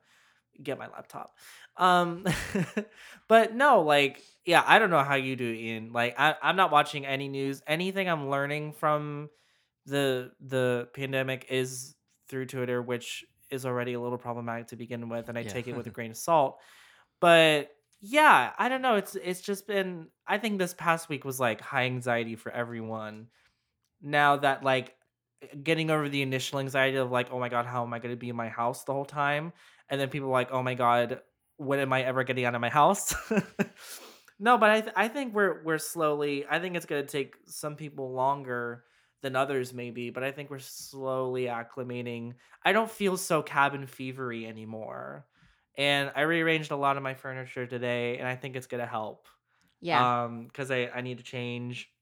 [0.62, 1.36] get my laptop.
[1.76, 2.24] Um
[3.28, 5.92] but no, like yeah, I don't know how you do Ian.
[5.92, 7.62] Like I I'm not watching any news.
[7.66, 9.30] Anything I'm learning from
[9.86, 11.94] the the pandemic is
[12.28, 15.52] through Twitter, which is already a little problematic to begin with, and I Yeah.
[15.52, 16.59] take it with a grain of salt.
[17.20, 17.70] But
[18.01, 18.97] yeah, I don't know.
[18.97, 20.09] It's it's just been.
[20.26, 23.28] I think this past week was like high anxiety for everyone.
[24.02, 24.97] Now that like
[25.62, 28.18] getting over the initial anxiety of like, oh my god, how am I going to
[28.18, 29.52] be in my house the whole time?
[29.88, 31.20] And then people are like, oh my god,
[31.61, 33.15] when am I ever getting out of my house?
[34.39, 36.47] no, but I th- I think we're we're slowly.
[36.51, 38.85] I think it's going to take some people longer
[39.20, 42.32] than others maybe, but I think we're slowly acclimating.
[42.65, 45.27] I don't feel so cabin fevery anymore.
[45.77, 48.87] And I rearranged a lot of my furniture today and I think it's going to
[48.87, 49.28] help.
[49.82, 50.23] yeah.
[50.24, 51.93] Um cuz I I need to change.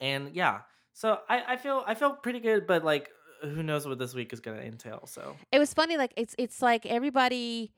[0.00, 0.62] And yeah.
[0.94, 3.10] So I I feel I feel pretty good, but like
[3.42, 5.06] who knows what this week is going to entail.
[5.06, 7.72] So it was funny like it's it's like everybody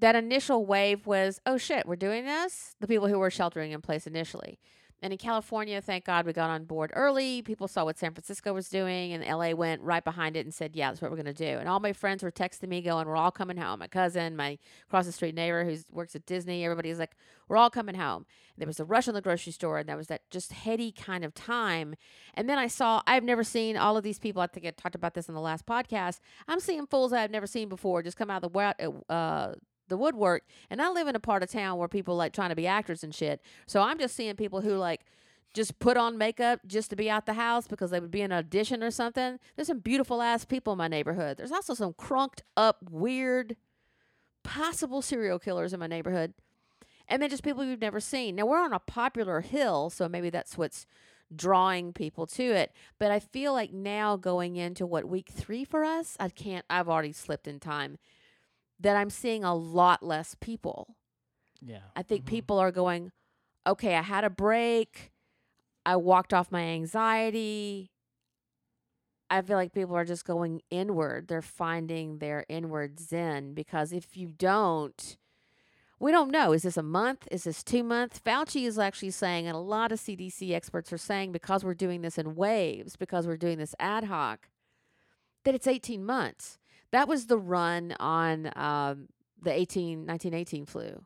[0.00, 3.80] that initial wave was oh shit we're doing this the people who were sheltering in
[3.82, 4.58] place initially
[5.02, 7.42] And in California, thank God we got on board early.
[7.42, 10.76] People saw what San Francisco was doing, and LA went right behind it and said,
[10.76, 13.06] "Yeah, that's what we're going to do." And all my friends were texting me, going,
[13.08, 14.58] "We're all coming home." My cousin, my
[14.88, 17.16] across the street neighbor who works at Disney, everybody's like,
[17.48, 19.96] "We're all coming home." And there was a rush in the grocery store, and that
[19.96, 21.94] was that just heady kind of time.
[22.34, 24.42] And then I saw I've never seen all of these people.
[24.42, 26.20] I think I talked about this in the last podcast.
[26.46, 28.74] I'm seeing fools I've never seen before just come out of the wa-
[29.08, 29.54] uh,
[29.90, 30.44] the woodwork.
[30.70, 33.04] And I live in a part of town where people like trying to be actors
[33.04, 33.42] and shit.
[33.66, 35.04] So I'm just seeing people who like
[35.52, 38.32] just put on makeup just to be out the house because they would be in
[38.32, 39.38] an audition or something.
[39.56, 41.36] There's some beautiful ass people in my neighborhood.
[41.36, 43.56] There's also some crunked up, weird,
[44.42, 46.34] possible serial killers in my neighborhood.
[47.08, 48.36] And then just people you've never seen.
[48.36, 50.86] Now we're on a popular hill, so maybe that's what's
[51.34, 52.72] drawing people to it.
[52.98, 56.88] But I feel like now going into what week three for us, I can't I've
[56.88, 57.98] already slipped in time.
[58.80, 60.96] That I'm seeing a lot less people.
[61.60, 61.82] Yeah.
[61.94, 62.28] I think Mhm.
[62.28, 63.12] people are going,
[63.66, 65.12] okay, I had a break.
[65.84, 67.90] I walked off my anxiety.
[69.28, 71.28] I feel like people are just going inward.
[71.28, 75.16] They're finding their inward zen because if you don't,
[76.00, 76.52] we don't know.
[76.52, 77.28] Is this a month?
[77.30, 78.18] Is this two months?
[78.18, 82.00] Fauci is actually saying, and a lot of CDC experts are saying, because we're doing
[82.00, 84.48] this in waves, because we're doing this ad hoc,
[85.44, 86.58] that it's 18 months.
[86.92, 89.08] That was the run on um,
[89.40, 91.04] the 18, 1918 flu.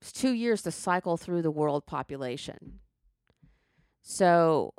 [0.00, 2.80] It's two years to cycle through the world population.
[4.02, 4.74] So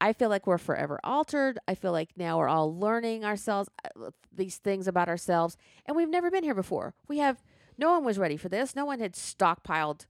[0.00, 1.58] I feel like we're forever altered.
[1.68, 6.08] I feel like now we're all learning ourselves, uh, these things about ourselves, and we've
[6.08, 6.94] never been here before.
[7.06, 7.42] We have,
[7.78, 8.74] no one was ready for this.
[8.74, 10.06] No one had stockpiled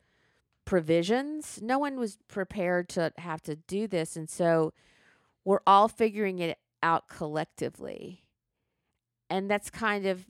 [0.64, 1.60] provisions.
[1.62, 4.16] No one was prepared to have to do this.
[4.16, 4.72] And so
[5.44, 8.24] we're all figuring it out collectively.
[9.32, 10.26] And that's kind of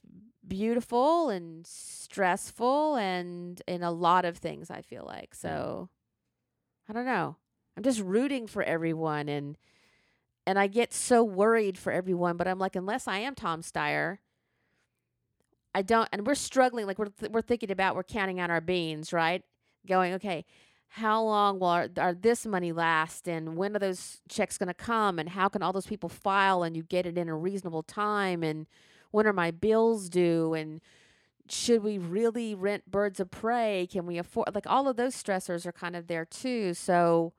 [0.46, 5.30] beautiful and stressful and in a lot of things I feel like.
[5.34, 5.46] Hmm.
[5.46, 5.88] So
[6.88, 7.36] I don't know.
[7.76, 9.58] I'm just rooting for everyone and
[10.46, 14.18] and I get so worried for everyone, but I'm like unless I am Tom Steyer,
[15.74, 18.60] I don't and we're struggling like we're th- we're thinking about we're counting out our
[18.60, 19.42] beans, right?
[19.86, 20.44] Going, okay,
[20.90, 24.74] how long will our, our this money last and when are those checks going to
[24.74, 27.82] come and how can all those people file and you get it in a reasonable
[27.82, 28.66] time and
[29.12, 30.54] when are my bills due?
[30.54, 30.80] And
[31.48, 33.88] should we really rent birds of prey?
[33.90, 36.74] Can we afford like all of those stressors are kind of there too.
[36.74, 37.32] So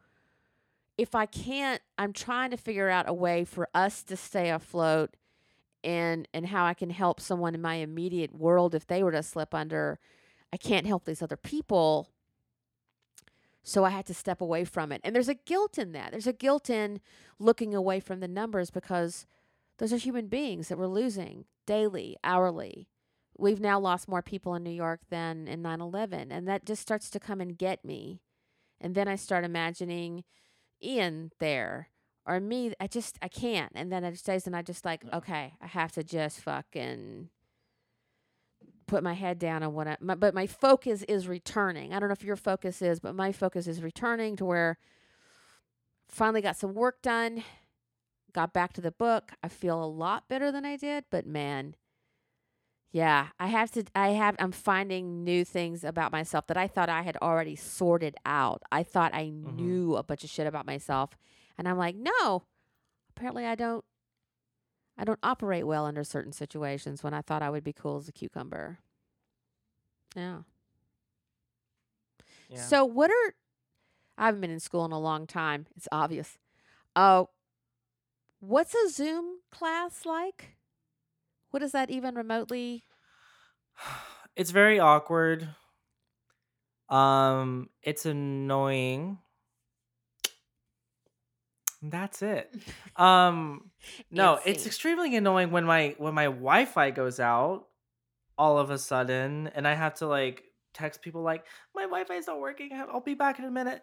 [0.98, 5.16] if i can't i'm trying to figure out a way for us to stay afloat
[5.84, 9.24] and and how i can help someone in my immediate world if they were to
[9.24, 10.00] slip under.
[10.52, 12.10] I can't help these other people.
[13.64, 15.02] So i had to step away from it.
[15.04, 16.12] And there's a guilt in that.
[16.12, 17.00] There's a guilt in
[17.40, 19.26] looking away from the numbers because
[19.80, 22.88] those are human beings that we're losing daily, hourly.
[23.38, 26.32] We've now lost more people in New York than in 9 11.
[26.32, 28.22] And that just starts to come and get me.
[28.80, 30.24] And then I start imagining
[30.84, 31.90] Ian there
[32.26, 32.74] or me.
[32.80, 33.72] I just, I can't.
[33.76, 37.30] And then it stays, and I just like, okay, I have to just fucking
[38.86, 41.94] put my head down on what I, my, but my focus is returning.
[41.94, 44.78] I don't know if your focus is, but my focus is returning to where
[46.08, 47.44] finally got some work done
[48.34, 49.32] got back to the book.
[49.44, 51.76] I feel a lot better than I did, but man,
[52.92, 56.90] yeah, I have to I have I'm finding new things about myself that I thought
[56.90, 58.62] I had already sorted out.
[58.72, 59.56] I thought I Mhm.
[59.56, 61.18] knew a bunch of shit about myself,
[61.58, 62.44] and I'm like, "No.
[63.10, 63.84] Apparently I don't
[64.98, 68.08] I don't operate well under certain situations when I thought I would be cool as
[68.08, 68.80] a cucumber."
[70.16, 70.42] Yeah.
[72.50, 72.68] Yeah.
[72.68, 73.34] So what are
[74.18, 75.66] I haven't been in school in a long time.
[75.76, 76.38] It's obvious.
[76.96, 77.26] Uh
[78.44, 80.58] what's a Zoom class like?
[81.52, 82.84] What is that even remotely?
[84.36, 85.48] it's very awkward.
[86.90, 89.20] Um, it's annoying.
[91.82, 92.54] That's it.
[92.96, 93.72] Um,
[94.12, 94.68] no, it's Antsy.
[94.68, 97.66] extremely annoying when my when my Wi-Fi goes out
[98.38, 100.44] all of a sudden, and I have to like
[100.76, 101.44] text people like
[101.74, 102.70] my Wi-Fi is not working.
[102.74, 103.82] I'll be back in a minute.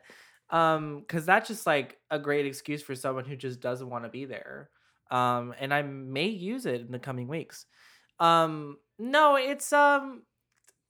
[0.51, 4.11] Um, because that's just like a great excuse for someone who just doesn't want to
[4.11, 4.69] be there.
[5.11, 7.67] Um, and I may use it in the coming weeks.
[8.19, 10.23] Um, no, it's um.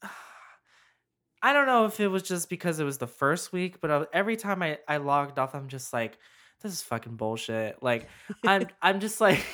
[1.42, 4.04] I don't know if it was just because it was the first week, but uh,
[4.12, 6.18] every time I, I logged off, I'm just like,
[6.60, 7.82] this is fucking bullshit.
[7.82, 8.08] Like,
[8.44, 9.44] I'm I'm just like,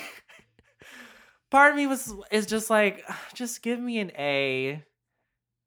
[1.51, 3.03] part of me was is just like,
[3.33, 4.83] just give me an A,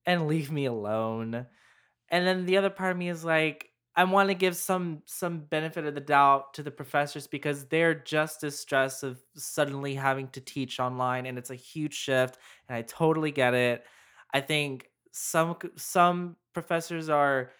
[0.05, 1.47] and leave me alone.
[2.11, 5.41] And then the other part of me is like, I want to give some some
[5.41, 10.29] benefit of the doubt to the professors because they're just as stressed of suddenly having
[10.29, 12.39] to teach online, and it's a huge shift.
[12.69, 13.85] And I totally get it.
[14.33, 17.53] I think some some professors are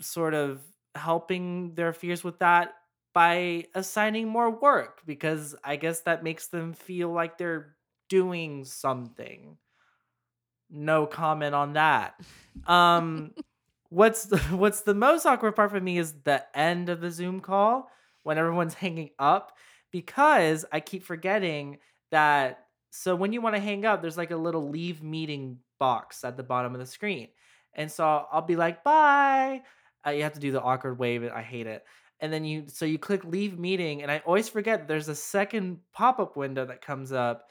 [0.00, 0.62] sort of
[0.94, 2.74] helping their fears with that
[3.14, 7.76] by assigning more work because I guess that makes them feel like they're
[8.08, 9.58] doing something.
[10.70, 12.20] No comment on that.
[12.66, 13.34] Um
[13.92, 17.40] what's the, what's the most awkward part for me is the end of the Zoom
[17.40, 17.90] call
[18.22, 19.52] when everyone's hanging up
[19.90, 21.78] because I keep forgetting
[22.10, 26.24] that so when you want to hang up there's like a little leave meeting box
[26.24, 27.28] at the bottom of the screen.
[27.74, 29.62] And so I'll be like bye.
[30.06, 31.30] Uh, you have to do the awkward wave.
[31.32, 31.84] I hate it.
[32.20, 35.78] And then you so you click leave meeting and I always forget there's a second
[35.92, 37.48] pop-up window that comes up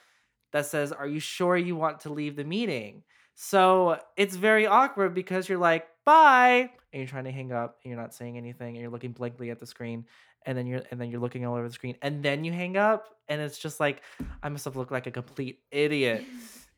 [0.54, 3.04] that says are you sure you want to leave the meeting?
[3.36, 7.92] So it's very awkward because you're like, bye, and you're trying to hang up and
[7.92, 10.06] you're not saying anything and you're looking blankly at the screen
[10.46, 12.78] and then you're and then you're looking all over the screen and then you hang
[12.78, 14.02] up and it's just like
[14.42, 16.26] I must have looked like a complete idiot.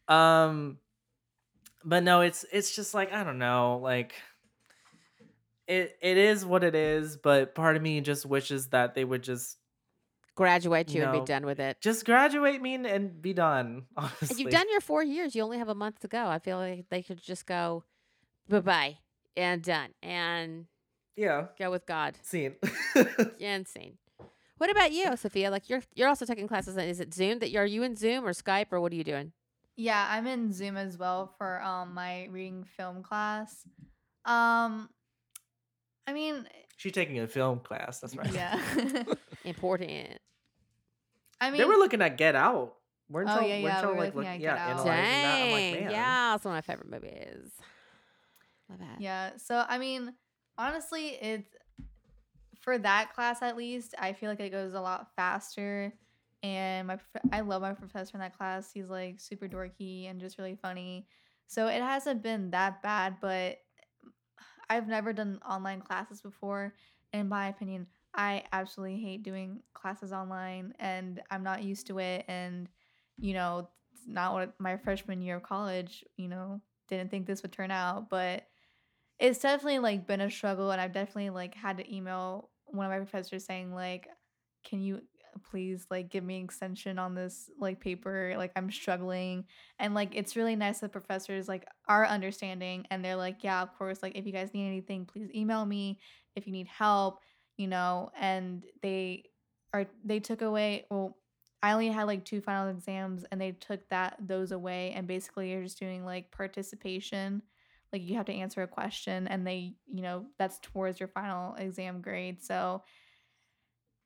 [0.10, 0.80] Um
[1.86, 4.16] but no, it's it's just like I don't know, like
[5.66, 9.24] it it is what it is, but part of me just wishes that they would
[9.24, 9.58] just
[10.36, 11.80] Graduate you and be done with it.
[11.80, 13.86] just graduate me and, and be done.
[13.98, 14.44] And Honestly.
[14.44, 15.36] You've done your four years.
[15.36, 16.26] You only have a month to go.
[16.26, 17.86] I feel like they could just go
[18.50, 18.98] bye bye
[19.38, 20.66] and done and
[21.16, 22.16] yeah, go with God.
[22.22, 22.56] scene.
[23.40, 23.98] Insane.
[24.58, 25.52] What about you, Sophia?
[25.52, 26.78] Like you're you're also taking classes.
[26.78, 29.04] And is it Zoom that you're you in Zoom or Skype or what are you
[29.04, 29.32] doing?
[29.76, 33.64] Yeah, I'm in Zoom as well for um my reading film class.
[34.26, 34.90] Um
[36.08, 36.48] I mean,
[36.78, 38.00] She's taking a film class.
[38.00, 38.32] That's right.
[38.34, 38.60] yeah.
[39.46, 40.10] Important.
[41.40, 42.76] I mean, they were looking at Get Out.
[43.10, 44.70] Weren't Oh, y'all, yeah, weren't yeah, we were like, looking look- at yeah, Get Out.
[44.70, 45.36] analyzing that?
[45.36, 45.82] I'm like, Dang.
[45.84, 45.92] man.
[45.92, 47.52] yeah, it's one of my favorite movies.
[48.80, 49.00] That.
[49.00, 49.32] Yeah.
[49.38, 50.14] So I mean,
[50.58, 51.56] honestly, it's
[52.62, 53.96] for that class at least.
[54.00, 55.94] I feel like it goes a lot faster,
[56.42, 56.98] and my
[57.32, 58.72] I love my professor in that class.
[58.74, 61.08] He's like super dorky and just really funny.
[61.48, 63.60] So it hasn't been that bad, but
[64.70, 66.74] I've never done online classes before.
[67.12, 67.86] In my opinion,
[68.16, 72.26] I absolutely hate doing classes online, and I'm not used to it.
[72.28, 72.68] And
[73.20, 76.04] you know, it's not what my freshman year of college.
[76.18, 78.48] You know, didn't think this would turn out, but
[79.24, 82.92] it's definitely like been a struggle and I've definitely like had to email one of
[82.92, 84.10] my professors saying like
[84.68, 88.34] can you uh, please like give me an extension on this like paper?
[88.38, 89.46] Like I'm struggling.
[89.80, 93.74] And like it's really nice that professors like are understanding and they're like yeah of
[93.78, 96.00] course like if you guys need anything please email me.
[96.36, 97.20] If you need help
[97.56, 99.24] you know and they
[99.74, 101.16] are they took away well
[101.62, 105.52] I only had like two final exams and they took that those away and basically
[105.52, 107.42] you're just doing like participation
[107.94, 111.56] like you have to answer a question and they you know that's towards your final
[111.56, 112.84] exam grade so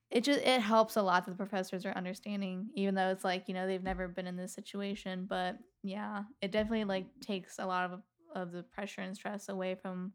[0.10, 3.48] it just it helps a lot that the professors are understanding even though it's like
[3.48, 7.66] you know they've never been in this situation but yeah it definitely like takes a
[7.66, 8.02] lot of
[8.36, 10.12] of the pressure and stress away from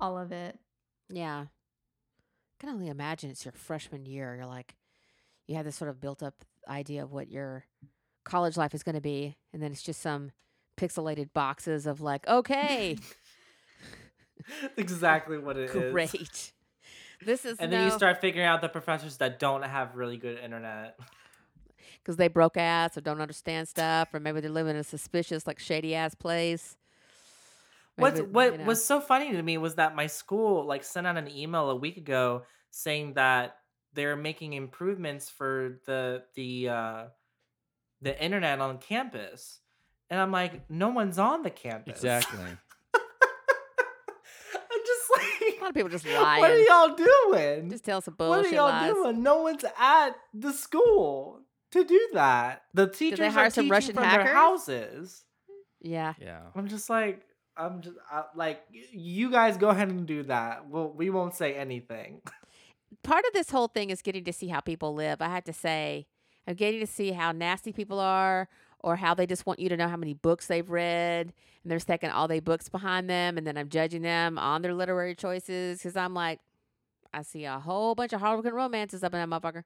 [0.00, 0.58] all of it
[1.08, 1.46] Yeah.
[1.46, 4.34] I can only imagine it's your freshman year.
[4.36, 4.76] You're like,
[5.46, 7.64] you have this sort of built up idea of what your
[8.24, 9.36] college life is going to be.
[9.52, 10.32] And then it's just some
[10.78, 12.96] pixelated boxes of like, okay,
[14.76, 15.92] exactly what it is.
[15.92, 16.52] great.
[17.24, 20.38] This is And then you start figuring out the professors that don't have really good
[20.38, 20.98] internet.
[22.02, 25.46] because they broke ass or don't understand stuff, or maybe they're living in a suspicious,
[25.46, 26.76] like shady ass place.
[27.96, 28.64] What's Maybe, what you know.
[28.64, 31.76] was so funny to me was that my school like sent out an email a
[31.76, 33.56] week ago saying that
[33.92, 37.04] they're making improvements for the the uh
[38.00, 39.60] the internet on campus.
[40.10, 41.96] And I'm like, no one's on the campus.
[41.96, 42.38] Exactly.
[42.94, 46.38] I'm just like, a lot of people just lie.
[46.38, 47.70] What are y'all doing?
[47.70, 48.44] Just tell some bullshit.
[48.44, 48.92] what are y'all lies.
[48.92, 49.22] doing?
[49.22, 52.62] No one's at the school to do that.
[52.74, 54.24] The teachers hire are some teaching Russian from hackers?
[54.24, 55.24] their houses.
[55.80, 56.14] Yeah.
[56.20, 56.40] Yeah.
[56.54, 57.22] I'm just like,
[57.56, 60.68] I'm just I, like, you guys go ahead and do that.
[60.68, 62.22] Well, we won't say anything.
[63.02, 65.20] part of this whole thing is getting to see how people live.
[65.20, 66.06] I have to say,
[66.46, 68.48] I'm getting to see how nasty people are,
[68.80, 71.32] or how they just want you to know how many books they've read,
[71.62, 74.74] and they're stacking all their books behind them, and then I'm judging them on their
[74.74, 76.40] literary choices because I'm like,
[77.12, 79.64] I see a whole bunch of Harlequin romances up in that motherfucker.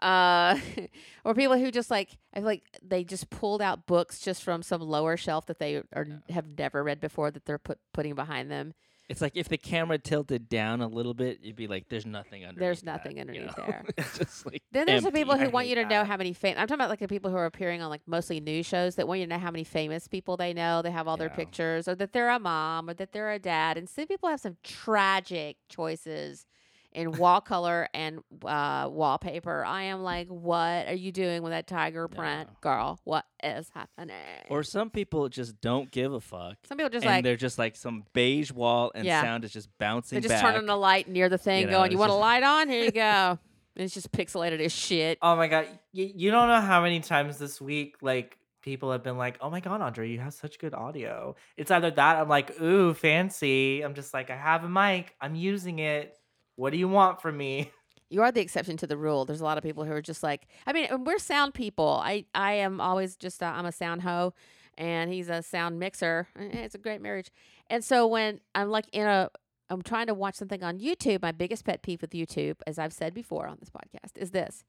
[0.00, 0.58] Uh,
[1.24, 4.62] or people who just like I feel like they just pulled out books just from
[4.62, 8.50] some lower shelf that they are have never read before that they're put putting behind
[8.50, 8.74] them.
[9.12, 12.46] It's like if the camera tilted down a little bit, you'd be like, "There's nothing
[12.46, 13.64] underneath." There's that," nothing you underneath know?
[13.66, 13.84] there.
[13.98, 16.56] it's just like Then there's the people who want you to know how many fam-
[16.56, 19.06] I'm talking about like the people who are appearing on like mostly news shows that
[19.06, 20.80] want you to know how many famous people they know.
[20.80, 23.76] They have all their pictures, or that they're a mom, or that they're a dad.
[23.76, 26.46] And some people have some tragic choices
[26.94, 29.64] in wall color and uh, wallpaper.
[29.64, 32.56] I am like, what are you doing with that tiger print, Yeah.
[32.60, 33.00] girl?
[33.04, 34.16] What is happening?
[34.48, 36.56] Or some people just don't give a fuck.
[36.64, 39.22] some people just and like they're just like some beige wall and Yeah.
[39.22, 40.52] sound is just bouncing they're just back.
[40.52, 42.68] turning the light near the thing, You know, going, "You it's want a light on?
[42.68, 43.38] Here you go."
[43.74, 45.16] It's just pixelated as shit.
[45.22, 49.02] Oh my god, you, you don't know how many times this week like people have
[49.02, 52.28] been like, "Oh my god, Andre, you have such good audio." It's either that I'm
[52.28, 55.14] like, "Ooh, fancy." I'm just like, "I have a mic.
[55.22, 56.18] I'm using it.
[56.56, 57.70] What do you want from me?"
[58.10, 59.24] you are the exception to the rule.
[59.24, 62.00] There's a lot of people who are just like, I mean, we're sound people.
[62.04, 64.34] I I am always just uh, I'm a sound hoe,
[64.76, 66.28] and he's a sound mixer.
[66.38, 67.30] Eh, It's a great marriage.
[67.68, 69.30] And so when I'm like in a
[69.70, 72.92] I'm trying to watch something on YouTube, my biggest pet peeve with YouTube, as I've
[72.92, 74.64] said before on this podcast, is this.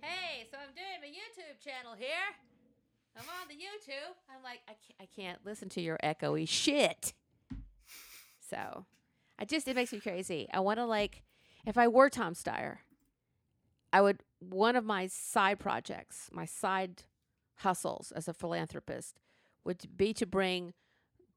[0.00, 2.08] Hey, so I'm doing my YouTube channel here.
[3.16, 4.14] I'm on the YouTube.
[4.28, 7.12] I'm like, I can't, I can't listen to your echoey shit.
[8.40, 8.84] So,
[9.38, 10.48] I just it makes me crazy.
[10.52, 11.22] I want to like,
[11.66, 12.78] if I were Tom Steyer,
[13.92, 17.02] I would one of my side projects, my side
[17.56, 19.18] hustles as a philanthropist,
[19.64, 20.74] would be to bring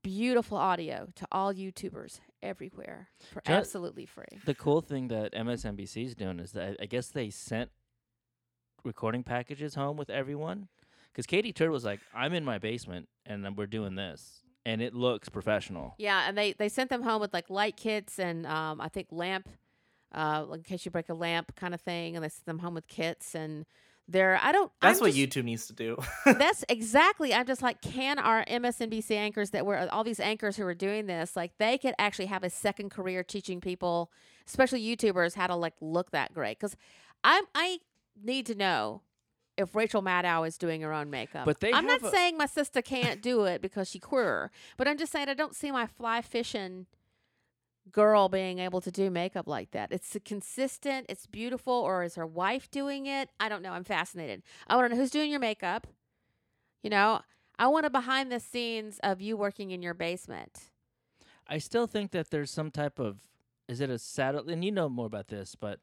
[0.04, 4.40] beautiful audio to all YouTubers everywhere for absolutely free.
[4.46, 7.72] The cool thing that MSNBC is doing is that I guess they sent
[8.84, 10.68] recording packages home with everyone.
[11.12, 14.94] Because Katy Tur was like, "I'm in my basement and we're doing this, and it
[14.94, 18.80] looks professional." Yeah, and they they sent them home with like light kits and um,
[18.80, 19.50] I think lamp,
[20.14, 22.74] uh, in case you break a lamp kind of thing, and they send them home
[22.74, 23.66] with kits and
[24.08, 24.72] they're I don't.
[24.82, 25.98] That's I'm what just- YouTube needs to do.
[26.26, 27.34] that's exactly.
[27.34, 31.06] I'm just like, can our MSNBC anchors that were all these anchors who are doing
[31.06, 34.12] this, like they could actually have a second career teaching people,
[34.48, 36.60] especially YouTubers, how to like look that great?
[36.60, 36.76] Because
[37.24, 37.80] I'm I
[38.22, 39.02] need to know
[39.56, 41.46] if Rachel Maddow is doing her own makeup.
[41.46, 44.88] But they I'm not a- saying my sister can't do it because she queer, but
[44.90, 46.88] I'm just saying I don't see my fly fishing
[47.92, 49.92] girl being able to do makeup like that.
[49.92, 53.30] It's consistent, it's beautiful, or is her wife doing it?
[53.40, 53.72] I don't know.
[53.74, 54.44] I'm fascinated.
[54.68, 55.88] I want to know who's doing your makeup.
[56.84, 57.22] You know,
[57.60, 60.72] I want a behind the scenes of you working in your basement.
[61.48, 63.18] I still think that there's some type of
[63.68, 64.50] is it a saddle?
[64.50, 65.80] And you know more about this, but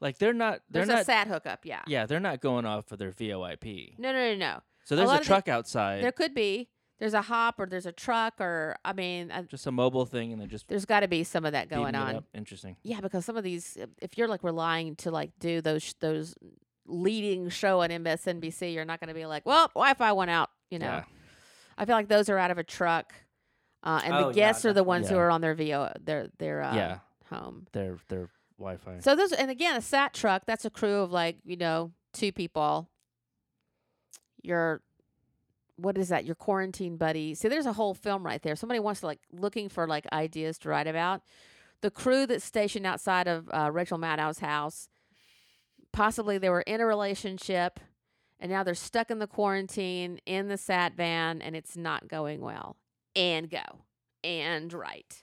[0.00, 1.82] like they're not they're There's a not sat hookup, yeah.
[1.86, 3.98] yeah they're not going off for their VoIP.
[3.98, 4.60] No, no, no, no.
[4.84, 6.68] So there's lot a, of the- truck outside, There could be.
[7.00, 10.32] There's a hop or there's a truck or I mean, I, just a mobile thing,
[10.32, 12.22] and they're just there's got to be some of that going on.
[12.34, 12.76] Interesting.
[12.82, 16.34] Yeah, because some of these, if- you're like relying to like do those those
[16.86, 20.50] leading show on MSNBC, you're not going to be like, well, Wi-Fi went out.
[20.70, 21.04] You know, Yeah.
[21.78, 23.14] I feel like those are out of a truck,
[23.82, 26.28] uh, and Oh, the yeah, guests are the ones who are on their VO their
[26.38, 26.98] their uh, Yeah.
[27.30, 27.66] home.
[27.72, 28.28] Their their
[28.58, 28.98] Wi-Fi.
[29.00, 30.42] So those, and again, a sat truck.
[30.46, 32.90] That's a crew of like you know two people.
[34.42, 34.80] Your,
[35.82, 36.24] what is that?
[36.24, 37.34] Your quarantine buddy.
[37.34, 38.56] See, there's a whole film right there.
[38.56, 41.22] Somebody wants to like looking for like ideas to write about.
[41.82, 44.88] The crew that's stationed outside of uh, Rachel Maddow's house.
[45.92, 47.80] Possibly they were in a relationship,
[48.38, 52.40] and now they're stuck in the quarantine in the sat van, and it's not going
[52.40, 52.76] well.
[53.16, 53.84] And go
[54.22, 55.22] and right.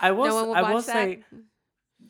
[0.00, 0.26] I will.
[0.26, 1.18] no will I will that.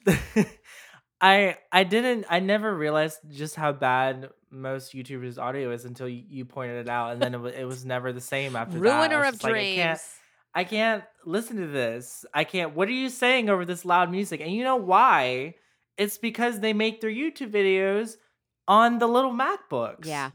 [0.06, 0.46] say.
[1.20, 6.22] I I didn't I never realized just how bad most YouTubers' audio is until you,
[6.28, 8.86] you pointed it out, and then it, wa- it was never the same after that.
[8.88, 9.76] I Ruiner was of just like, I dreams.
[9.76, 10.00] can't,
[10.54, 12.24] I can't listen to this.
[12.34, 12.74] I can't.
[12.74, 14.40] What are you saying over this loud music?
[14.40, 15.54] And you know why?
[15.96, 18.14] It's because they make their YouTube videos
[18.66, 20.06] on the little MacBooks.
[20.06, 20.30] yeah.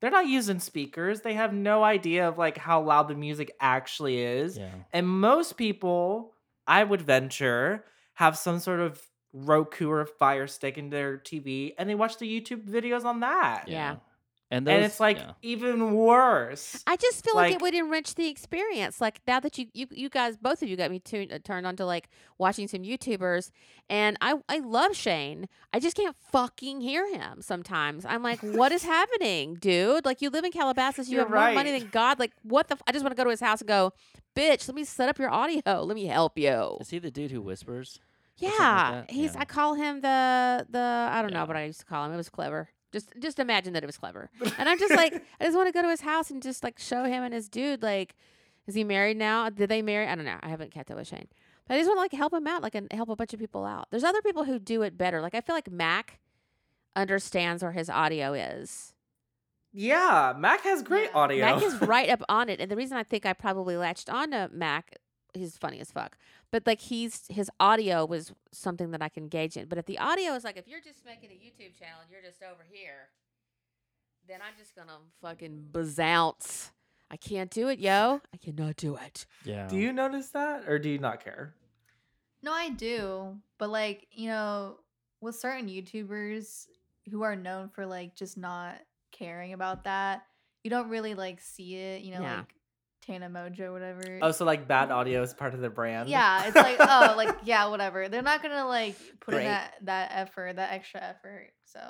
[0.00, 1.22] They're not using speakers.
[1.22, 4.58] They have no idea of like how loud the music actually is.
[4.58, 4.68] yeah.
[4.92, 6.34] And most people,
[6.66, 9.00] I would venture, have some sort of
[9.34, 13.68] Roku or Fire Stick into their TV and they watch the YouTube videos on that.
[13.68, 13.96] Yeah.
[14.50, 15.32] And those, And it's like yeah.
[15.42, 16.84] Even worse.
[16.86, 19.00] I just feel like, Like- it would enrich the experience.
[19.00, 21.66] Like now that you you, you guys both of you got me tuned, uh, turned
[21.66, 22.08] on to like
[22.38, 23.50] watching some YouTubers,
[23.90, 25.48] and I I love Shane.
[25.72, 28.04] I just can't fucking hear him sometimes.
[28.04, 30.04] I'm like, what is happening, dude?
[30.04, 32.20] Like you live in Calabasas, you You're have more money than God.
[32.20, 32.74] Like what the?
[32.74, 33.92] F- I just want to go to his house and go,
[34.36, 34.68] bitch.
[34.68, 35.82] Let me set up your audio.
[35.82, 36.76] Let me help you.
[36.80, 37.98] is he the dude who whispers?
[38.36, 39.34] Yeah, like he's.
[39.34, 39.40] Yeah.
[39.40, 41.08] I call him the the.
[41.12, 42.12] I don't know but I used to call him.
[42.12, 42.68] It was clever.
[42.92, 44.30] Just just imagine that it was clever.
[44.58, 46.78] And I'm just like, I just want to go to his house and just like
[46.78, 47.82] show him and his dude.
[47.82, 48.14] Like,
[48.66, 49.50] is he married now?
[49.50, 50.06] Did they marry?
[50.06, 50.38] I don't know.
[50.42, 51.28] I haven't kept up with Shane,
[51.66, 53.40] but I just want to like help him out, like and help a bunch of
[53.40, 53.88] people out.
[53.90, 55.20] There's other people who do it better.
[55.20, 56.18] Like I feel like Mac
[56.96, 58.92] understands where his audio is.
[59.72, 61.18] Yeah, Mac has great Yeah.
[61.18, 61.44] audio.
[61.46, 64.46] Mac is right up on it, and the reason I think I probably latched onto
[64.54, 64.94] Mac,
[65.34, 66.16] he's funny as fuck.
[66.50, 69.66] But like he's his audio was something that I can engage in.
[69.68, 72.22] But if the audio is like if you're just making a YouTube channel and you're
[72.22, 73.08] just over here,
[74.28, 76.70] then I'm just gonna fucking bazounce.
[77.10, 78.20] I can't do it, yo.
[78.32, 79.26] I cannot do it.
[79.44, 79.66] Yeah.
[79.68, 81.54] do you notice that or do you not care?
[82.42, 83.36] No, I do.
[83.58, 84.78] But like, you know,
[85.20, 86.66] with certain YouTubers
[87.10, 88.76] who are known for like just not
[89.12, 90.24] caring about that,
[90.62, 92.36] you don't really like see it, you know, Yeah.
[92.38, 92.54] like
[93.06, 94.18] Tana Mongeau, whatever.
[94.22, 96.08] Oh, so like bad audio is part of their brand.
[96.08, 98.08] yeah, it's like, oh, like yeah, whatever.
[98.08, 101.50] They're not gonna like put in that that effort, that extra effort.
[101.64, 101.80] So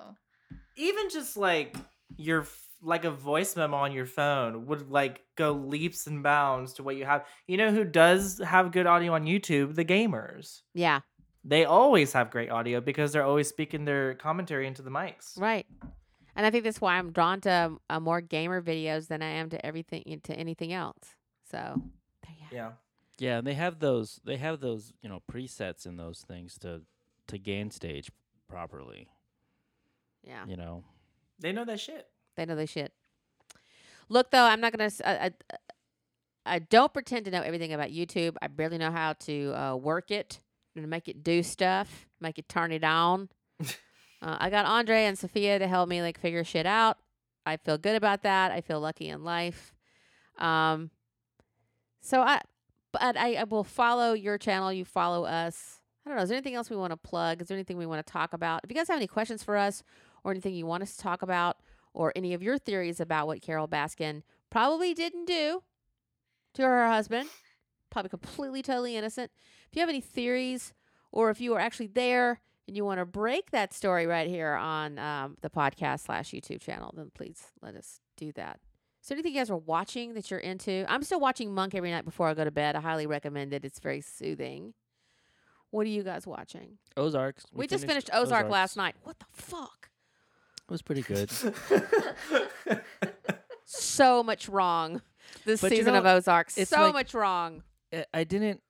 [0.77, 1.74] even just like
[2.16, 6.74] your f- like a voice memo on your phone would like go leaps and bounds
[6.74, 7.24] to what you have.
[7.47, 9.74] You know who does have good audio on YouTube?
[9.74, 10.61] The gamers.
[10.74, 11.01] Yeah,
[11.45, 15.39] They always have great audio because they're always speaking their commentary into the mics.
[15.41, 15.66] right.
[16.36, 19.51] And I think that's why I'm drawn to uh, more gamer videos than I am
[19.51, 21.15] to everything to anything else.
[21.51, 21.81] So
[22.23, 22.73] there you Yeah.
[23.19, 24.20] Yeah, and they have those.
[24.24, 26.82] They have those, you know, presets in those things to
[27.28, 28.11] to gain stage
[28.48, 29.09] properly.
[30.23, 30.44] yeah.
[30.47, 30.85] You know.
[31.39, 32.09] They know that shit.
[32.36, 32.93] They know they shit.
[34.09, 34.85] Look, though, I'm not gonna.
[34.85, 35.56] s- I, I,
[36.47, 38.36] I don't pretend to know everything about YouTube.
[38.43, 40.40] I barely know how to uh, work it
[40.77, 43.28] and make it do stuff, make it turn it on.
[44.25, 46.99] uh, I got Andre and Sophia to help me like figure shit out.
[47.45, 48.53] I feel good about that.
[48.53, 49.75] I feel lucky in life.
[50.39, 50.91] Um,
[52.01, 52.41] so I,
[52.91, 54.73] but I, I will follow your channel.
[54.73, 55.81] You follow us.
[56.05, 56.23] I don't know.
[56.23, 57.43] Is there anything else we want to plug?
[57.43, 58.63] Is there anything we want to talk about?
[58.65, 59.83] If you guys have any questions for us
[60.23, 61.59] or anything you want us to talk about,
[61.95, 65.63] or any of your theories about what Carole Baskin probably didn't do
[66.55, 67.29] to her husband,
[67.91, 69.31] probably completely, totally innocent.
[69.71, 70.73] If you have any theories,
[71.13, 74.55] or if you are actually there and you want to break that story right here
[74.55, 78.59] on um, the podcast slash YouTube channel, then please let us do that.
[79.03, 80.86] Is there anything you guys are watching that you're into?
[80.89, 82.74] I'm still watching Monk every night before I go to bed.
[82.74, 83.65] I highly recommend it.
[83.65, 84.73] It's very soothing.
[85.70, 86.78] What are you guys watching?
[86.97, 87.45] Ozarks.
[87.53, 88.95] We, just finished Ozark last night.
[89.03, 89.91] What the fuck?
[90.62, 91.31] It was pretty good.
[93.65, 95.03] so much wrong
[95.45, 96.49] this But you season of know, Ozark.
[96.57, 97.62] it's So like- much wrong.
[97.93, 98.62] I- I didn't.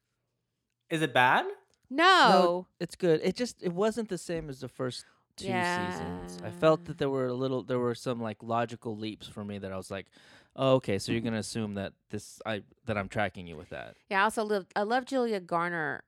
[0.91, 1.47] Is it bad?
[1.90, 2.66] No.
[2.81, 3.20] It's good.
[3.23, 5.05] It just it wasn't the same as the first
[5.36, 6.39] two seasons.
[6.44, 9.59] I felt that there were a little there were some like logical leaps for me
[9.59, 10.06] that I was like,
[10.56, 13.97] oh, okay, so you're gonna assume that this I that I'm tracking you with that.
[14.11, 16.05] Yeah, I also love I love Julia Garner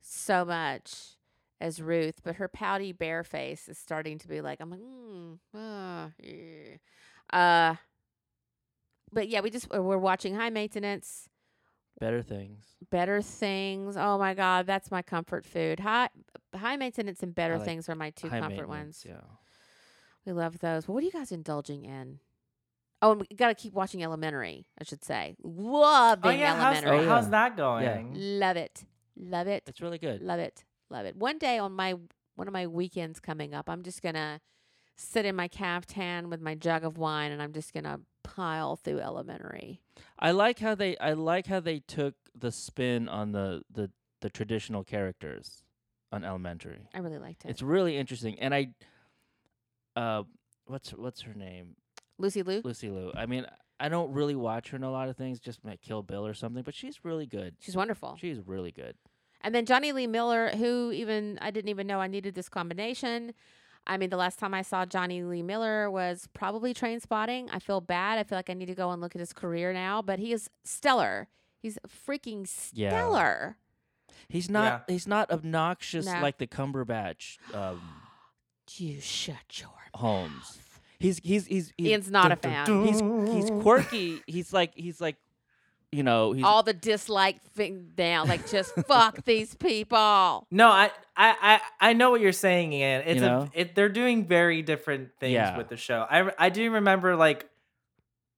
[0.00, 1.16] so much
[1.60, 5.38] as Ruth, but her pouty bear face is starting to be like I'm like, mm,
[5.54, 6.76] ah, yeah.
[7.38, 7.76] uh,
[9.12, 11.28] but yeah, we just we're watching High Maintenance,
[12.00, 12.64] Better things.
[12.90, 13.96] Better Things.
[13.96, 15.80] Oh my God, that's my comfort food.
[15.80, 16.08] High
[16.54, 19.04] High Maintenance and Better like Things are my two High comfort ones.
[19.06, 19.20] Yeah.
[20.24, 20.86] We love those.
[20.86, 22.20] But what are you guys indulging in?
[23.00, 25.36] Oh, and we got to keep watching Elementary, I should say.
[25.44, 26.98] Oh, Loving Oh yeah, how's, Elementary.
[26.98, 27.08] Oh, yeah.
[27.08, 28.14] how's that going?
[28.14, 28.84] Love it.
[29.16, 29.64] Love it.
[29.66, 30.20] It's really good.
[30.20, 30.64] Love it.
[30.90, 31.16] Love it.
[31.16, 31.94] One day on my
[32.36, 34.40] one of my weekends coming up, I'm just gonna
[34.96, 39.00] sit in my caftan with my jug of wine and I'm just gonna pile through
[39.00, 39.80] elementary.
[40.18, 43.90] I like how they I like how they took the spin on the the,
[44.20, 45.62] the traditional characters
[46.12, 46.88] on Elementary.
[46.94, 47.50] I really liked it.
[47.50, 48.68] It's really interesting, and I,
[49.96, 50.22] uh,
[50.66, 51.76] what's what's her name?
[52.18, 52.62] Lucy Liu.
[52.64, 53.12] Lucy Liu.
[53.14, 53.46] I mean,
[53.78, 56.34] I don't really watch her in a lot of things, just like Kill Bill or
[56.34, 57.56] something, but she's really good.
[57.60, 58.16] She's wonderful.
[58.20, 58.96] She's really good.
[59.40, 63.34] And then Jonny Lee Miller, who even I didn't even know I needed this combination.
[63.86, 67.48] I mean, the last time I saw Jonny Lee Miller was probably Trainspotting.
[67.52, 68.18] I feel bad.
[68.18, 70.32] I feel like I need to go and look at his career now, but he
[70.32, 71.28] is stellar.
[71.60, 72.90] He's freaking Yeah.
[72.90, 73.56] stellar.
[74.28, 76.20] He's not he's not obnoxious No.
[76.20, 77.80] like the Cumberbatch um,
[78.76, 80.58] You shut your Holmes.
[80.98, 82.66] He's he's he's, he's Ian's not a fan.
[82.66, 83.00] dun, he's
[83.32, 84.22] he's quirky.
[84.26, 85.16] He's like he's like
[85.92, 88.28] you know, he's All the dislike thing down.
[88.28, 90.46] Like, just fuck these people.
[90.50, 93.02] No, I, I, I, I know what you're saying, Ian.
[93.06, 95.56] It's You a, it, they're doing very different things Yeah.
[95.56, 96.06] with the show.
[96.08, 97.48] I, I do remember like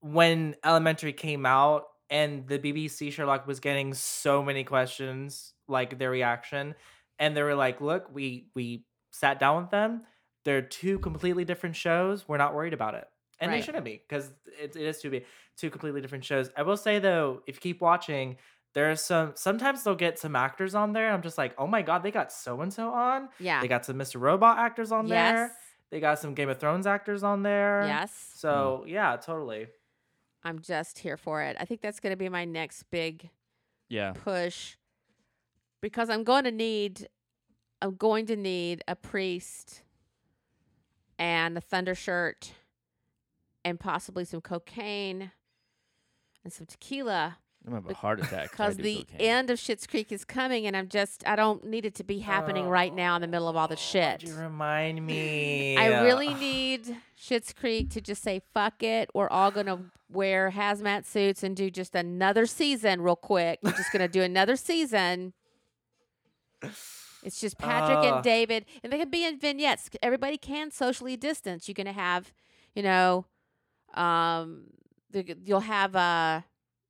[0.01, 6.09] when Elementary came out and the BBC Sherlock was getting so many questions, like their
[6.09, 6.75] reaction,
[7.19, 10.01] and they were like, "Look, we we sat down with them.
[10.43, 12.27] They're two completely different shows.
[12.27, 13.07] We're not worried about it."
[13.41, 13.57] And Right.
[13.57, 15.25] they shouldn't be because it, it is to be
[15.57, 16.49] two completely different shows.
[16.55, 18.37] I will say though, if you keep watching,
[18.73, 21.11] there's some sometimes they'll get some actors on there.
[21.11, 23.29] I'm just like, oh my god, they got so and so on.
[23.39, 23.59] Yeah.
[23.59, 24.21] They got some Mr.
[24.21, 25.33] Robot actors on yes.
[25.33, 25.51] there.
[25.89, 27.83] They got some Game of Thrones actors on there.
[27.85, 28.31] Yes.
[28.35, 29.67] So yeah, totally.
[30.43, 31.57] I'm just here for it.
[31.59, 33.29] I think that's going to be my next big
[33.89, 34.13] yeah.
[34.13, 34.77] push
[35.81, 37.09] because I'm going to need
[37.81, 39.81] I'm going to need a priest
[41.17, 42.53] and a thunder shirt
[43.63, 45.31] and possibly some cocaine
[46.43, 48.51] and some tequila I'm gonna have a heart attack.
[48.51, 49.21] because the cocaine.
[49.21, 52.19] end of Schitt's Creek is coming and I'm just I don't need it to be
[52.19, 54.23] happening right now in the middle of all the oh, shit.
[54.23, 55.77] You remind me?
[55.77, 59.11] I really need Schitt's Creek to just say fuck it.
[59.13, 59.79] We're all gonna
[60.09, 63.59] wear hazmat suits and do just another season real quick.
[63.61, 65.33] We're just gonna do another season.
[67.23, 68.05] It's just Patrick Ugh.
[68.05, 68.21] and ah.
[68.21, 69.89] David, and they can be in vignettes.
[70.01, 71.67] Everybody can socially distance.
[71.67, 72.33] You can have,
[72.73, 73.25] you know,
[73.93, 74.63] um,
[75.11, 76.41] the, you'll have uh,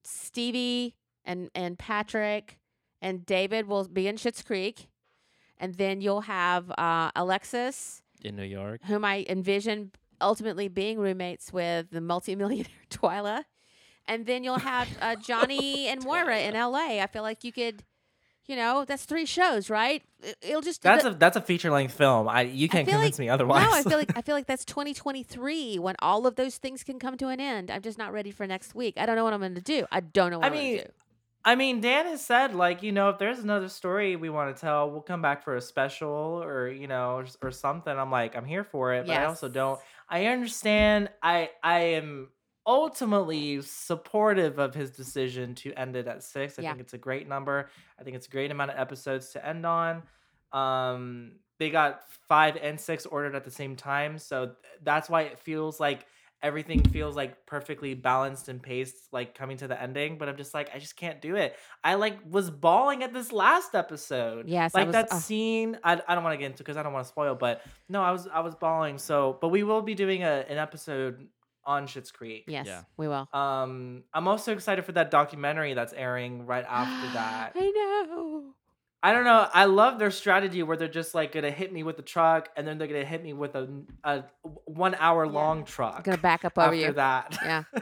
[0.03, 0.95] Stevie
[1.25, 2.57] and and Patrick
[3.01, 4.89] and David will be in Schitt's Creek,
[5.57, 8.81] and then you'll have uh, Alexis, in New York.
[8.85, 9.91] whom I envision
[10.21, 13.45] ultimately being roommates with the multimillionaire Twyla.
[14.07, 17.01] And then you'll have uh, Johnny and Moira in LA.
[17.01, 17.83] I feel like you could,
[18.47, 20.03] you know, that's three shows, right?
[20.23, 22.27] It- It'll just That's the- a that's a feature length film.
[22.27, 23.63] I you can't feel convince like- me otherwise.
[23.63, 26.99] No, I feel like I feel like that's 2023 when all of those things can
[26.99, 27.69] come to an end.
[27.71, 28.95] I'm just not ready for next week.
[28.97, 29.85] I don't know what I'm going to do.
[29.91, 30.93] I don't know what I I am mean, going to do.
[31.43, 34.61] I mean, Dan has said like you know if there's another story we want to
[34.61, 36.09] tell, we'll come back for a special
[36.43, 37.91] or you know or, or something.
[37.95, 39.79] I'm like I'm here for it, but I also don't.
[40.09, 41.09] I understand.
[41.23, 42.29] I I am
[42.65, 46.57] ultimately supportive of his decision to end it at six.
[46.59, 46.71] I Yeah.
[46.71, 47.69] think it's a great number.
[47.99, 50.03] I think it's a great amount of episodes to end on.
[50.53, 55.21] Um, they got five and six ordered at the same time, so th- that's why
[55.23, 56.05] it feels like
[56.43, 60.17] everything feels like perfectly balanced and paced, like coming to the ending.
[60.17, 61.55] But I'm just like, I just can't do it.
[61.83, 64.47] I like was bawling at this last episode.
[64.49, 65.19] Yes, like was- that oh.
[65.19, 65.77] scene.
[65.83, 67.35] I, I don't want to get into because I don't want to spoil.
[67.35, 68.97] But no, I was I was bawling.
[68.97, 71.27] So, but we will be doing a, an episode
[71.71, 72.45] on Schitt's Creek.
[72.47, 72.83] Yes, Yeah.
[72.97, 73.27] we will.
[73.33, 77.53] Um, I'm also excited for that documentary that's airing right after that.
[77.55, 78.43] I know.
[79.03, 79.47] I don't know.
[79.51, 82.67] I love their strategy where they're just like gonna hit me with the truck, and
[82.67, 83.67] then they're gonna hit me with a,
[84.03, 84.23] a
[84.65, 85.95] one hour long truck.
[85.97, 86.91] I'm going to back up over after you.
[86.93, 87.37] that.
[87.43, 87.63] Yeah.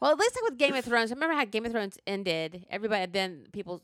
[0.00, 2.64] Well, at least like with Game of Thrones, I remember how Game of Thrones ended?
[2.70, 3.82] Everybody then people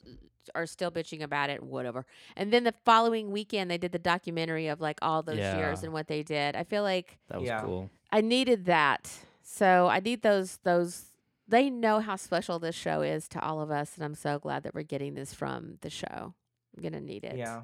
[0.55, 2.07] are still bitching about it, whatever.
[2.37, 5.93] And then the following weekend they did the documentary of like all those years and
[5.93, 6.57] what they did.
[6.57, 7.61] I feel like That was Yeah.
[7.61, 7.91] cool.
[8.11, 9.13] I needed that.
[9.43, 11.07] So I need those those
[11.49, 14.65] they know how special this show is to all of us and I'm so glad
[14.65, 16.35] that we're getting this from the show.
[16.77, 17.37] I'm gonna need it.
[17.37, 17.63] yeah.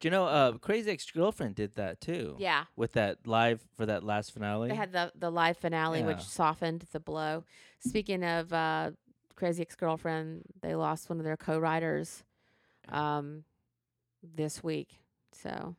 [0.00, 0.26] Do you know?
[0.26, 2.34] Uh, Crazy Ex Girlfriend did that too.
[2.38, 2.64] Yeah.
[2.76, 4.68] With that live for that last finale.
[4.68, 7.44] They had the the live finale, which softened the blow.
[7.80, 8.90] Speaking of uh,
[9.36, 12.24] Crazy Ex Girlfriend, they lost one of their co-writers
[12.88, 13.44] um,
[14.22, 14.98] this week.
[15.32, 15.76] So I'm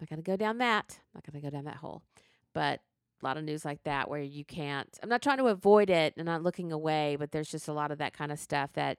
[0.00, 0.98] not gonna go down that.
[1.14, 2.02] I'm not gonna go down that hole.
[2.56, 2.80] But
[3.20, 4.88] a lot of news like that where you can't.
[5.02, 7.90] I'm not trying to avoid it and not looking away, but there's just a lot
[7.90, 8.96] of that kind of stuff that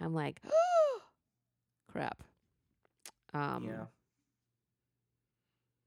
[0.00, 0.40] I'm like,
[1.90, 2.22] crap.
[3.34, 3.86] Um, yeah.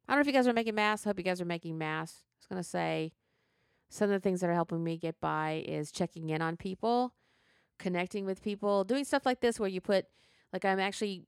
[0.06, 1.08] I don't know if you guys are making masks.
[1.08, 2.24] I hope you guys are making masks.
[2.26, 3.14] I was gonna say
[3.88, 7.14] some of the things that are helping me get by is checking in on people,
[7.80, 10.08] connecting with people, doing stuff like this where you put
[10.52, 11.24] like I'm actually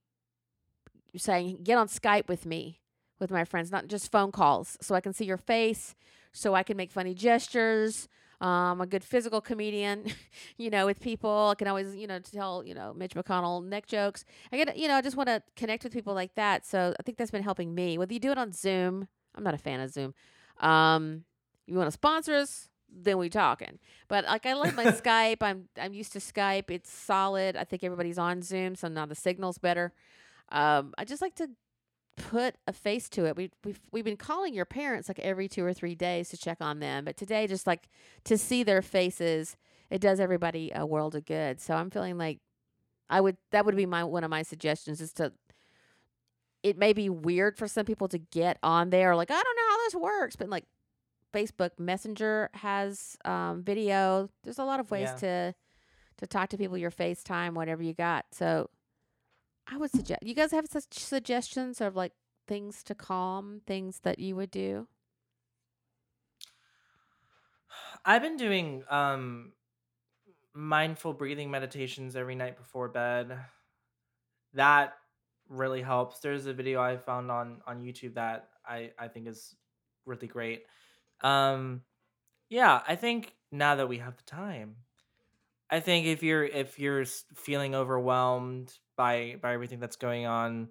[1.16, 2.80] saying get on Skype with me
[3.18, 5.94] with my friends, not just phone calls, so I can see your face,
[6.32, 8.08] so I can make funny gestures.
[8.40, 10.04] Um, I'm a good physical comedian,
[10.58, 11.48] you know, with people.
[11.52, 14.24] I can always, you know, tell, you know, Mitch McConnell neck jokes.
[14.52, 16.66] I get, you know, I just want to connect with people like that.
[16.66, 17.96] So I think that's been helping me.
[17.96, 20.12] Whether you do it on Zoom, I'm not a fan of Zoom.
[20.60, 21.24] Um,
[21.66, 23.78] you want to sponsor us, then we talking.
[24.08, 25.38] But like I like my Skype.
[25.40, 26.70] I'm I'm used to Skype.
[26.70, 27.56] It's solid.
[27.56, 29.92] I think everybody's on Zoom, so now the signal's better.
[30.50, 31.50] Um, I just like to
[32.16, 33.36] put a face to it.
[33.36, 36.58] We we've we've been calling your parents like every two or three days to check
[36.60, 37.88] on them, but today just like
[38.24, 39.56] to see their faces,
[39.90, 41.60] it does everybody a world of good.
[41.60, 42.38] So I'm feeling like
[43.10, 45.32] I would that would be my one of my suggestions is to
[46.62, 49.70] it may be weird for some people to get on there like I don't know
[49.70, 50.64] how this works, but like
[51.32, 54.30] Facebook Messenger has um, video.
[54.42, 55.16] There's a lot of ways Yeah.
[55.16, 55.54] to
[56.18, 58.24] to talk to people your FaceTime, whatever you got.
[58.32, 58.70] So
[59.66, 62.12] I would suggest you guys have such suggestions of like
[62.46, 64.88] things to calm, things that you would do.
[68.04, 69.52] I've been doing um
[70.54, 73.38] mindful breathing meditations every night before bed.
[74.54, 74.94] That
[75.48, 76.20] really helps.
[76.20, 79.56] There's a video I found on on YouTube that I I think is
[80.04, 80.66] really great.
[81.22, 81.84] Um
[82.50, 84.85] yeah, I think now that we have the time,
[85.70, 90.68] I think if you're if you're feeling overwhelmed by by everything that's going on,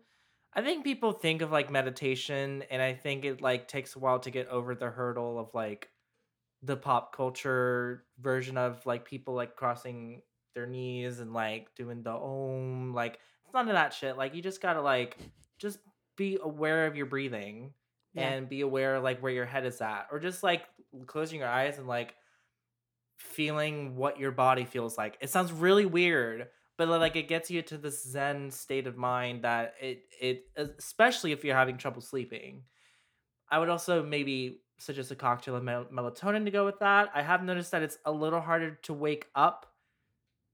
[0.53, 4.19] I think people think of like meditation and I think it like takes a while
[4.19, 5.89] to get over the hurdle of like
[6.63, 10.21] the pop culture version of like people like crossing
[10.55, 14.17] their knees and like doing the om like it's none of that shit.
[14.17, 15.17] Like you just gotta like
[15.59, 15.79] just
[16.17, 17.73] be aware of your breathing
[18.13, 18.29] Yeah.
[18.29, 20.07] and be aware like where your head is at.
[20.09, 20.63] Or just like
[21.05, 22.15] closing your eyes and like
[23.17, 25.17] feeling what your body feels like.
[25.21, 26.47] It sounds really weird,
[26.77, 30.43] but like it gets you to this zen state of mind that it it
[30.77, 32.63] especially if you're having trouble sleeping.
[33.49, 37.09] I would also maybe suggest a cocktail of mel- melatonin to go with that.
[37.13, 39.65] I have noticed that it's a little harder to wake up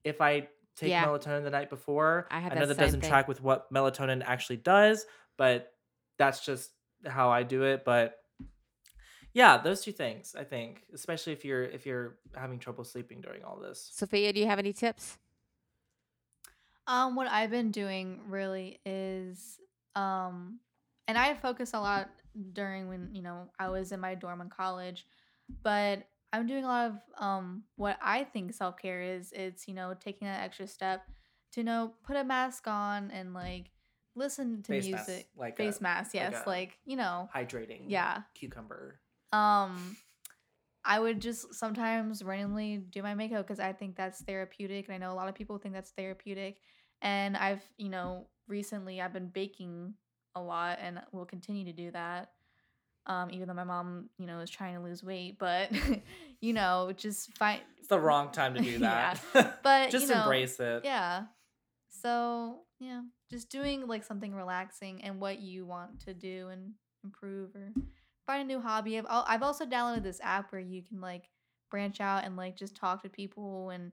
[0.03, 1.05] if I take Yeah.
[1.05, 2.27] melatonin the night before.
[2.29, 3.09] I have I that know that doesn't thing.
[3.09, 5.05] track with what melatonin actually does,
[5.37, 5.73] but
[6.17, 6.71] that's just
[7.07, 7.83] how I do it.
[7.83, 8.15] But
[9.33, 13.43] yeah, those two things I think, especially if you're if you're having trouble sleeping during
[13.43, 13.89] all this.
[13.93, 15.17] Sophia, do you have any tips?
[16.87, 19.59] Um, what I've been doing really is,
[19.95, 20.59] um,
[21.07, 22.09] and I focus a lot
[22.53, 25.05] during when you know I was in my dorm in college,
[25.63, 26.03] but
[26.33, 29.31] I'm doing a lot of um what I think self care is.
[29.31, 31.05] It's you know taking that extra step
[31.53, 33.69] to you know put a mask on and like
[34.15, 36.13] listen to Face mask, music, like face a- mask.
[36.15, 37.83] like Yes, a- like you know, Hydrating.
[37.87, 38.21] yeah.
[38.33, 38.99] Cucumber.
[39.31, 39.95] Um,
[40.83, 44.97] I would just sometimes randomly do my makeup because I think that's therapeutic, and I
[44.97, 46.57] know a lot of people think that's therapeutic.
[47.01, 49.93] And I've, you know, recently I've been baking
[50.35, 52.29] a lot, and will continue to do that.
[53.07, 55.71] Um, even though my mom, you know, is trying to lose weight, but
[56.41, 59.15] you know, just find It's the wrong time to do Yeah.
[59.33, 59.59] that.
[59.63, 60.81] But just you know, embrace it.
[60.83, 61.23] Yeah.
[61.89, 67.55] So yeah, just doing like something relaxing and what you want to do and improve
[67.55, 67.71] or
[68.25, 68.97] find a new hobby.
[68.97, 71.29] I've I've also downloaded this app where you can like
[71.69, 73.91] branch out and like just talk to people and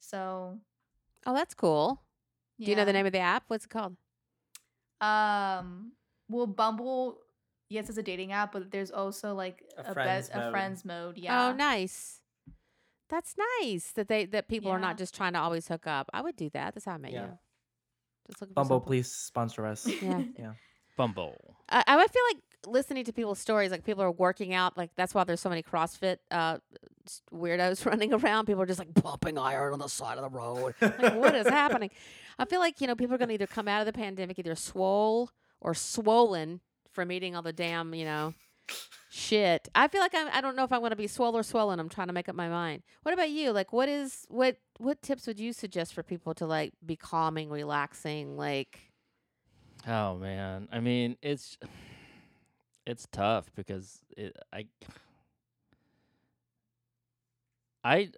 [0.00, 0.58] so
[1.26, 2.02] Oh, that's cool.
[2.58, 3.44] Do you know the name of the app?
[3.48, 3.96] What's it called?
[5.00, 5.92] Um,
[6.28, 7.20] well, Bumble,
[7.70, 10.84] yes, it's a dating app, but there's also like A a, friends best a friends
[10.84, 11.16] mode.
[11.16, 11.48] Yeah.
[11.48, 12.20] Oh, nice.
[13.08, 14.86] That's nice that they that people are Yeah.
[14.88, 16.08] not just trying to always hook up.
[16.12, 16.74] I would do that.
[16.74, 17.22] That's how I met Yeah.
[17.24, 17.38] you.
[18.28, 19.90] Just looking for Bumble, please sponsor us.
[20.02, 20.22] Yeah.
[20.38, 20.52] yeah.
[20.96, 21.56] Bumble.
[21.70, 24.90] I, I would feel like listening to people's stories, like people are working out, like
[24.96, 26.58] that's why there's so many CrossFit uh,
[27.32, 28.46] weirdos running around.
[28.46, 30.74] People are just like pumping iron on the side of the road.
[30.80, 31.90] Like, what is happening?
[32.38, 34.38] I feel like you know people are going to either come out of the pandemic
[34.38, 35.30] either swole
[35.60, 36.60] or swollen
[36.90, 38.34] from eating all the damn you know
[39.10, 39.68] shit.
[39.74, 40.28] I feel like I'm.
[40.32, 41.78] I don't know if I'm going to be swole or swollen.
[41.80, 42.82] I'm trying to make up my mind.
[43.02, 43.52] What about you?
[43.52, 47.50] Like, what is what what tips would you suggest for people to like be calming,
[47.50, 48.78] relaxing, like?
[49.86, 51.58] Oh man, I mean it's
[52.86, 54.66] it's tough because it I
[57.84, 58.10] I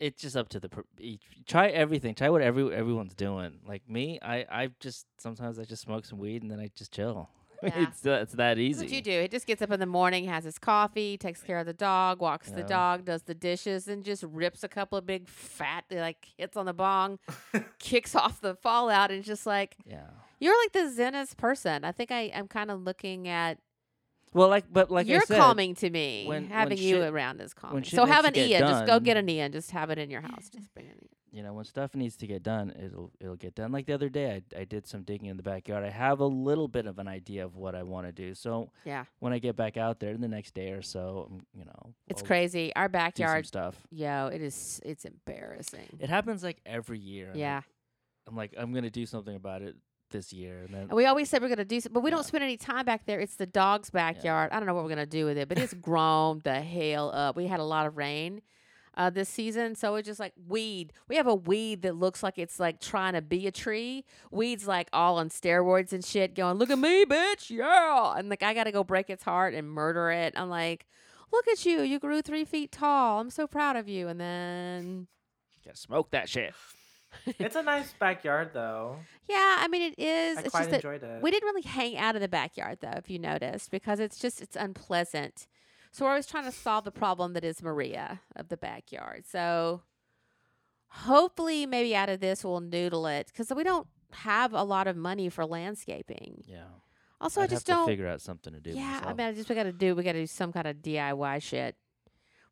[0.00, 0.68] it's just up to the
[0.98, 3.60] each, try everything, try what every everyone's doing.
[3.66, 6.92] Like me, I I just sometimes I just smoke some weed and then I just
[6.92, 7.28] chill.
[7.62, 7.84] Yeah.
[7.88, 8.84] it's that- it's that That's easy.
[8.84, 9.22] what you do.
[9.22, 12.20] He just gets up in the morning, has his coffee, takes care of the dog,
[12.20, 15.98] walks the dog, does the dishes, and just rips a couple of big fat eh,
[15.98, 17.18] like hits on the bong,
[17.78, 20.10] kicks off the fallout, and just like Yeah.
[20.40, 21.84] you're like the zenest person.
[21.84, 23.60] I think I am kind of looking at
[24.34, 26.26] Well, like but like you're I said, calming to me.
[26.26, 27.82] when- when having you shit- around is calming.
[27.84, 28.60] shit So have an Ian.
[28.60, 29.52] Just go get an Ian.
[29.52, 30.50] Just have it in your house.
[30.50, 31.08] Just bring an Ian.
[31.32, 34.08] you know when stuff needs to get done it'll it'll get done like the other
[34.08, 37.00] day i, I did some digging in the backyard i have a little bit of
[37.00, 39.98] an idea of what i want to do so Yeah, when i get back out
[39.98, 42.72] there in the next day or so um, you know it's I'll crazy.
[42.76, 44.80] Our backyard, stuff yo, it is.
[44.84, 45.96] It's embarrassing.
[45.98, 47.62] it happens like every year Yeah.
[48.28, 49.74] i'm like i'm gonna do something about it
[50.10, 52.16] this year and then And we always said we're gonna do, some, but we Yeah.
[52.16, 53.20] don't spend any time back there.
[53.20, 54.50] It's the dog's backyard.
[54.52, 57.36] I don't know what we're gonna do with it, but it's grown the hell up.
[57.36, 58.42] We had a lot of rain
[58.96, 60.92] uh, this season, so it's just like weed.
[61.08, 64.04] We have a weed that looks like it's like trying to be a tree.
[64.30, 68.44] Weed's like all on steroids and shit, going, "Look at me, bitch, yeah!" And like
[68.44, 70.34] I gotta go break its heart and murder it.
[70.36, 70.86] I'm like,
[71.32, 73.18] "Look at you, you grew three feet tall.
[73.20, 75.08] I'm so proud of you." And then,
[75.64, 76.54] gotta smoke that shit
[77.38, 78.96] it's a nice backyard though.
[79.28, 80.38] yeah, I mean it is.
[80.38, 81.22] I it's quite just that enjoyed it.
[81.22, 84.40] We didn't really hang out in the backyard though, if you noticed, because it's just
[84.40, 85.46] it's unpleasant.
[85.92, 89.24] So we're always trying to solve the problem that is Maria of the backyard.
[89.26, 89.82] So
[90.88, 94.96] hopefully, maybe out of this we'll noodle it because we don't have a lot of
[94.96, 96.42] money for landscaping.
[96.46, 96.64] yeah
[97.20, 97.86] Also, I'd I just have don't.
[97.86, 99.94] to figure out something to do yeah, I mean, I just we got to do.
[99.94, 101.76] We got to do some kind of DIY shit.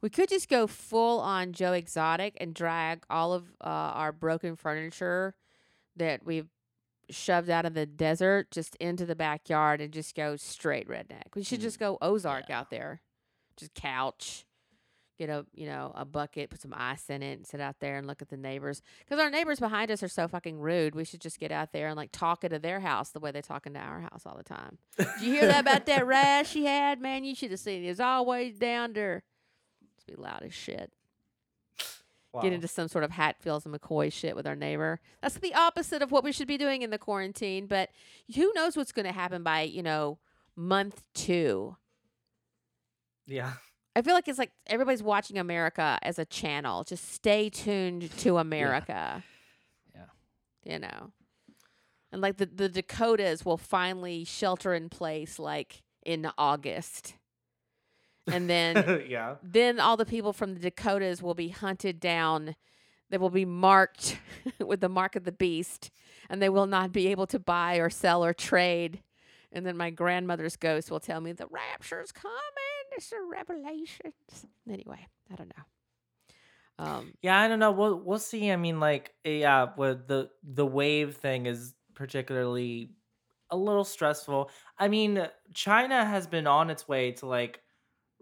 [0.03, 4.57] We could just go full on Joe Exotic and drag all of uh, our broken
[4.57, 5.35] furniture
[5.97, 6.49] that we've
[7.09, 11.35] shoved out of the desert just into the backyard and just go straight redneck.
[11.37, 12.59] We should Mm, just go Ozark yeah.
[12.61, 13.01] out there.
[13.57, 14.45] Just couch.
[15.19, 17.99] Get a you know a bucket, put some ice in it, and sit out there
[17.99, 18.81] and look at the neighbors.
[19.01, 20.95] Because our neighbors behind us are so fucking rude.
[20.95, 23.43] We should just get out there and like talk into their house the way they
[23.43, 24.79] talk into our house all the time.
[24.97, 26.99] Did you hear that about that rash she had?
[27.01, 27.87] Man, you should have seen it.
[27.87, 29.23] It was always down there.
[30.07, 30.93] Be loud as shit.
[32.33, 32.41] Wow.
[32.41, 35.01] Get into some sort of Hatfields and McCoy shit with our neighbor.
[35.21, 37.67] That's the opposite of what we should be doing in the quarantine.
[37.67, 37.91] But
[38.35, 40.19] who knows what's going to happen by, you know,
[40.57, 41.77] month two.
[43.27, 43.53] yeah.
[43.95, 46.83] I feel like it's like everybody's watching America as a channel.
[46.83, 49.23] Just stay tuned to America.
[49.95, 50.05] Yeah.
[50.65, 51.13] You know.
[52.11, 57.17] And like the, the Dakotas will finally shelter in place like in August.
[58.27, 59.37] And then yeah.
[59.43, 62.55] then all the people from the Dakotas will be hunted down
[63.13, 64.19] they will be marked
[64.59, 65.91] with the mark of the beast,
[66.31, 69.03] and they will not be able to buy or sell or trade.
[69.53, 72.33] And then my grandmother's ghost will tell me the rapture's coming.
[72.93, 74.15] It's a revelation.
[74.69, 76.85] Anyway, I don't know.
[76.85, 77.71] Um, Yeah, I don't know.
[77.71, 78.51] We'll we'll see.
[78.51, 82.93] I mean, like, eh, yeah, with the the wave thing is particularly
[83.51, 84.51] a little stressful.
[84.79, 87.61] I mean, China has been on its way to like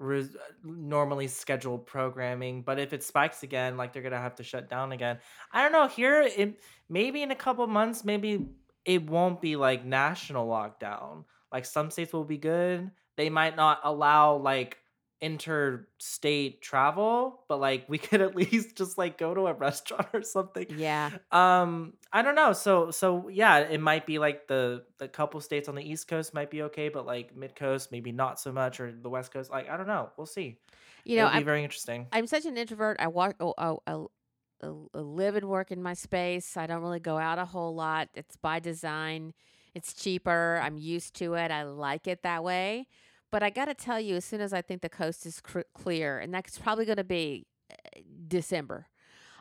[0.00, 4.68] res- normally scheduled programming, but if it spikes again, like they're gonna have to shut
[4.68, 5.18] down again.
[5.52, 5.86] I don't know.
[5.86, 8.48] Here, it maybe in a couple months, maybe
[8.84, 11.24] it won't be like national lockdown.
[11.52, 12.90] Like some states will be good.
[13.16, 14.78] They might not allow like
[15.20, 20.22] interstate travel, but like we could at least just like go to a restaurant or
[20.22, 20.66] something.
[20.76, 21.10] yeah.
[21.30, 22.52] Um, I don't know.
[22.52, 26.34] So so yeah, it might be like the the couple states on the East Coast
[26.34, 29.50] might be okay, but like mid coast maybe not so much, or the West Coast.
[29.50, 30.10] Like I don't know.
[30.16, 30.58] We'll see.
[31.04, 32.06] You know, It'll be I'm, very interesting.
[32.12, 32.98] I'm such an introvert.
[33.00, 36.56] I walk, oh, oh, I, I live and work in my space.
[36.56, 38.08] I don't really go out a whole lot.
[38.14, 39.32] It's by design.
[39.74, 40.60] It's cheaper.
[40.62, 41.50] I'm used to it.
[41.50, 42.86] I like it that way.
[43.30, 45.60] But I got to tell you, as soon as I think the coast is cr-
[45.74, 48.88] clear, and that's probably going to be uh, December,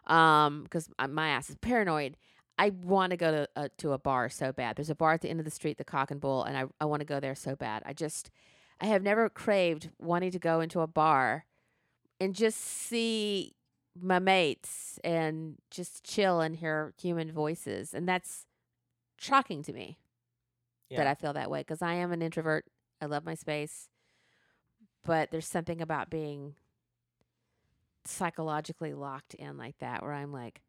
[0.08, 2.16] um, because my ass is paranoid.
[2.58, 4.76] I want to go to uh, to a bar so bad.
[4.76, 6.66] There's a bar at the end of the street, the Cock and Bull, and I
[6.80, 7.84] I want to go there so bad.
[7.86, 8.30] I just
[8.82, 11.46] I have never craved wanting to go into a bar
[12.20, 13.56] and just see
[14.00, 18.46] my mates and just chill and hear human voices, and that's
[19.18, 19.98] shocking to me
[20.98, 22.66] that I feel that way because I am an introvert.
[23.02, 23.88] I love my space,
[25.06, 26.56] but there's something about being
[28.06, 30.62] psychologically locked in like that where I'm like,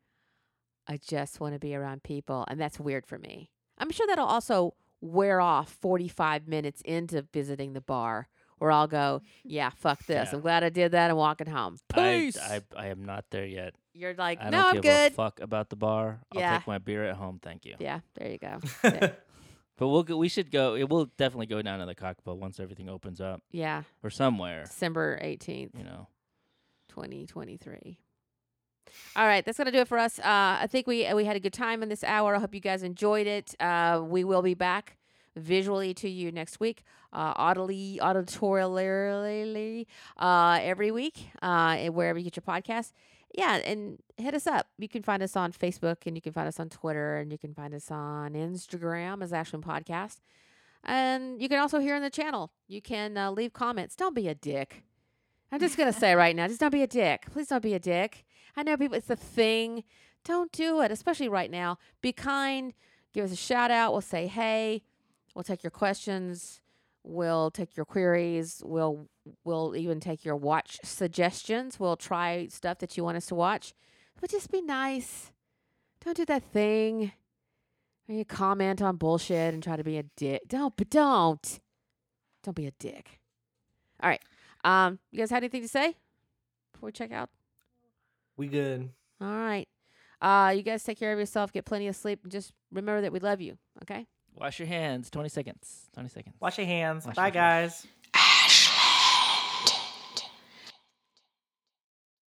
[0.87, 3.51] I just want to be around people, and that's weird for me.
[3.79, 8.29] I'm sure that'll also wear off 45 minutes into visiting the bar,
[8.59, 10.29] where I'll go, yeah, fuck this.
[10.31, 10.37] Yeah.
[10.37, 11.11] I'm glad I did that.
[11.11, 11.79] I'm walking home.
[11.95, 12.39] I, Peace.
[12.39, 13.75] I I am not there yet.
[13.93, 15.13] You're like, I no, don't I'm give good.
[15.13, 16.21] a fuck about the bar.
[16.35, 17.75] I'll take my beer at home, thank you.
[17.79, 18.61] Yeah, there you go.
[19.81, 20.77] But we'll go, we should go.
[20.77, 24.65] It will definitely go down to the cockpit once everything opens up yeah, or somewhere.
[24.65, 25.71] December 18th.
[25.77, 26.07] You know.
[26.89, 27.99] 2023.
[29.17, 30.19] All right, that's gonna do it for us.
[30.19, 30.23] Uh,
[30.61, 32.37] I think we we had a good time in this hour.
[32.37, 33.55] I hope you guys enjoyed it.
[33.59, 34.99] Uh, we will be back
[35.35, 36.83] visually to you next week,
[37.15, 39.87] uh, audibly, auditorially,
[40.19, 42.93] uh, every week, uh, and wherever you get your podcast.
[43.35, 44.67] Yeah, and hit us up.
[44.79, 47.39] You can find us on Facebook, and you can find us on Twitter, and you
[47.39, 50.19] can find us on Instagram as Ashland Podcast.
[50.83, 52.53] And you can also hear in the channel.
[52.67, 53.95] You can uh, leave comments.
[53.95, 54.83] Don't be a dick.
[55.53, 57.27] I'm just gonna say right now, just don't be a dick.
[57.31, 58.25] Please don't be a dick.
[58.57, 59.85] I know people, it's a thing.
[60.25, 61.79] Don't do it, especially right now.
[62.01, 62.73] Be kind.
[63.13, 63.93] Give us a shout out.
[63.93, 64.83] We'll say hey.
[65.35, 66.61] We'll take your questions.
[67.03, 68.63] We'll take your queries.
[68.65, 69.09] We'll
[69.45, 71.81] we'll even take your watch suggestions.
[71.81, 73.73] We'll try stuff that you want us to watch.
[74.21, 75.31] But just be nice.
[76.05, 77.13] Don't do that thing.
[78.07, 80.43] Where you comment on bullshit and try to be a dick.
[80.47, 81.61] Don't, but don't.
[82.43, 83.21] Don't be a dick.
[84.03, 84.23] All right.
[84.65, 85.97] Um, you guys had anything to say
[86.73, 87.31] before we check out?
[88.37, 88.89] we good.
[89.21, 89.69] All right.
[90.21, 93.13] Uh, you guys take care of yourself, get plenty of sleep, and just remember that
[93.13, 93.59] we love you.
[93.83, 94.07] Okay.
[94.41, 95.11] Wash your hands.
[95.11, 95.89] Twenty seconds.
[95.93, 96.35] Twenty seconds.
[96.41, 97.07] Wash your hands.
[97.07, 97.83] Wash Bye, your hands.
[97.83, 97.87] guys.